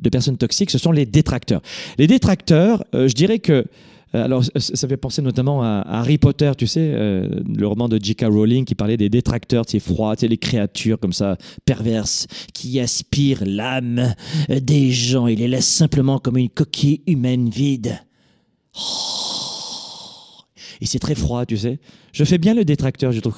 de 0.00 0.08
personnes 0.08 0.36
toxiques, 0.36 0.70
ce 0.70 0.78
sont 0.78 0.92
les 0.92 1.06
détracteurs. 1.06 1.62
Les 1.98 2.06
détracteurs, 2.06 2.84
euh, 2.94 3.08
je 3.08 3.14
dirais 3.14 3.38
que 3.38 3.64
alors, 4.12 4.42
ça- 4.44 4.88
fait 4.88 4.96
penser 4.96 5.20
notamment 5.20 5.62
à, 5.62 5.80
Harry 5.80 6.16
Potter, 6.16 6.50
tu 6.56 6.66
sais, 6.66 6.92
le 6.92 7.66
roman 7.66 7.86
de 7.86 7.98
J.K. 8.02 8.22
Rowling 8.30 8.64
qui 8.64 8.74
parlait 8.74 8.96
des 8.96 9.10
détracteurs, 9.10 9.64
sais, 9.68 9.80
froids, 9.80 10.14
les 10.22 10.38
créatures 10.38 10.98
comme 10.98 11.12
ça, 11.12 11.36
perverses, 11.66 12.26
qui 12.54 12.80
aspirent 12.80 13.42
l'âme 13.44 14.14
des 14.48 14.90
gens 14.90 15.26
et 15.26 15.36
les 15.36 15.48
laissent 15.48 15.66
simplement 15.66 16.18
comme 16.18 16.38
une 16.38 16.48
coquille 16.48 17.02
humaine 17.06 17.50
vide. 17.50 17.98
Oh. 18.78 19.45
Et 20.80 20.86
c'est 20.86 20.98
très 20.98 21.14
froid, 21.14 21.46
tu 21.46 21.56
sais. 21.56 21.78
Je 22.12 22.24
fais 22.24 22.38
bien 22.38 22.54
le 22.54 22.64
détracteur, 22.64 23.12
je 23.12 23.20
trouve. 23.20 23.34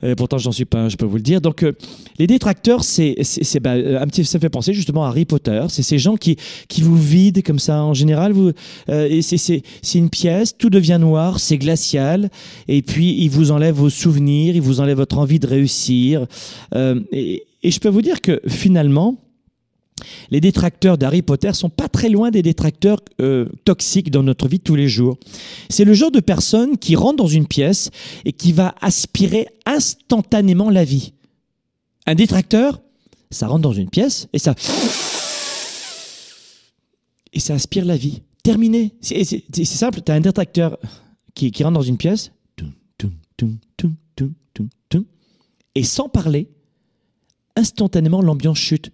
Et 0.00 0.14
pourtant, 0.14 0.38
j'en 0.38 0.52
suis 0.52 0.64
pas 0.64 0.78
un, 0.78 0.88
je 0.88 0.96
peux 0.96 1.06
vous 1.06 1.16
le 1.16 1.22
dire. 1.22 1.40
Donc, 1.40 1.64
euh, 1.64 1.72
les 2.20 2.28
détracteurs, 2.28 2.84
c'est, 2.84 3.16
c'est, 3.22 3.58
bah, 3.58 3.74
euh, 3.74 4.00
un 4.00 4.06
petit, 4.06 4.24
ça 4.24 4.38
fait 4.38 4.48
penser 4.48 4.72
justement 4.72 5.04
à 5.04 5.08
Harry 5.08 5.24
Potter. 5.24 5.66
C'est 5.70 5.82
ces 5.82 5.98
gens 5.98 6.16
qui, 6.16 6.36
qui 6.68 6.82
vous 6.82 6.96
vident 6.96 7.42
comme 7.44 7.58
ça. 7.58 7.82
En 7.82 7.94
général, 7.94 8.32
vous, 8.32 8.52
euh, 8.90 9.20
c'est, 9.22 9.38
c'est 9.38 9.98
une 9.98 10.08
pièce, 10.08 10.56
tout 10.56 10.70
devient 10.70 10.98
noir, 11.00 11.40
c'est 11.40 11.58
glacial, 11.58 12.30
et 12.68 12.82
puis 12.82 13.20
ils 13.20 13.28
vous 13.28 13.50
enlèvent 13.50 13.74
vos 13.74 13.90
souvenirs, 13.90 14.54
ils 14.54 14.62
vous 14.62 14.80
enlèvent 14.80 14.98
votre 14.98 15.18
envie 15.18 15.40
de 15.40 15.48
réussir. 15.48 16.26
Euh, 16.76 17.00
et, 17.10 17.44
et 17.64 17.72
je 17.72 17.80
peux 17.80 17.88
vous 17.88 18.02
dire 18.02 18.20
que 18.20 18.40
finalement, 18.46 19.18
les 20.30 20.40
détracteurs 20.40 20.98
d'Harry 20.98 21.22
Potter 21.22 21.52
sont 21.52 21.70
pas 21.70 21.88
très 21.88 22.08
loin 22.08 22.30
des 22.30 22.42
détracteurs 22.42 23.00
euh, 23.20 23.46
toxiques 23.64 24.10
dans 24.10 24.22
notre 24.22 24.48
vie 24.48 24.58
de 24.58 24.62
tous 24.62 24.76
les 24.76 24.88
jours. 24.88 25.16
C'est 25.68 25.84
le 25.84 25.94
genre 25.94 26.10
de 26.10 26.20
personne 26.20 26.78
qui 26.78 26.96
rentre 26.96 27.16
dans 27.16 27.26
une 27.26 27.46
pièce 27.46 27.90
et 28.24 28.32
qui 28.32 28.52
va 28.52 28.74
aspirer 28.80 29.48
instantanément 29.66 30.70
la 30.70 30.84
vie. 30.84 31.12
Un 32.06 32.14
détracteur, 32.14 32.80
ça 33.30 33.46
rentre 33.46 33.62
dans 33.62 33.72
une 33.72 33.90
pièce 33.90 34.28
et 34.32 34.38
ça 34.38 34.54
et 37.32 37.40
ça 37.40 37.54
aspire 37.54 37.84
la 37.84 37.96
vie. 37.96 38.22
Terminé. 38.42 38.94
C'est 39.00 39.64
simple. 39.64 40.00
Tu 40.04 40.12
as 40.12 40.14
un 40.14 40.20
détracteur 40.20 40.78
qui, 41.34 41.52
rentre 41.62 41.74
dans 41.74 41.82
une 41.82 41.98
pièce 41.98 42.32
et 45.74 45.82
sans 45.84 46.08
parler, 46.08 46.48
instantanément 47.54 48.22
l'ambiance 48.22 48.58
chute. 48.58 48.90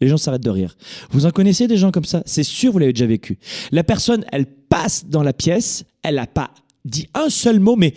Les 0.00 0.08
gens 0.08 0.16
s'arrêtent 0.16 0.42
de 0.42 0.50
rire. 0.50 0.76
Vous 1.10 1.26
en 1.26 1.30
connaissez 1.30 1.68
des 1.68 1.76
gens 1.76 1.90
comme 1.90 2.04
ça? 2.04 2.22
C'est 2.26 2.42
sûr, 2.42 2.72
vous 2.72 2.78
l'avez 2.78 2.92
déjà 2.92 3.06
vécu. 3.06 3.38
La 3.70 3.84
personne, 3.84 4.24
elle 4.32 4.46
passe 4.46 5.06
dans 5.06 5.22
la 5.22 5.32
pièce, 5.32 5.84
elle 6.02 6.14
n'a 6.14 6.26
pas 6.26 6.50
dit 6.84 7.08
un 7.14 7.28
seul 7.28 7.60
mot, 7.60 7.76
mais 7.76 7.94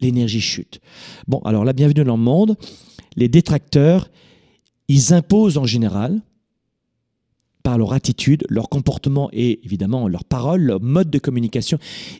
l'énergie 0.00 0.40
chute. 0.40 0.80
Bon, 1.26 1.38
alors 1.40 1.64
la 1.64 1.72
bienvenue 1.72 2.04
dans 2.04 2.16
le 2.16 2.22
monde. 2.22 2.56
Les 3.16 3.28
détracteurs, 3.28 4.08
ils 4.88 5.12
imposent 5.12 5.58
en 5.58 5.66
général 5.66 6.20
par 7.62 7.78
leur 7.78 7.92
attitude, 7.92 8.44
leur 8.48 8.68
comportement 8.68 9.28
et 9.32 9.64
évidemment 9.64 10.08
leur 10.08 10.24
parole, 10.24 10.62
leur 10.62 10.80
mode 10.80 11.10
de 11.10 11.18
communication. 11.18 11.78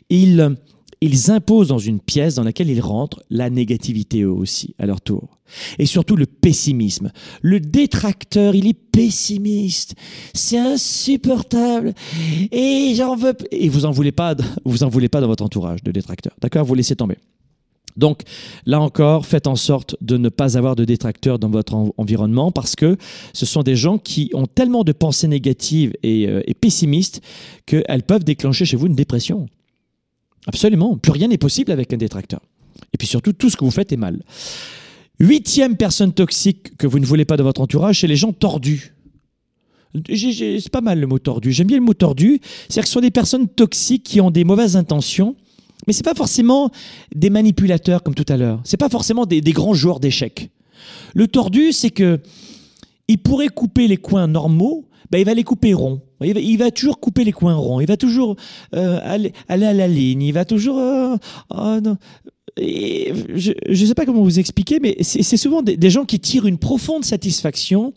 Ils, 0.09 0.55
ils 1.03 1.31
imposent 1.31 1.67
dans 1.67 1.79
une 1.79 1.99
pièce 1.99 2.35
dans 2.35 2.43
laquelle 2.43 2.69
ils 2.69 2.79
rentrent 2.79 3.21
la 3.29 3.49
négativité 3.49 4.21
eux 4.21 4.31
aussi, 4.31 4.73
à 4.79 4.85
leur 4.85 5.01
tour. 5.01 5.37
Et 5.77 5.85
surtout 5.85 6.15
le 6.15 6.25
pessimisme. 6.25 7.11
Le 7.41 7.59
détracteur, 7.59 8.55
il 8.55 8.67
est 8.67 8.73
pessimiste. 8.73 9.95
C'est 10.33 10.57
insupportable. 10.57 11.93
Et 12.51 12.93
j'en 12.95 13.17
veux. 13.17 13.33
Et 13.51 13.67
vous 13.67 13.85
en 13.85 13.91
voulez 13.91 14.13
pas, 14.13 14.35
vous 14.63 14.83
en 14.83 14.89
voulez 14.89 15.09
pas 15.09 15.19
dans 15.19 15.27
votre 15.27 15.43
entourage 15.43 15.83
de 15.83 15.91
détracteurs. 15.91 16.35
D'accord? 16.41 16.63
Vous 16.63 16.73
laissez 16.73 16.95
tomber. 16.95 17.17
Donc 17.97 18.21
là 18.65 18.79
encore, 18.79 19.25
faites 19.25 19.45
en 19.45 19.57
sorte 19.57 19.97
de 19.99 20.15
ne 20.17 20.29
pas 20.29 20.57
avoir 20.57 20.75
de 20.77 20.85
détracteurs 20.85 21.37
dans 21.37 21.49
votre 21.49 21.75
environnement 21.97 22.51
parce 22.51 22.75
que 22.75 22.97
ce 23.33 23.45
sont 23.45 23.61
des 23.61 23.75
gens 23.75 23.97
qui 23.97 24.31
ont 24.33 24.47
tellement 24.47 24.83
de 24.83 24.93
pensées 24.93 25.27
négatives 25.27 25.93
et, 26.01 26.27
euh, 26.27 26.41
et 26.47 26.53
pessimistes 26.53 27.21
qu'elles 27.65 28.03
peuvent 28.03 28.23
déclencher 28.23 28.65
chez 28.65 28.77
vous 28.77 28.87
une 28.87 28.95
dépression. 28.95 29.47
Absolument. 30.47 30.97
Plus 30.97 31.11
rien 31.11 31.27
n'est 31.27 31.37
possible 31.37 31.71
avec 31.71 31.93
un 31.93 31.97
détracteur. 31.97 32.41
Et 32.93 32.97
puis 32.97 33.07
surtout, 33.07 33.33
tout 33.33 33.49
ce 33.49 33.57
que 33.57 33.65
vous 33.65 33.71
faites 33.71 33.91
est 33.91 33.97
mal. 33.97 34.21
Huitième 35.19 35.77
personne 35.77 36.13
toxique 36.13 36.75
que 36.77 36.87
vous 36.87 36.99
ne 36.99 37.05
voulez 37.05 37.25
pas 37.25 37.37
dans 37.37 37.43
votre 37.43 37.61
entourage, 37.61 38.01
c'est 38.01 38.07
les 38.07 38.15
gens 38.15 38.33
tordus. 38.33 38.93
C'est 40.09 40.71
pas 40.71 40.81
mal 40.81 40.99
le 40.99 41.07
mot 41.07 41.19
tordu. 41.19 41.51
J'aime 41.51 41.67
bien 41.67 41.77
le 41.77 41.83
mot 41.83 41.93
tordu. 41.93 42.41
C'est-à-dire 42.67 42.83
que 42.83 42.87
ce 42.87 42.93
sont 42.93 42.99
des 42.99 43.11
personnes 43.11 43.47
toxiques 43.47 44.03
qui 44.03 44.21
ont 44.21 44.31
des 44.31 44.43
mauvaises 44.43 44.75
intentions 44.75 45.35
mais 45.87 45.93
c'est 45.93 46.03
pas 46.03 46.15
forcément 46.15 46.71
des 47.13 47.29
manipulateurs 47.29 48.03
comme 48.03 48.15
tout 48.15 48.25
à 48.29 48.37
l'heure. 48.37 48.61
C'est 48.63 48.77
pas 48.77 48.89
forcément 48.89 49.25
des, 49.25 49.41
grands 49.41 49.73
joueurs 49.73 49.99
d'échecs. 49.99 50.49
Le 51.13 51.27
tordu, 51.27 51.71
c'est 51.71 51.89
que 51.89 52.19
il 53.07 53.17
pourrait 53.17 53.49
couper 53.49 53.87
les 53.87 53.97
coins 53.97 54.27
normaux, 54.27 54.85
ben 55.11 55.19
il 55.19 55.25
va 55.25 55.33
les 55.33 55.43
couper 55.43 55.73
ronds. 55.73 56.01
Il 56.21 56.57
va, 56.57 56.71
toujours 56.71 56.99
couper 56.99 57.23
les 57.23 57.31
coins 57.31 57.55
ronds. 57.55 57.81
Il 57.81 57.87
va 57.87 57.97
toujours 57.97 58.35
euh, 58.75 58.99
aller, 59.03 59.33
à 59.47 59.57
la 59.57 59.87
ligne. 59.87 60.21
Il 60.21 60.33
va 60.33 60.45
toujours. 60.45 60.77
Euh, 60.77 61.15
oh 61.49 61.79
non. 61.83 61.97
je 62.57 63.53
ne 63.67 63.75
sais 63.75 63.93
pas 63.93 64.05
comment 64.05 64.23
vous 64.23 64.39
expliquer, 64.39 64.79
mais 64.81 64.97
c'est 65.01 65.37
souvent 65.37 65.61
des, 65.61 65.89
gens 65.89 66.05
qui 66.05 66.19
tirent 66.19 66.45
une 66.45 66.57
profonde 66.57 67.05
satisfaction 67.05 67.93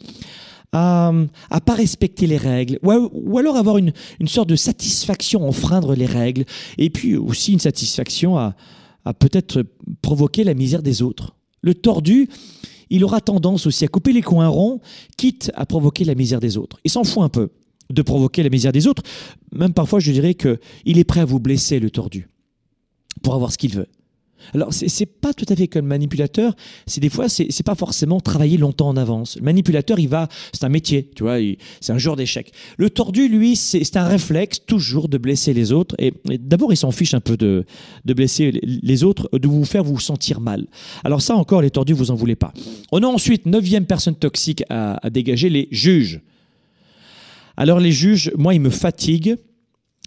à 0.72 1.12
à 1.50 1.60
pas 1.60 1.74
respecter 1.74 2.26
les 2.26 2.36
règles, 2.36 2.78
ou, 2.82 3.38
alors 3.38 3.56
avoir 3.56 3.78
une, 3.78 3.92
une, 4.20 4.28
sorte 4.28 4.48
de 4.48 4.56
satisfaction 4.56 5.44
à 5.44 5.46
enfreindre 5.46 5.94
les 5.94 6.06
règles, 6.06 6.44
et 6.76 6.90
puis 6.90 7.16
aussi 7.16 7.52
une 7.52 7.60
satisfaction 7.60 8.36
à 8.36 8.54
peut-être 9.14 9.64
provoquer 10.02 10.42
la 10.42 10.54
misère 10.54 10.82
des 10.82 11.02
autres. 11.02 11.36
Le 11.62 11.74
tordu, 11.74 12.28
il 12.90 13.04
aura 13.04 13.20
tendance 13.20 13.66
aussi 13.66 13.84
à 13.84 13.88
couper 13.88 14.12
les 14.12 14.22
coins 14.22 14.48
ronds, 14.48 14.80
quitte 15.16 15.50
à 15.54 15.66
provoquer 15.66 16.04
la 16.04 16.14
misère 16.14 16.40
des 16.40 16.56
autres. 16.56 16.78
Il 16.84 16.90
s'en 16.90 17.04
fout 17.04 17.22
un 17.22 17.28
peu 17.28 17.50
de 17.90 18.02
provoquer 18.02 18.42
la 18.42 18.48
misère 18.48 18.72
des 18.72 18.86
autres. 18.86 19.02
Même 19.52 19.72
parfois, 19.72 20.00
je 20.00 20.10
dirais 20.12 20.34
qu'il 20.34 20.98
est 20.98 21.04
prêt 21.04 21.20
à 21.20 21.24
vous 21.24 21.38
blesser, 21.38 21.78
le 21.78 21.90
tordu, 21.90 22.28
pour 23.22 23.34
avoir 23.34 23.52
ce 23.52 23.58
qu'il 23.58 23.74
veut. 23.74 23.86
Alors, 24.54 24.72
c'est 24.72 25.06
pas 25.06 25.32
tout 25.32 25.46
à 25.48 25.56
fait 25.56 25.66
comme 25.66 25.86
manipulateur. 25.86 26.54
C'est 26.86 27.00
des 27.00 27.08
fois, 27.08 27.28
c'est 27.28 27.62
pas 27.64 27.74
forcément 27.74 28.20
travailler 28.20 28.56
longtemps 28.58 28.88
en 28.88 28.96
avance. 28.96 29.36
Le 29.36 29.42
manipulateur, 29.42 29.98
il 29.98 30.08
va, 30.08 30.28
c'est 30.52 30.64
un 30.64 30.68
métier, 30.68 31.10
tu 31.14 31.24
vois, 31.24 31.38
c'est 31.80 31.92
un 31.92 31.98
jour 31.98 32.16
d'échec. 32.16 32.52
Le 32.76 32.90
tordu, 32.90 33.28
lui, 33.28 33.56
c'est 33.56 33.96
un 33.96 34.06
réflexe 34.06 34.60
toujours 34.64 35.08
de 35.08 35.18
blesser 35.18 35.52
les 35.52 35.72
autres. 35.72 35.96
Et, 35.98 36.12
d'abord, 36.38 36.72
il 36.72 36.76
s'en 36.76 36.90
fiche 36.90 37.14
un 37.14 37.20
peu 37.20 37.36
de, 37.36 37.64
de 38.04 38.14
blesser 38.14 38.52
les 38.62 39.04
autres, 39.04 39.28
de 39.32 39.48
vous 39.48 39.64
faire 39.64 39.84
vous 39.84 39.98
sentir 39.98 40.40
mal. 40.40 40.66
Alors 41.04 41.22
ça, 41.22 41.36
encore, 41.36 41.62
les 41.62 41.70
tordus, 41.70 41.92
vous 41.92 42.10
en 42.10 42.14
voulez 42.14 42.36
pas. 42.36 42.52
On 42.92 43.02
a 43.02 43.06
ensuite 43.06 43.46
neuvième 43.46 43.86
personne 43.86 44.14
toxique 44.14 44.62
à, 44.68 45.04
à 45.04 45.10
dégager, 45.10 45.48
les 45.48 45.68
juges. 45.70 46.20
Alors 47.56 47.80
les 47.80 47.92
juges, 47.92 48.30
moi, 48.36 48.54
ils 48.54 48.60
me 48.60 48.70
fatiguent 48.70 49.36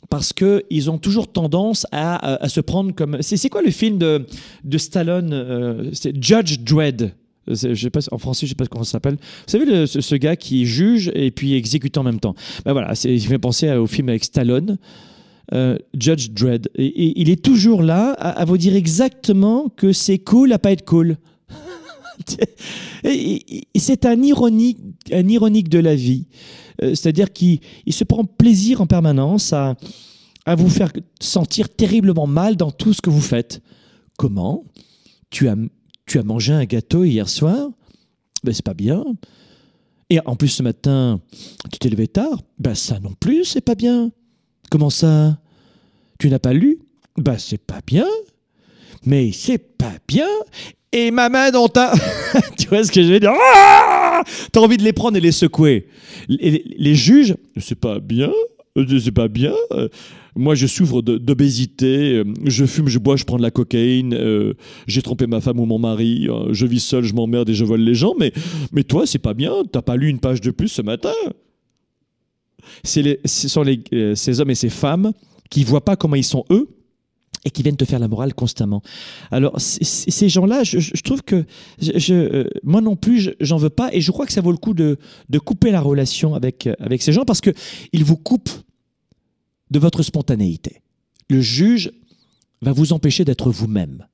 parce 0.09 0.33
qu'ils 0.33 0.89
ont 0.89 0.97
toujours 0.97 1.31
tendance 1.31 1.85
à, 1.91 2.47
se 2.49 2.61
prendre 2.61 2.93
comme... 2.93 3.17
C'est 3.21 3.49
quoi 3.49 3.61
le 3.61 3.71
film 3.71 3.97
de, 3.97 4.25
de 4.63 4.77
Stallone 4.77 5.31
euh, 5.33 5.89
C'est 5.93 6.21
Judge 6.21 6.59
Dredd. 6.59 7.13
Je 7.47 7.73
sais 7.73 7.89
pas, 7.89 8.01
en 8.11 8.17
français, 8.17 8.45
je 8.45 8.45
ne 8.45 8.49
sais 8.49 8.55
pas 8.55 8.65
comment 8.67 8.83
ça 8.83 8.93
s'appelle. 8.93 9.15
Vous 9.15 9.47
savez, 9.47 9.87
ce, 9.87 10.15
gars 10.15 10.35
qui 10.35 10.65
juge 10.65 11.11
et 11.15 11.31
puis 11.31 11.55
exécute 11.55 11.97
en 11.97 12.03
même 12.03 12.19
temps. 12.19 12.35
Ben 12.63 12.73
voilà, 12.73 12.93
il 13.03 13.21
fait 13.25 13.39
penser 13.39 13.71
au 13.71 13.87
film 13.87 14.09
avec 14.09 14.23
Stallone. 14.23 14.77
Euh, 15.53 15.77
Judge 15.97 16.29
Dredd. 16.29 16.69
Il 16.75 17.29
est 17.29 17.43
toujours 17.43 17.81
là 17.81 18.11
à, 18.11 18.45
vous 18.45 18.57
dire 18.57 18.75
exactement 18.75 19.69
que 19.75 19.93
c'est 19.93 20.19
cool 20.19 20.53
à 20.53 20.59
pas 20.59 20.71
être 20.71 20.85
cool. 20.85 21.17
c'est 23.75 24.05
un 24.05 24.21
ironique, 24.21 24.79
un 25.11 25.27
ironique 25.27 25.69
de 25.69 25.79
la 25.79 25.95
vie. 25.95 26.27
Euh, 26.81 26.95
c'est-à-dire 26.95 27.31
qu'il 27.31 27.59
se 27.89 28.03
prend 28.03 28.23
plaisir 28.25 28.81
en 28.81 28.87
permanence 28.87 29.53
à, 29.53 29.75
vous 30.57 30.69
faire 30.69 30.91
sentir 31.21 31.69
terriblement 31.69 32.25
mal 32.25 32.55
dans 32.55 32.71
tout 32.71 32.91
ce 32.91 33.01
que 33.01 33.11
vous 33.11 33.21
faites. 33.21 33.61
Comment 34.17 34.65
tu 35.29 35.47
as, 35.47 35.55
tu 36.07 36.17
as 36.17 36.23
mangé 36.23 36.53
un 36.53 36.65
gâteau 36.65 37.03
hier 37.03 37.29
soir? 37.29 37.69
Ben, 38.43 38.51
C'est 38.51 38.65
pas 38.65 38.73
bien. 38.73 39.03
Et 40.09 40.19
en 40.25 40.35
plus, 40.35 40.47
ce 40.47 40.63
matin, 40.63 41.21
tu 41.71 41.77
t'es 41.77 41.89
levé 41.89 42.07
tard? 42.07 42.41
Ben, 42.57 42.73
ça 42.73 42.99
non 42.99 43.13
plus, 43.19 43.45
c'est 43.45 43.61
pas 43.61 43.75
bien. 43.75 44.11
Comment 44.71 44.89
ça? 44.89 45.37
Tu 46.17 46.29
n'as 46.29 46.39
pas 46.39 46.53
lu? 46.53 46.79
Ben, 47.15 47.37
c'est 47.37 47.59
pas 47.59 47.81
bien. 47.85 48.07
Mais 49.05 49.31
c'est 49.31 49.77
pas 49.77 49.93
bien 50.07 50.27
et 50.91 51.11
ma 51.11 51.29
main 51.29 51.51
dans 51.51 51.67
ta... 51.67 51.93
tu 52.57 52.67
vois 52.67 52.83
ce 52.83 52.91
que 52.91 53.01
je 53.03 53.13
veux 53.13 53.19
dire? 53.19 53.33
Ah 53.55 54.23
T'as 54.51 54.59
envie 54.59 54.77
de 54.77 54.83
les 54.83 54.93
prendre 54.93 55.17
et 55.17 55.21
les 55.21 55.31
secouer. 55.31 55.87
Les, 56.27 56.95
juges, 56.95 57.35
c'est 57.57 57.79
pas 57.79 57.99
bien, 57.99 58.31
c'est 58.75 59.11
pas 59.11 59.27
bien. 59.27 59.53
Moi, 60.35 60.55
je 60.55 60.67
souffre 60.67 61.01
d'obésité, 61.01 62.23
je 62.45 62.65
fume, 62.65 62.87
je 62.87 62.99
bois, 62.99 63.15
je 63.15 63.23
prends 63.23 63.37
de 63.37 63.41
la 63.41 63.51
cocaïne, 63.51 64.13
euh, 64.13 64.53
j'ai 64.87 65.01
trompé 65.01 65.27
ma 65.27 65.41
femme 65.41 65.59
ou 65.59 65.65
mon 65.65 65.79
mari, 65.79 66.27
euh, 66.29 66.53
je 66.53 66.65
vis 66.65 66.79
seul, 66.79 67.03
je 67.03 67.13
m'emmerde 67.13 67.49
et 67.49 67.53
je 67.53 67.65
vole 67.65 67.81
les 67.81 67.95
gens, 67.95 68.13
mais, 68.19 68.31
mais 68.71 68.83
toi, 68.83 69.05
c'est 69.05 69.19
pas 69.19 69.33
bien, 69.33 69.51
t'as 69.71 69.81
pas 69.81 69.95
lu 69.95 70.07
une 70.07 70.19
page 70.19 70.39
de 70.39 70.51
plus 70.51 70.67
ce 70.67 70.81
matin. 70.81 71.13
Les, 72.95 73.19
ce 73.25 73.47
sont 73.47 73.65
euh, 73.93 74.15
ces 74.15 74.39
hommes 74.39 74.51
et 74.51 74.55
ces 74.55 74.69
femmes 74.69 75.11
qui 75.49 75.63
voient 75.63 75.83
pas 75.83 75.95
comment 75.95 76.15
ils 76.15 76.23
sont 76.23 76.45
eux, 76.51 76.69
et 77.45 77.51
qui 77.51 77.63
viennent 77.63 77.77
te 77.77 77.85
faire 77.85 77.99
la 77.99 78.07
morale 78.07 78.33
constamment. 78.33 78.81
Alors, 79.31 79.59
ces 79.59 80.29
gens-là, 80.29 80.63
je, 80.63 81.01
trouve 81.01 81.21
que 81.21 81.45
euh, 82.09 82.49
moi 82.63 82.81
non 82.81 82.95
plus, 82.95 83.31
j'en 83.39 83.57
veux 83.57 83.69
pas, 83.69 83.93
et 83.93 84.01
je 84.01 84.11
crois 84.11 84.25
que 84.25 84.33
ça 84.33 84.41
vaut 84.41 84.51
le 84.51 84.57
coup 84.57 84.73
de, 84.73 84.97
de 85.29 85.39
couper 85.39 85.71
la 85.71 85.81
relation 85.81 86.35
avec, 86.35 86.67
euh, 86.67 86.73
avec 86.79 87.01
ces 87.01 87.13
gens 87.13 87.25
parce 87.25 87.41
qu'ils 87.41 88.03
vous 88.03 88.17
coupent 88.17 88.49
de 89.71 89.79
votre 89.79 90.03
spontanéité. 90.03 90.81
Le 91.29 91.41
juge 91.41 91.91
va 92.61 92.73
vous 92.73 92.91
empêcher 92.91 93.23
d'être 93.23 93.51
vous-même. 93.51 94.05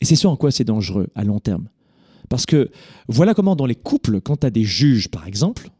Et 0.00 0.04
c'est 0.04 0.16
ça 0.16 0.28
en 0.28 0.36
quoi 0.36 0.50
c'est 0.50 0.64
dangereux 0.64 1.08
à 1.14 1.24
long 1.24 1.38
terme. 1.38 1.68
Parce 2.28 2.46
que 2.46 2.70
voilà 3.08 3.34
comment 3.34 3.56
dans 3.56 3.66
les 3.66 3.74
couples, 3.74 4.20
quand 4.20 4.38
tu 4.38 4.46
as 4.46 4.50
des 4.50 4.64
juges 4.64 5.08
par 5.08 5.26
exemple, 5.26 5.70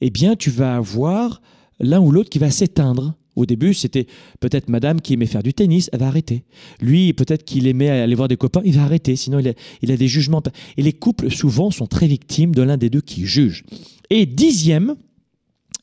eh 0.00 0.10
bien 0.10 0.34
tu 0.34 0.50
vas 0.50 0.76
avoir 0.76 1.42
l'un 1.78 2.00
ou 2.00 2.10
l'autre 2.10 2.30
qui 2.30 2.38
va 2.38 2.50
s'éteindre 2.50 3.14
au 3.36 3.44
début, 3.44 3.74
c'était 3.74 4.06
peut-être 4.40 4.68
madame 4.68 5.00
qui 5.00 5.12
aimait 5.12 5.26
faire 5.26 5.42
du 5.42 5.54
tennis, 5.54 5.90
elle 5.92 6.00
va 6.00 6.08
arrêter. 6.08 6.44
Lui, 6.80 7.12
peut-être 7.12 7.44
qu'il 7.44 7.66
aimait 7.66 7.90
aller 7.90 8.14
voir 8.14 8.28
des 8.28 8.38
copains, 8.38 8.62
il 8.64 8.74
va 8.74 8.82
arrêter, 8.82 9.14
sinon 9.14 9.38
il 9.38 9.92
a, 9.92 9.96
des 9.96 10.08
jugements. 10.08 10.42
Et 10.76 10.82
les 10.82 10.94
couples, 10.94 11.30
souvent, 11.30 11.70
sont 11.70 11.86
très 11.86 12.06
victimes 12.06 12.54
de 12.54 12.62
l'un 12.62 12.78
des 12.78 12.90
deux 12.90 13.02
qui 13.02 13.26
juge. 13.26 13.64
Et 14.08 14.24
dixième, 14.24 14.96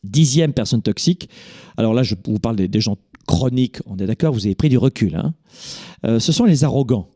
dixième 0.04 0.52
personne 0.52 0.82
toxique, 0.82 1.30
alors 1.78 1.94
là, 1.94 2.04
je 2.04 2.16
vous 2.26 2.40
parle 2.40 2.56
des, 2.56 2.82
gens 2.82 2.98
chroniques, 3.28 3.78
on 3.86 3.98
est 3.98 4.08
d'accord, 4.08 4.34
vous 4.34 4.46
avez 4.46 4.56
pris 4.56 4.70
du 4.70 4.78
recul. 4.78 5.16
Hein 5.16 5.34
euh, 6.06 6.20
ce 6.20 6.32
sont 6.32 6.46
les 6.46 6.64
arrogants. 6.64 7.08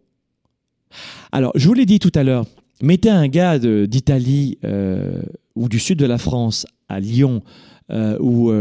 Alors, 1.31 1.51
je 1.55 1.67
vous 1.67 1.73
l'ai 1.73 1.85
dit 1.85 1.99
tout 1.99 2.11
à 2.15 2.23
l'heure, 2.23 2.45
mettez 2.81 3.09
un 3.09 3.27
gars 3.27 3.59
d'Italie 3.59 4.59
euh, 4.63 5.21
ou 5.55 5.67
du 5.67 5.79
sud 5.79 5.97
de 5.97 6.05
la 6.05 6.17
France, 6.17 6.65
à 6.87 6.99
Lyon, 6.99 7.41
euh, 7.89 8.17
ou 8.19 8.51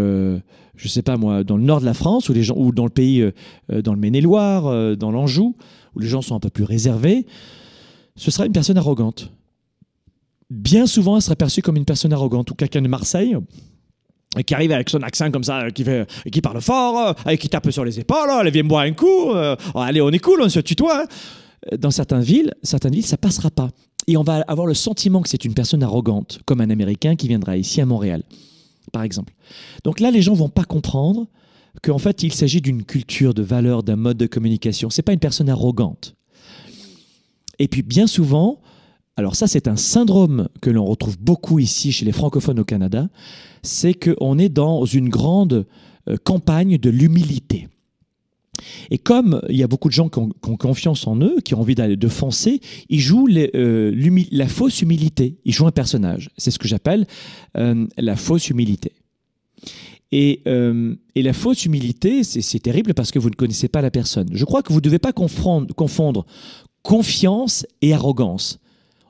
je 0.77 0.89
sais 0.89 1.03
pas 1.03 1.17
moi, 1.17 1.45
dans 1.45 1.57
le 1.57 1.63
nord 1.63 1.81
de 1.81 1.87
la 1.87 1.95
France, 1.95 2.29
où 2.29 2.33
les 2.33 2.43
gens, 2.43 2.55
ou 2.57 2.73
dans 2.73 2.85
le 2.85 2.91
pays, 2.91 3.21
euh, 3.21 3.33
euh, 3.73 3.83
dans 3.83 3.95
le 3.95 3.99
Maine-et-Loire, 3.99 4.67
euh, 4.67 4.95
dans 4.95 5.11
l'Anjou, 5.11 5.57
où 5.95 5.99
les 5.99 6.09
gens 6.09 6.23
sont 6.23 6.35
un 6.35 6.41
peu 6.41 6.51
plus 6.51 6.65
réservés, 6.65 7.27
ce 8.17 8.31
sera 8.31 8.47
une 8.47 8.53
personne 8.53 8.79
arrogante. 8.79 9.33
Bien 10.51 10.87
souvent, 10.87 11.17
elle 11.17 11.23
sera 11.23 11.37
perçue 11.37 11.63
comme 11.63 11.77
une 11.77 11.85
personne 11.85 12.13
arrogante, 12.13 12.51
ou 12.51 12.55
quelqu'un 12.55 12.83
de 12.83 12.89
Marseille, 12.89 13.37
qui 14.47 14.55
arrive 14.55 14.73
avec 14.73 14.91
son 14.91 15.03
accent 15.03 15.31
comme 15.31 15.45
ça, 15.45 15.71
qui, 15.71 15.83
fait, 15.83 16.07
qui 16.31 16.41
parle 16.43 16.61
fort, 16.61 17.15
et 17.29 17.39
qui 17.39 17.49
tape 17.49 17.71
sur 17.71 17.85
les 17.85 17.99
épaules, 17.99 18.29
elle 18.41 18.53
vient 18.53 18.65
boire 18.65 18.83
un 18.83 18.93
coup, 18.93 19.31
oh, 19.33 19.81
allez, 19.81 20.01
on 20.03 20.11
est 20.11 20.19
cool, 20.19 20.43
on 20.43 20.49
se 20.49 20.61
tutoie. 20.61 21.05
Hein. 21.05 21.77
Dans 21.79 21.91
certaines 21.91 22.21
villes, 22.21 22.55
certaines 22.63 22.93
villes, 22.93 23.07
ça 23.07 23.17
passera 23.17 23.51
pas. 23.51 23.71
Et 24.07 24.17
on 24.17 24.23
va 24.23 24.45
avoir 24.47 24.67
le 24.67 24.75
sentiment 24.75 25.21
que 25.21 25.29
c'est 25.29 25.45
une 25.45 25.55
personne 25.55 25.83
arrogante, 25.83 26.39
comme 26.45 26.61
un 26.61 26.71
Américain 26.71 27.17
qui 27.17 27.29
viendra 27.29 27.57
ici 27.57 27.81
à 27.81 27.87
Montréal 27.87 28.23
par 28.97 29.03
exemple. 29.03 29.35
Donc 29.85 30.01
là, 30.01 30.11
les 30.11 30.23
gens 30.23 30.33
vont 30.33 30.49
pas 30.49 30.65
comprendre 30.65 31.27
qu'en 31.83 31.99
fait, 31.99 32.23
il 32.23 32.33
s'agit 32.33 32.63
d'une 32.63 32.83
culture, 32.83 33.35
de 33.35 33.43
valeur, 33.43 33.83
d'un 33.83 33.97
mode 33.97 34.17
de 34.17 34.27
communication. 34.27 34.89
C'est 34.89 35.03
pas 35.03 35.13
une 35.13 35.19
personne 35.19 35.51
arrogante. 35.51 36.15
Et 37.59 37.69
puis, 37.69 37.83
bien 37.83 38.07
souvent, 38.07 38.63
Alors 39.19 39.35
ça, 39.35 39.47
c'est 39.47 39.69
un 39.69 39.77
syndrome 39.77 40.49
que 40.63 40.71
l'on 40.71 40.87
retrouve 40.87 41.19
beaucoup 41.19 41.59
ici 41.59 41.93
chez 41.93 42.07
les 42.07 42.13
francophones 42.13 42.59
au 42.59 42.65
Canada, 42.65 43.09
c'est 43.63 43.93
qu'on 43.95 44.39
est 44.39 44.49
dans 44.51 44.87
une 44.87 45.11
grande 45.11 45.67
euh, 46.09 46.17
campagne 46.23 46.79
de 46.79 46.91
l'humilité. 46.91 47.69
Et 48.91 48.99
comme 48.99 49.41
il 49.49 49.57
y 49.57 49.63
a 49.63 49.67
beaucoup 49.67 49.89
de 49.89 49.95
gens 49.95 50.09
qui 50.09 50.19
ont, 50.19 50.31
confiance 50.57 51.07
en 51.07 51.17
eux, 51.21 51.37
qui 51.45 51.55
ont 51.55 51.61
envie 51.61 51.75
d'aller 51.75 51.97
de 51.97 52.09
foncer, 52.09 52.61
ils 52.89 53.01
jouent 53.01 53.29
euh, 53.29 54.21
la 54.31 54.49
fausse 54.49 54.83
humilité. 54.83 55.37
Ils 55.45 55.53
jouent 55.53 55.67
un 55.67 55.73
personnage. 55.73 56.31
C'est 56.37 56.51
ce 56.51 56.59
que 56.59 56.69
j'appelle 56.69 57.07
euh, 57.57 57.87
la 57.97 58.17
fausse 58.17 58.51
humilité. 58.51 58.93
Et, 60.13 60.43
et, 61.17 61.23
la 61.23 61.33
fausse 61.33 61.65
humilité, 61.65 62.23
c'est 62.23 62.61
terrible 62.61 62.95
parce 62.95 63.11
que 63.11 63.19
vous 63.19 63.29
ne 63.29 63.35
connaissez 63.35 63.67
pas 63.67 63.83
la 63.83 63.91
personne. 63.91 64.29
Je 64.33 64.45
crois 64.45 64.63
que 64.63 64.73
vous 64.73 64.79
ne 64.79 64.85
devez 64.85 65.01
pas 65.01 65.13
confondre, 65.13 65.75
confondre 65.75 66.25
confiance 66.87 67.67
et 67.83 67.93
arrogance. 67.93 68.61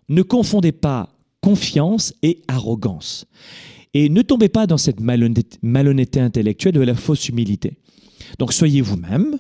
Ne 0.09 0.23
confondez 0.23 0.73
pas 0.73 1.11
confiance 1.43 2.15
et 2.23 2.41
arrogance. 2.49 3.27
Et 3.93 4.09
ne 4.09 4.23
tombez 4.23 4.49
pas 4.49 4.67
dans 4.67 4.79
cette 4.79 5.01
malhonnêteté 5.01 6.21
intellectuelle 6.21 6.75
de 6.75 6.81
la 6.81 6.95
fausse 6.95 7.29
humilité. 7.29 7.77
Donc 8.39 8.53
soyez 8.53 8.81
vous-même, 8.81 9.39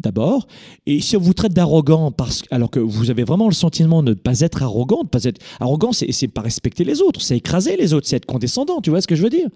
d'abord. 0.00 0.46
Et 0.86 1.00
si 1.00 1.16
on 1.16 1.20
vous 1.20 1.34
traite 1.34 1.52
d'arrogant, 1.52 2.10
parce, 2.12 2.42
alors 2.50 2.70
que 2.70 2.80
vous 2.80 3.10
avez 3.10 3.24
vraiment 3.24 3.48
le 3.48 3.54
sentiment 3.54 4.02
de 4.02 4.10
ne 4.10 4.14
pas 4.14 4.40
être 4.40 4.62
arrogant, 4.62 5.02
de 5.02 5.08
pas 5.08 5.24
être 5.24 5.40
arrogant, 5.60 5.92
c'est, 5.92 6.12
c'est 6.12 6.28
pas 6.28 6.40
respecter 6.40 6.84
les 6.84 7.00
autres, 7.00 7.20
c'est 7.20 7.36
écraser 7.36 7.76
les 7.76 7.92
autres, 7.92 8.06
c'est 8.06 8.16
être 8.16 8.26
condescendant. 8.26 8.80
Tu 8.80 8.90
vois 8.90 9.00
ce 9.00 9.06
que 9.06 9.16
je 9.16 9.22
veux 9.22 9.30
dire? 9.30 9.48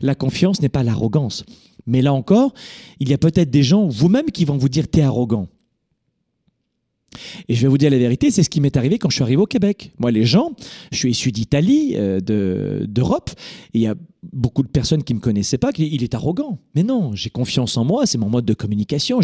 La 0.00 0.14
confiance 0.14 0.60
n'est 0.62 0.68
pas 0.68 0.82
l'arrogance. 0.82 1.44
Mais 1.86 2.02
là 2.02 2.12
encore, 2.12 2.52
il 3.00 3.08
y 3.08 3.14
a 3.14 3.18
peut-être 3.18 3.50
des 3.50 3.62
gens, 3.62 3.86
vous-même, 3.88 4.30
qui 4.30 4.44
vont 4.44 4.56
vous 4.56 4.68
dire 4.68 4.88
t'es 4.88 5.02
arrogant. 5.02 5.48
Et 7.48 7.54
je 7.54 7.62
vais 7.62 7.68
vous 7.68 7.78
dire 7.78 7.90
la 7.90 7.98
vérité, 7.98 8.30
c'est 8.30 8.42
ce 8.42 8.50
qui 8.50 8.60
m'est 8.60 8.76
arrivé 8.76 8.98
quand 8.98 9.10
je 9.10 9.16
suis 9.16 9.22
arrivé 9.22 9.42
au 9.42 9.46
Québec. 9.46 9.92
Moi, 9.98 10.10
les 10.10 10.24
gens, 10.24 10.52
je 10.92 10.98
suis 10.98 11.10
issu 11.10 11.32
d'Italie, 11.32 11.94
euh, 11.96 12.20
d'Europe, 12.20 13.30
et 13.74 13.78
il 13.78 13.80
y 13.80 13.86
a 13.86 13.94
beaucoup 14.32 14.62
de 14.62 14.68
personnes 14.68 15.02
qui 15.02 15.14
ne 15.14 15.18
me 15.18 15.22
connaissaient 15.22 15.58
pas, 15.58 15.72
qui 15.72 15.88
il 15.92 16.02
est 16.02 16.14
arrogant. 16.14 16.58
Mais 16.74 16.82
non, 16.82 17.14
j'ai 17.14 17.30
confiance 17.30 17.76
en 17.76 17.84
moi, 17.84 18.06
c'est 18.06 18.18
mon 18.18 18.28
mode 18.28 18.44
de 18.44 18.54
communication. 18.54 19.20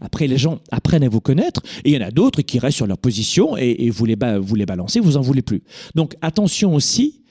Après, 0.00 0.26
les 0.26 0.38
gens 0.38 0.60
apprennent 0.70 1.04
à 1.04 1.08
vous 1.08 1.20
connaître, 1.20 1.62
et 1.84 1.90
il 1.90 1.94
y 1.94 2.02
en 2.02 2.06
a 2.06 2.10
d'autres 2.10 2.42
qui 2.42 2.58
restent 2.58 2.78
sur 2.78 2.86
leur 2.86 2.98
position, 2.98 3.56
et, 3.56 3.90
vous, 3.90 4.04
les 4.04 4.16
vous 4.40 4.54
les 4.54 4.66
balancez, 4.66 5.00
vous 5.00 5.16
en 5.16 5.20
voulez 5.20 5.42
plus. 5.42 5.62
Donc 5.94 6.16
attention 6.22 6.74
aussi, 6.74 7.22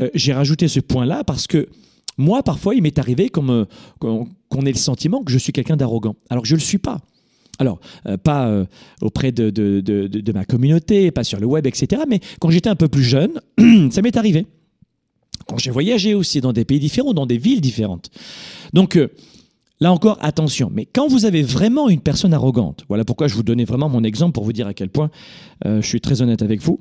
euh, 0.00 0.08
j'ai 0.14 0.32
rajouté 0.32 0.68
ce 0.68 0.80
point-là 0.80 1.24
parce 1.24 1.46
que 1.46 1.68
moi, 2.16 2.42
parfois, 2.42 2.74
il 2.74 2.82
m'est 2.82 2.98
arrivé 2.98 3.30
euh, 3.36 3.64
qu'on 3.98 4.66
ait 4.66 4.72
le 4.72 4.78
sentiment 4.78 5.22
que 5.22 5.32
je 5.32 5.38
suis 5.38 5.52
quelqu'un 5.52 5.76
d'arrogant, 5.76 6.16
alors 6.30 6.42
que 6.42 6.48
je 6.48 6.54
ne 6.54 6.60
le 6.60 6.64
suis 6.64 6.78
pas. 6.78 7.00
Alors, 7.58 7.80
euh, 8.06 8.16
pas 8.16 8.48
euh, 8.48 8.64
auprès 9.02 9.32
de, 9.32 10.32
ma 10.32 10.44
communauté, 10.44 11.10
pas 11.10 11.24
sur 11.24 11.40
le 11.40 11.46
web, 11.46 11.66
etc. 11.66 12.02
Mais 12.08 12.20
quand 12.40 12.50
j'étais 12.50 12.68
un 12.68 12.76
peu 12.76 12.88
plus 12.88 13.02
jeune, 13.02 13.40
ça 13.90 14.02
m'est 14.02 14.16
arrivé. 14.16 14.46
Quand 15.46 15.58
j'ai 15.58 15.70
voyagé 15.70 16.14
aussi 16.14 16.40
dans 16.40 16.52
des 16.52 16.64
pays 16.64 16.78
différents, 16.78 17.14
dans 17.14 17.26
des 17.26 17.38
villes 17.38 17.60
différentes. 17.60 18.10
Donc, 18.72 18.96
euh, 18.96 19.08
là 19.80 19.92
encore, 19.92 20.18
attention. 20.20 20.70
Mais 20.72 20.86
quand 20.86 21.08
vous 21.08 21.24
avez 21.24 21.42
vraiment 21.42 21.88
une 21.88 22.00
personne 22.00 22.32
arrogante, 22.32 22.84
voilà 22.88 23.04
pourquoi 23.04 23.28
je 23.28 23.34
vous 23.34 23.42
donnais 23.42 23.64
vraiment 23.64 23.88
mon 23.88 24.04
exemple 24.04 24.32
pour 24.32 24.44
vous 24.44 24.52
dire 24.52 24.66
à 24.66 24.74
quel 24.74 24.90
point 24.90 25.10
je 25.64 25.80
suis 25.80 26.00
très 26.00 26.22
honnête 26.22 26.42
avec 26.42 26.60
vous. 26.60 26.80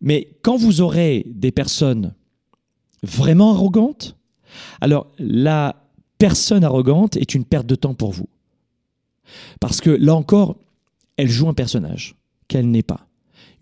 Mais 0.00 0.28
quand 0.42 0.56
vous 0.56 0.80
aurez 0.80 1.26
des 1.26 1.50
personnes 1.50 2.14
vraiment 3.02 3.52
arrogantes, 3.52 4.16
alors 4.80 5.06
la 5.18 5.76
personne 6.18 6.64
arrogante 6.64 7.16
est 7.16 7.34
une 7.34 7.44
perte 7.44 7.66
de 7.66 7.74
temps 7.74 7.94
pour 7.94 8.12
vous. 8.12 8.28
Parce 9.60 9.80
que 9.80 9.90
là 9.90 10.14
encore, 10.14 10.56
elle 11.16 11.28
joue 11.28 11.48
un 11.48 11.54
personnage 11.54 12.16
qu'elle 12.48 12.70
n'est 12.70 12.82
pas. 12.82 13.06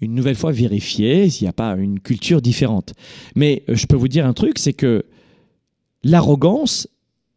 Une 0.01 0.15
nouvelle 0.15 0.37
fois, 0.37 0.53
vérifier 0.53 1.29
s'il 1.29 1.45
n'y 1.45 1.51
a 1.51 1.53
pas 1.53 1.75
une 1.77 1.99
culture 1.99 2.41
différente. 2.41 2.95
Mais 3.35 3.65
euh, 3.69 3.75
je 3.75 3.87
peux 3.87 3.97
vous 3.97 4.09
dire 4.09 4.27
un 4.27 4.33
truc, 4.33 4.59
c'est 4.59 4.73
que 4.73 5.05
l'arrogance, 6.05 6.89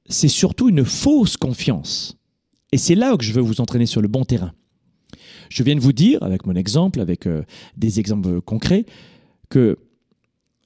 c'est 0.08 0.28
surtout 0.28 0.70
une 0.70 0.86
fausse 0.86 1.38
confiance. 1.38 2.18
Et 2.72 2.78
c'est 2.78 2.96
là 2.96 3.18
que 3.18 3.24
je 3.24 3.34
veux 3.34 3.42
vous 3.42 3.62
entraîner 3.62 3.86
sur 3.86 4.02
le 4.02 4.08
bon 4.08 4.24
terrain. 4.24 4.54
Je 5.50 5.64
viens 5.64 5.76
de 5.76 5.82
vous 5.82 5.92
dire, 5.92 6.22
avec 6.24 6.46
mon 6.46 6.56
exemple, 6.56 7.02
avec 7.02 7.28
euh, 7.28 7.44
des 7.76 8.00
exemples 8.00 8.42
concrets, 8.42 8.86
que 9.50 9.78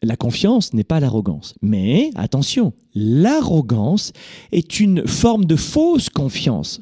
la 0.04 0.16
confiance 0.16 0.74
n'est 0.74 0.84
pas 0.84 1.00
l'arrogance. 1.00 1.56
Mais 1.62 2.12
attention, 2.16 2.74
l'arrogance 2.94 4.14
est 4.52 4.80
une 4.80 5.08
forme 5.08 5.46
de 5.46 5.56
fausse 5.56 6.10
confiance. 6.10 6.82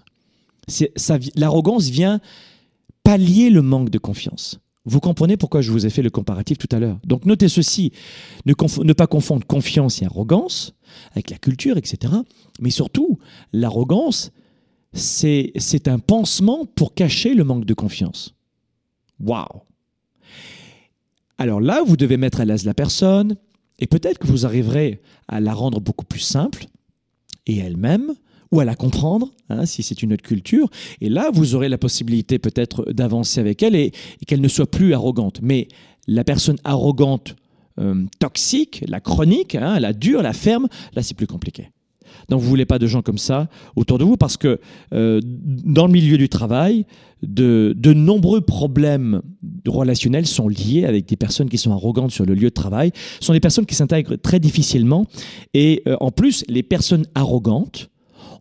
L'arrogance 1.36 1.90
vient 1.90 2.20
pallier 3.04 3.50
le 3.50 3.62
manque 3.62 3.90
de 3.90 3.98
confiance. 3.98 4.60
Vous 4.86 5.00
comprenez 5.00 5.38
pourquoi 5.38 5.62
je 5.62 5.72
vous 5.72 5.86
ai 5.86 5.90
fait 5.90 6.02
le 6.02 6.10
comparatif 6.10 6.58
tout 6.58 6.68
à 6.72 6.80
l'heure. 6.80 7.00
Donc 7.06 7.26
notez 7.26 7.48
ceci, 7.48 7.94
ne, 8.46 8.94
pas 8.94 9.08
confondre 9.08 9.46
confiance 9.48 10.02
et 10.02 10.06
arrogance 10.06 10.74
avec 11.12 11.30
la 11.30 11.38
culture, 11.38 11.78
etc. 11.78 12.14
Mais 12.60 12.70
surtout, 12.70 13.18
l'arrogance, 13.54 14.32
c'est 14.94 15.88
un 15.88 16.00
pansement 16.00 16.66
pour 16.66 16.94
cacher 16.94 17.34
le 17.34 17.46
manque 17.46 17.66
de 17.66 17.74
confiance. 17.74 18.36
Waouh 19.22 19.62
Alors 21.38 21.62
là, 21.62 21.82
vous 21.86 21.96
devez 21.96 22.18
mettre 22.18 22.42
à 22.42 22.46
l'aise 22.46 22.66
la 22.66 22.74
personne, 22.74 23.38
et 23.80 23.88
peut-être 23.88 24.20
que 24.20 24.28
vous 24.28 24.46
arriverez 24.46 25.02
à 25.30 25.40
la 25.40 25.54
rendre 25.54 25.80
beaucoup 25.80 26.06
plus 26.06 26.20
simple, 26.20 26.66
et 27.48 27.58
elle-même, 27.58 28.14
ou 28.54 28.60
à 28.60 28.66
la 28.66 28.76
comprendre, 28.76 29.32
hein, 29.50 29.66
si 29.66 29.82
c'est 29.82 30.04
une 30.04 30.14
autre 30.14 30.24
culture. 30.24 30.70
Et 31.02 31.10
là, 31.10 31.32
vous 31.34 31.56
aurez 31.56 31.70
la 31.70 31.80
possibilité 31.80 32.38
peut-être 32.38 32.92
d'avancer 32.92 33.40
avec 33.40 33.64
elle 33.64 33.76
et, 33.76 33.92
qu'elle 34.28 34.42
ne 34.42 34.48
soit 34.48 34.70
plus 34.70 34.94
arrogante. 34.94 35.40
Mais 35.42 35.68
la 36.08 36.24
personne 36.24 36.58
arrogante, 36.64 37.36
euh, 37.80 38.06
toxique, 38.20 38.84
la 38.88 39.00
chronique, 39.00 39.56
hein, 39.56 39.80
la 39.80 39.92
dure, 39.92 40.22
la 40.22 40.34
ferme, 40.34 40.68
là, 40.94 41.02
c'est 41.02 41.16
plus 41.16 41.28
compliqué. 41.28 41.70
Donc 42.30 42.42
vous 42.42 42.48
voulez 42.48 42.66
pas 42.66 42.80
de 42.80 42.86
gens 42.86 43.02
comme 43.02 43.18
ça 43.18 43.50
autour 43.76 43.98
de 43.98 44.04
vous 44.04 44.18
parce 44.18 44.38
que 44.38 44.60
euh, 44.94 45.20
dans 45.24 45.88
le 45.88 45.92
milieu 45.92 46.18
du 46.18 46.30
travail, 46.30 46.86
de, 47.24 47.94
nombreux 47.94 48.42
problèmes 48.42 49.22
relationnels 49.66 50.28
sont 50.28 50.48
liés 50.48 50.86
avec 50.86 51.08
des 51.08 51.16
personnes 51.16 51.50
qui 51.50 51.58
sont 51.58 51.72
arrogantes 51.72 52.12
sur 52.12 52.26
le 52.26 52.34
lieu 52.34 52.50
de 52.50 52.54
travail. 52.54 52.92
Ce 53.20 53.26
sont 53.26 53.34
des 53.34 53.40
personnes 53.40 53.66
qui 53.66 53.76
s'intègrent 53.76 54.16
très 54.16 54.40
difficilement 54.40 55.06
et 55.54 55.82
euh, 55.88 55.96
en 56.02 56.12
plus 56.12 56.44
les 56.48 56.64
personnes 56.64 57.06
arrogantes 57.16 57.90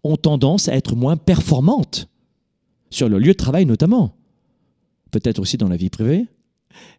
ont 0.04 0.16
tendance 0.16 0.68
à 0.68 0.74
être 0.74 0.96
moins 0.96 1.16
performantes, 1.16 2.08
sur 2.90 3.08
le 3.08 3.18
lieu 3.18 3.32
de 3.32 3.38
travail 3.38 3.66
notamment, 3.66 4.16
peut-être 5.10 5.38
aussi 5.38 5.56
dans 5.56 5.68
la 5.68 5.76
vie 5.76 5.90
privée, 5.90 6.26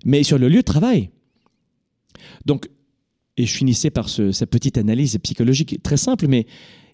mais 0.06 0.24
sur 0.24 0.38
le 0.38 0.50
lieu 0.50 0.58
de 0.58 0.62
travail. 0.62 1.10
Donc, 2.46 2.70
et 3.38 3.46
je 3.46 3.56
finissais 3.56 3.90
par 3.90 4.10
cette 4.10 4.50
petite 4.50 4.78
analyse 4.78 5.18
psychologique 5.24 5.82
très 5.82 5.98
simple, 5.98 6.28
mais 6.28 6.46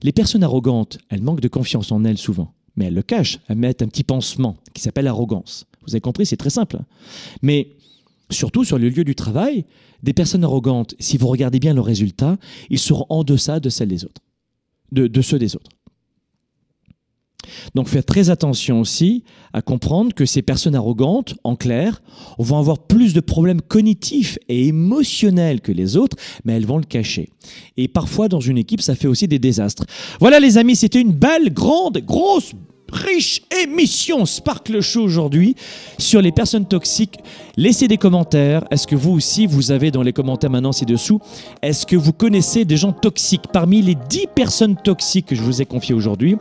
les 0.02 0.14
personnes 0.14 0.44
arrogantes, 0.44 0.98
elles 1.10 1.22
manquent 1.22 1.42
de 1.42 1.50
confiance 1.50 1.92
en 1.92 2.06
elles 2.06 2.18
souvent, 2.18 2.54
mais 2.76 2.86
elles 2.86 2.94
le 2.94 3.02
cachent, 3.02 3.40
elles 3.48 3.58
mettent 3.58 3.82
un 3.82 3.88
petit 3.88 4.06
pansement 4.06 4.58
qui 4.74 4.82
s'appelle 4.82 5.08
arrogance. 5.08 5.66
Vous 5.86 5.94
avez 5.94 6.02
compris, 6.02 6.26
c'est 6.26 6.38
très 6.38 6.50
simple. 6.50 6.78
Hein. 6.78 6.86
Mais 7.42 7.76
surtout 8.30 8.64
sur 8.64 8.78
le 8.78 8.88
lieu 8.90 9.04
du 9.04 9.16
travail, 9.16 9.66
des 10.02 10.14
personnes 10.14 10.46
arrogantes, 10.46 10.96
si 11.00 11.18
vous 11.18 11.28
regardez 11.28 11.60
bien 11.60 11.74
leurs 11.74 11.86
résultats, 11.86 12.38
ils 12.70 12.80
seront 12.80 13.06
en 13.10 13.26
deçà 13.26 13.60
de 13.60 13.70
celles 13.70 13.90
des 13.90 14.06
autres, 14.06 14.22
de 14.92 15.22
ceux 15.22 15.40
des 15.40 15.58
autres. 15.58 15.72
Donc 17.76 17.88
faites 17.88 18.06
très 18.06 18.30
attention 18.30 18.80
aussi 18.80 19.24
à 19.54 19.62
comprendre 19.62 20.14
que 20.14 20.26
ces 20.26 20.42
personnes 20.42 20.76
arrogantes, 20.76 21.36
en 21.44 21.56
clair, 21.56 22.02
vont 22.38 22.58
avoir 22.58 22.80
plus 22.80 23.14
de 23.14 23.20
problèmes 23.20 23.62
cognitifs 23.62 24.38
et 24.48 24.68
émotionnels 24.68 25.62
que 25.62 25.72
les 25.72 25.98
autres, 25.98 26.18
mais 26.46 26.54
elles 26.54 26.66
vont 26.66 26.78
le 26.78 26.84
cacher. 26.84 27.30
Et 27.78 27.88
parfois, 27.88 28.28
dans 28.28 28.40
une 28.40 28.58
équipe, 28.58 28.82
ça 28.82 28.96
fait 28.96 29.08
aussi 29.08 29.28
des 29.28 29.40
désastres. 29.40 29.86
Voilà 30.20 30.40
les 30.40 30.58
amis, 30.58 30.76
c'était 30.76 31.02
une 31.02 31.14
belle, 31.14 31.54
grande, 31.54 31.98
grosse 32.00 32.54
riche 32.92 33.42
émission 33.64 34.26
Sparkle 34.26 34.82
Show 34.82 35.02
aujourd'hui 35.02 35.56
sur 35.98 36.22
les 36.22 36.32
personnes 36.32 36.66
toxiques. 36.66 37.20
Laissez 37.58 37.88
des 37.88 37.98
commentaires. 37.98 38.66
Est-ce 38.72 38.88
que 38.88 38.96
vous 38.96 39.12
aussi, 39.12 39.46
vous 39.46 39.72
avez 39.72 39.92
dans 39.92 40.02
les 40.02 40.14
commentaires 40.14 40.50
maintenant 40.50 40.72
ci-dessous, 40.72 41.20
est-ce 41.62 41.86
que 41.86 41.96
vous 41.96 42.14
connaissez 42.14 42.66
des 42.66 42.78
gens 42.78 42.92
toxiques? 42.92 43.48
Parmi 43.54 43.82
les 43.82 43.96
10 43.96 44.28
personnes 44.36 44.76
toxiques 44.76 45.28
que 45.28 45.36
je 45.36 45.42
vous 45.42 45.62
ai 45.62 45.66
confiées 45.66 45.96
aujourd'hui, 45.96 46.38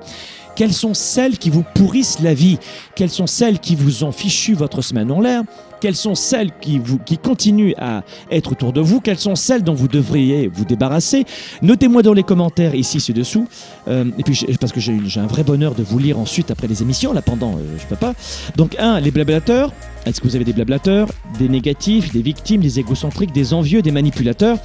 quelles 0.59 0.75
sont 0.75 0.93
celles 0.93 1.39
qui 1.39 1.51
vous 1.51 1.63
pourrissent 1.63 2.19
la 2.19 2.35
vie? 2.35 2.59
Quelles 2.97 3.11
sont 3.11 3.29
celles 3.29 3.61
qui 3.61 3.77
vous 3.77 4.03
ont 4.03 4.11
fichu 4.11 4.55
votre 4.55 4.83
semaine 4.83 5.13
en 5.13 5.21
l'air? 5.21 5.45
Quelles 5.81 5.97
sont 5.97 6.15
celles 6.15 6.51
qui, 6.61 6.79
vous, 6.79 6.99
qui 6.99 7.19
continuent 7.19 7.75
à 7.79 8.03
être 8.31 8.53
autour 8.53 8.73
de 8.73 8.81
vous? 8.81 9.01
Quelles 9.01 9.19
sont 9.19 9.35
celles 9.35 9.63
dont 9.63 9.75
vous 9.75 9.89
devriez 9.89 10.49
vous 10.49 10.65
débarrasser? 10.65 11.25
Notez-moi 11.63 12.03
dans 12.03 12.13
les 12.13 12.23
commentaires 12.23 12.75
ici 12.75 13.01
ci-dessous. 13.01 13.47
Euh, 13.89 14.05
et 14.19 14.23
puis, 14.23 14.47
parce 14.61 14.73
que 14.73 14.81
j'ai 14.81 14.99
un 15.17 15.27
vrai 15.27 15.45
bonheur 15.45 15.75
de 15.75 15.83
vous 15.83 15.99
lire 15.99 16.19
ensuite 16.19 16.51
après 16.51 16.67
les 16.67 16.83
émissions. 16.83 17.13
Là, 17.13 17.23
pendant, 17.23 17.53
euh, 17.53 17.77
je 17.79 17.87
peux 17.87 17.97
pas. 17.97 18.15
Donc, 18.57 18.77
un, 18.79 19.01
les 19.01 19.11
blablateurs. 19.11 19.73
Est-ce 20.07 20.23
que 20.23 20.29
vous 20.29 20.37
avez 20.37 20.45
des 20.45 20.55
blablateurs, 20.55 21.09
des 21.39 21.51
négatifs, 21.51 22.13
des 22.13 22.23
victimes, 22.23 22.63
des 22.63 22.79
égocentriques, 22.79 23.33
des 23.33 23.53
envieux, 23.53 23.83
des 23.83 23.91
manipulateurs, 23.91 24.59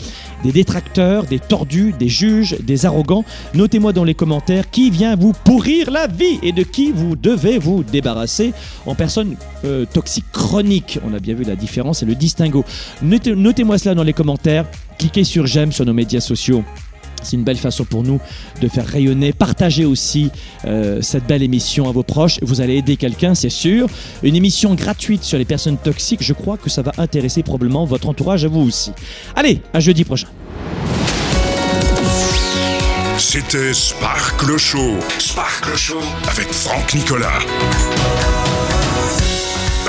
des 0.44 0.54
détracteurs, 0.54 1.26
des 1.26 1.40
tordus, 1.40 1.94
des 2.00 2.08
juges, 2.08 2.56
des 2.62 2.86
arrogants 2.86 3.26
Notez-moi 3.54 3.92
dans 3.92 4.06
les 4.06 4.14
commentaires 4.14 4.70
qui 4.70 4.90
vient 4.90 5.18
vous 5.18 5.34
pourrir 5.44 5.92
la 5.92 6.08
vie 6.08 6.40
et 6.44 6.54
de 6.54 6.64
qui 6.64 6.92
vous 6.92 7.18
devez 7.18 7.58
vous 7.58 7.84
débarrasser 7.84 8.54
en 8.86 8.96
personne 8.96 9.36
euh, 9.66 9.86
toxique 9.86 10.26
chronique. 10.32 11.00
On 11.06 11.14
a 11.14 11.20
bien 11.20 11.36
vu 11.36 11.44
la 11.44 11.56
différence 11.56 12.04
et 12.04 12.06
le 12.06 12.16
distinguo. 12.16 12.64
Notez- 13.04 13.36
Notez-moi 13.36 13.78
cela 13.78 13.96
dans 13.96 14.04
les 14.04 14.14
commentaires. 14.14 14.66
Cliquez 14.98 15.24
sur 15.24 15.46
j'aime 15.48 15.72
sur 15.72 15.86
nos 15.86 15.94
médias 15.94 16.20
sociaux. 16.22 16.64
C'est 17.22 17.38
une 17.38 17.44
belle 17.46 17.58
façon 17.58 17.86
pour 17.86 18.04
nous 18.04 18.20
de 18.60 18.68
faire 18.68 18.86
rayonner, 18.86 19.32
partager 19.32 19.86
aussi 19.86 20.30
euh, 20.66 21.02
cette 21.02 21.26
belle 21.26 21.42
émission 21.42 21.88
à 21.88 21.92
vos 21.94 22.04
proches. 22.04 22.38
Vous 22.42 22.60
allez 22.60 22.76
aider 22.76 22.98
quelqu'un, 22.98 23.34
c'est 23.34 23.50
sûr. 23.50 23.88
Une 24.24 24.36
émission 24.36 24.76
gratuite 24.76 25.24
sur 25.24 25.38
les 25.38 25.46
personnes 25.46 25.78
toxiques, 25.78 26.22
je 26.22 26.34
crois 26.34 26.58
que 26.58 26.70
ça 26.70 26.82
va 26.82 26.92
intéresser 26.98 27.42
probablement 27.42 27.86
votre 27.86 28.10
entourage 28.10 28.44
à 28.44 28.50
vous 28.50 28.60
aussi. 28.60 28.92
Allez, 29.38 29.62
à 29.74 29.80
jeudi 29.80 30.04
prochain. 30.04 30.28
C'était 33.18 33.74
Sparkle 33.74 34.58
Show. 34.58 34.96
Sparkle 35.18 35.78
Show 35.78 36.00
avec 36.30 36.48
Franck 36.52 36.94
Nicolas. 36.94 37.40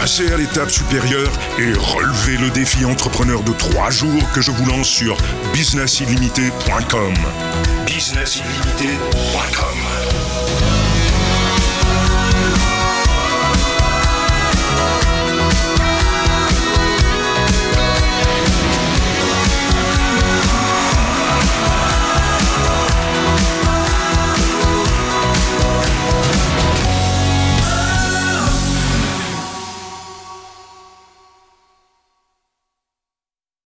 Passez 0.04 0.30
à 0.34 0.36
l'étape 0.36 0.70
supérieure 0.70 1.32
et 1.58 1.72
relevez 1.72 2.36
le 2.36 2.50
défi 2.50 2.84
entrepreneur 2.84 3.42
de 3.42 3.52
trois 3.52 3.88
jours 3.88 4.30
que 4.34 4.42
je 4.42 4.50
vous 4.50 4.66
lance 4.66 4.86
sur 4.86 5.16
businessillimité.com. 5.54 7.14
Businessillimité.com 7.86 9.93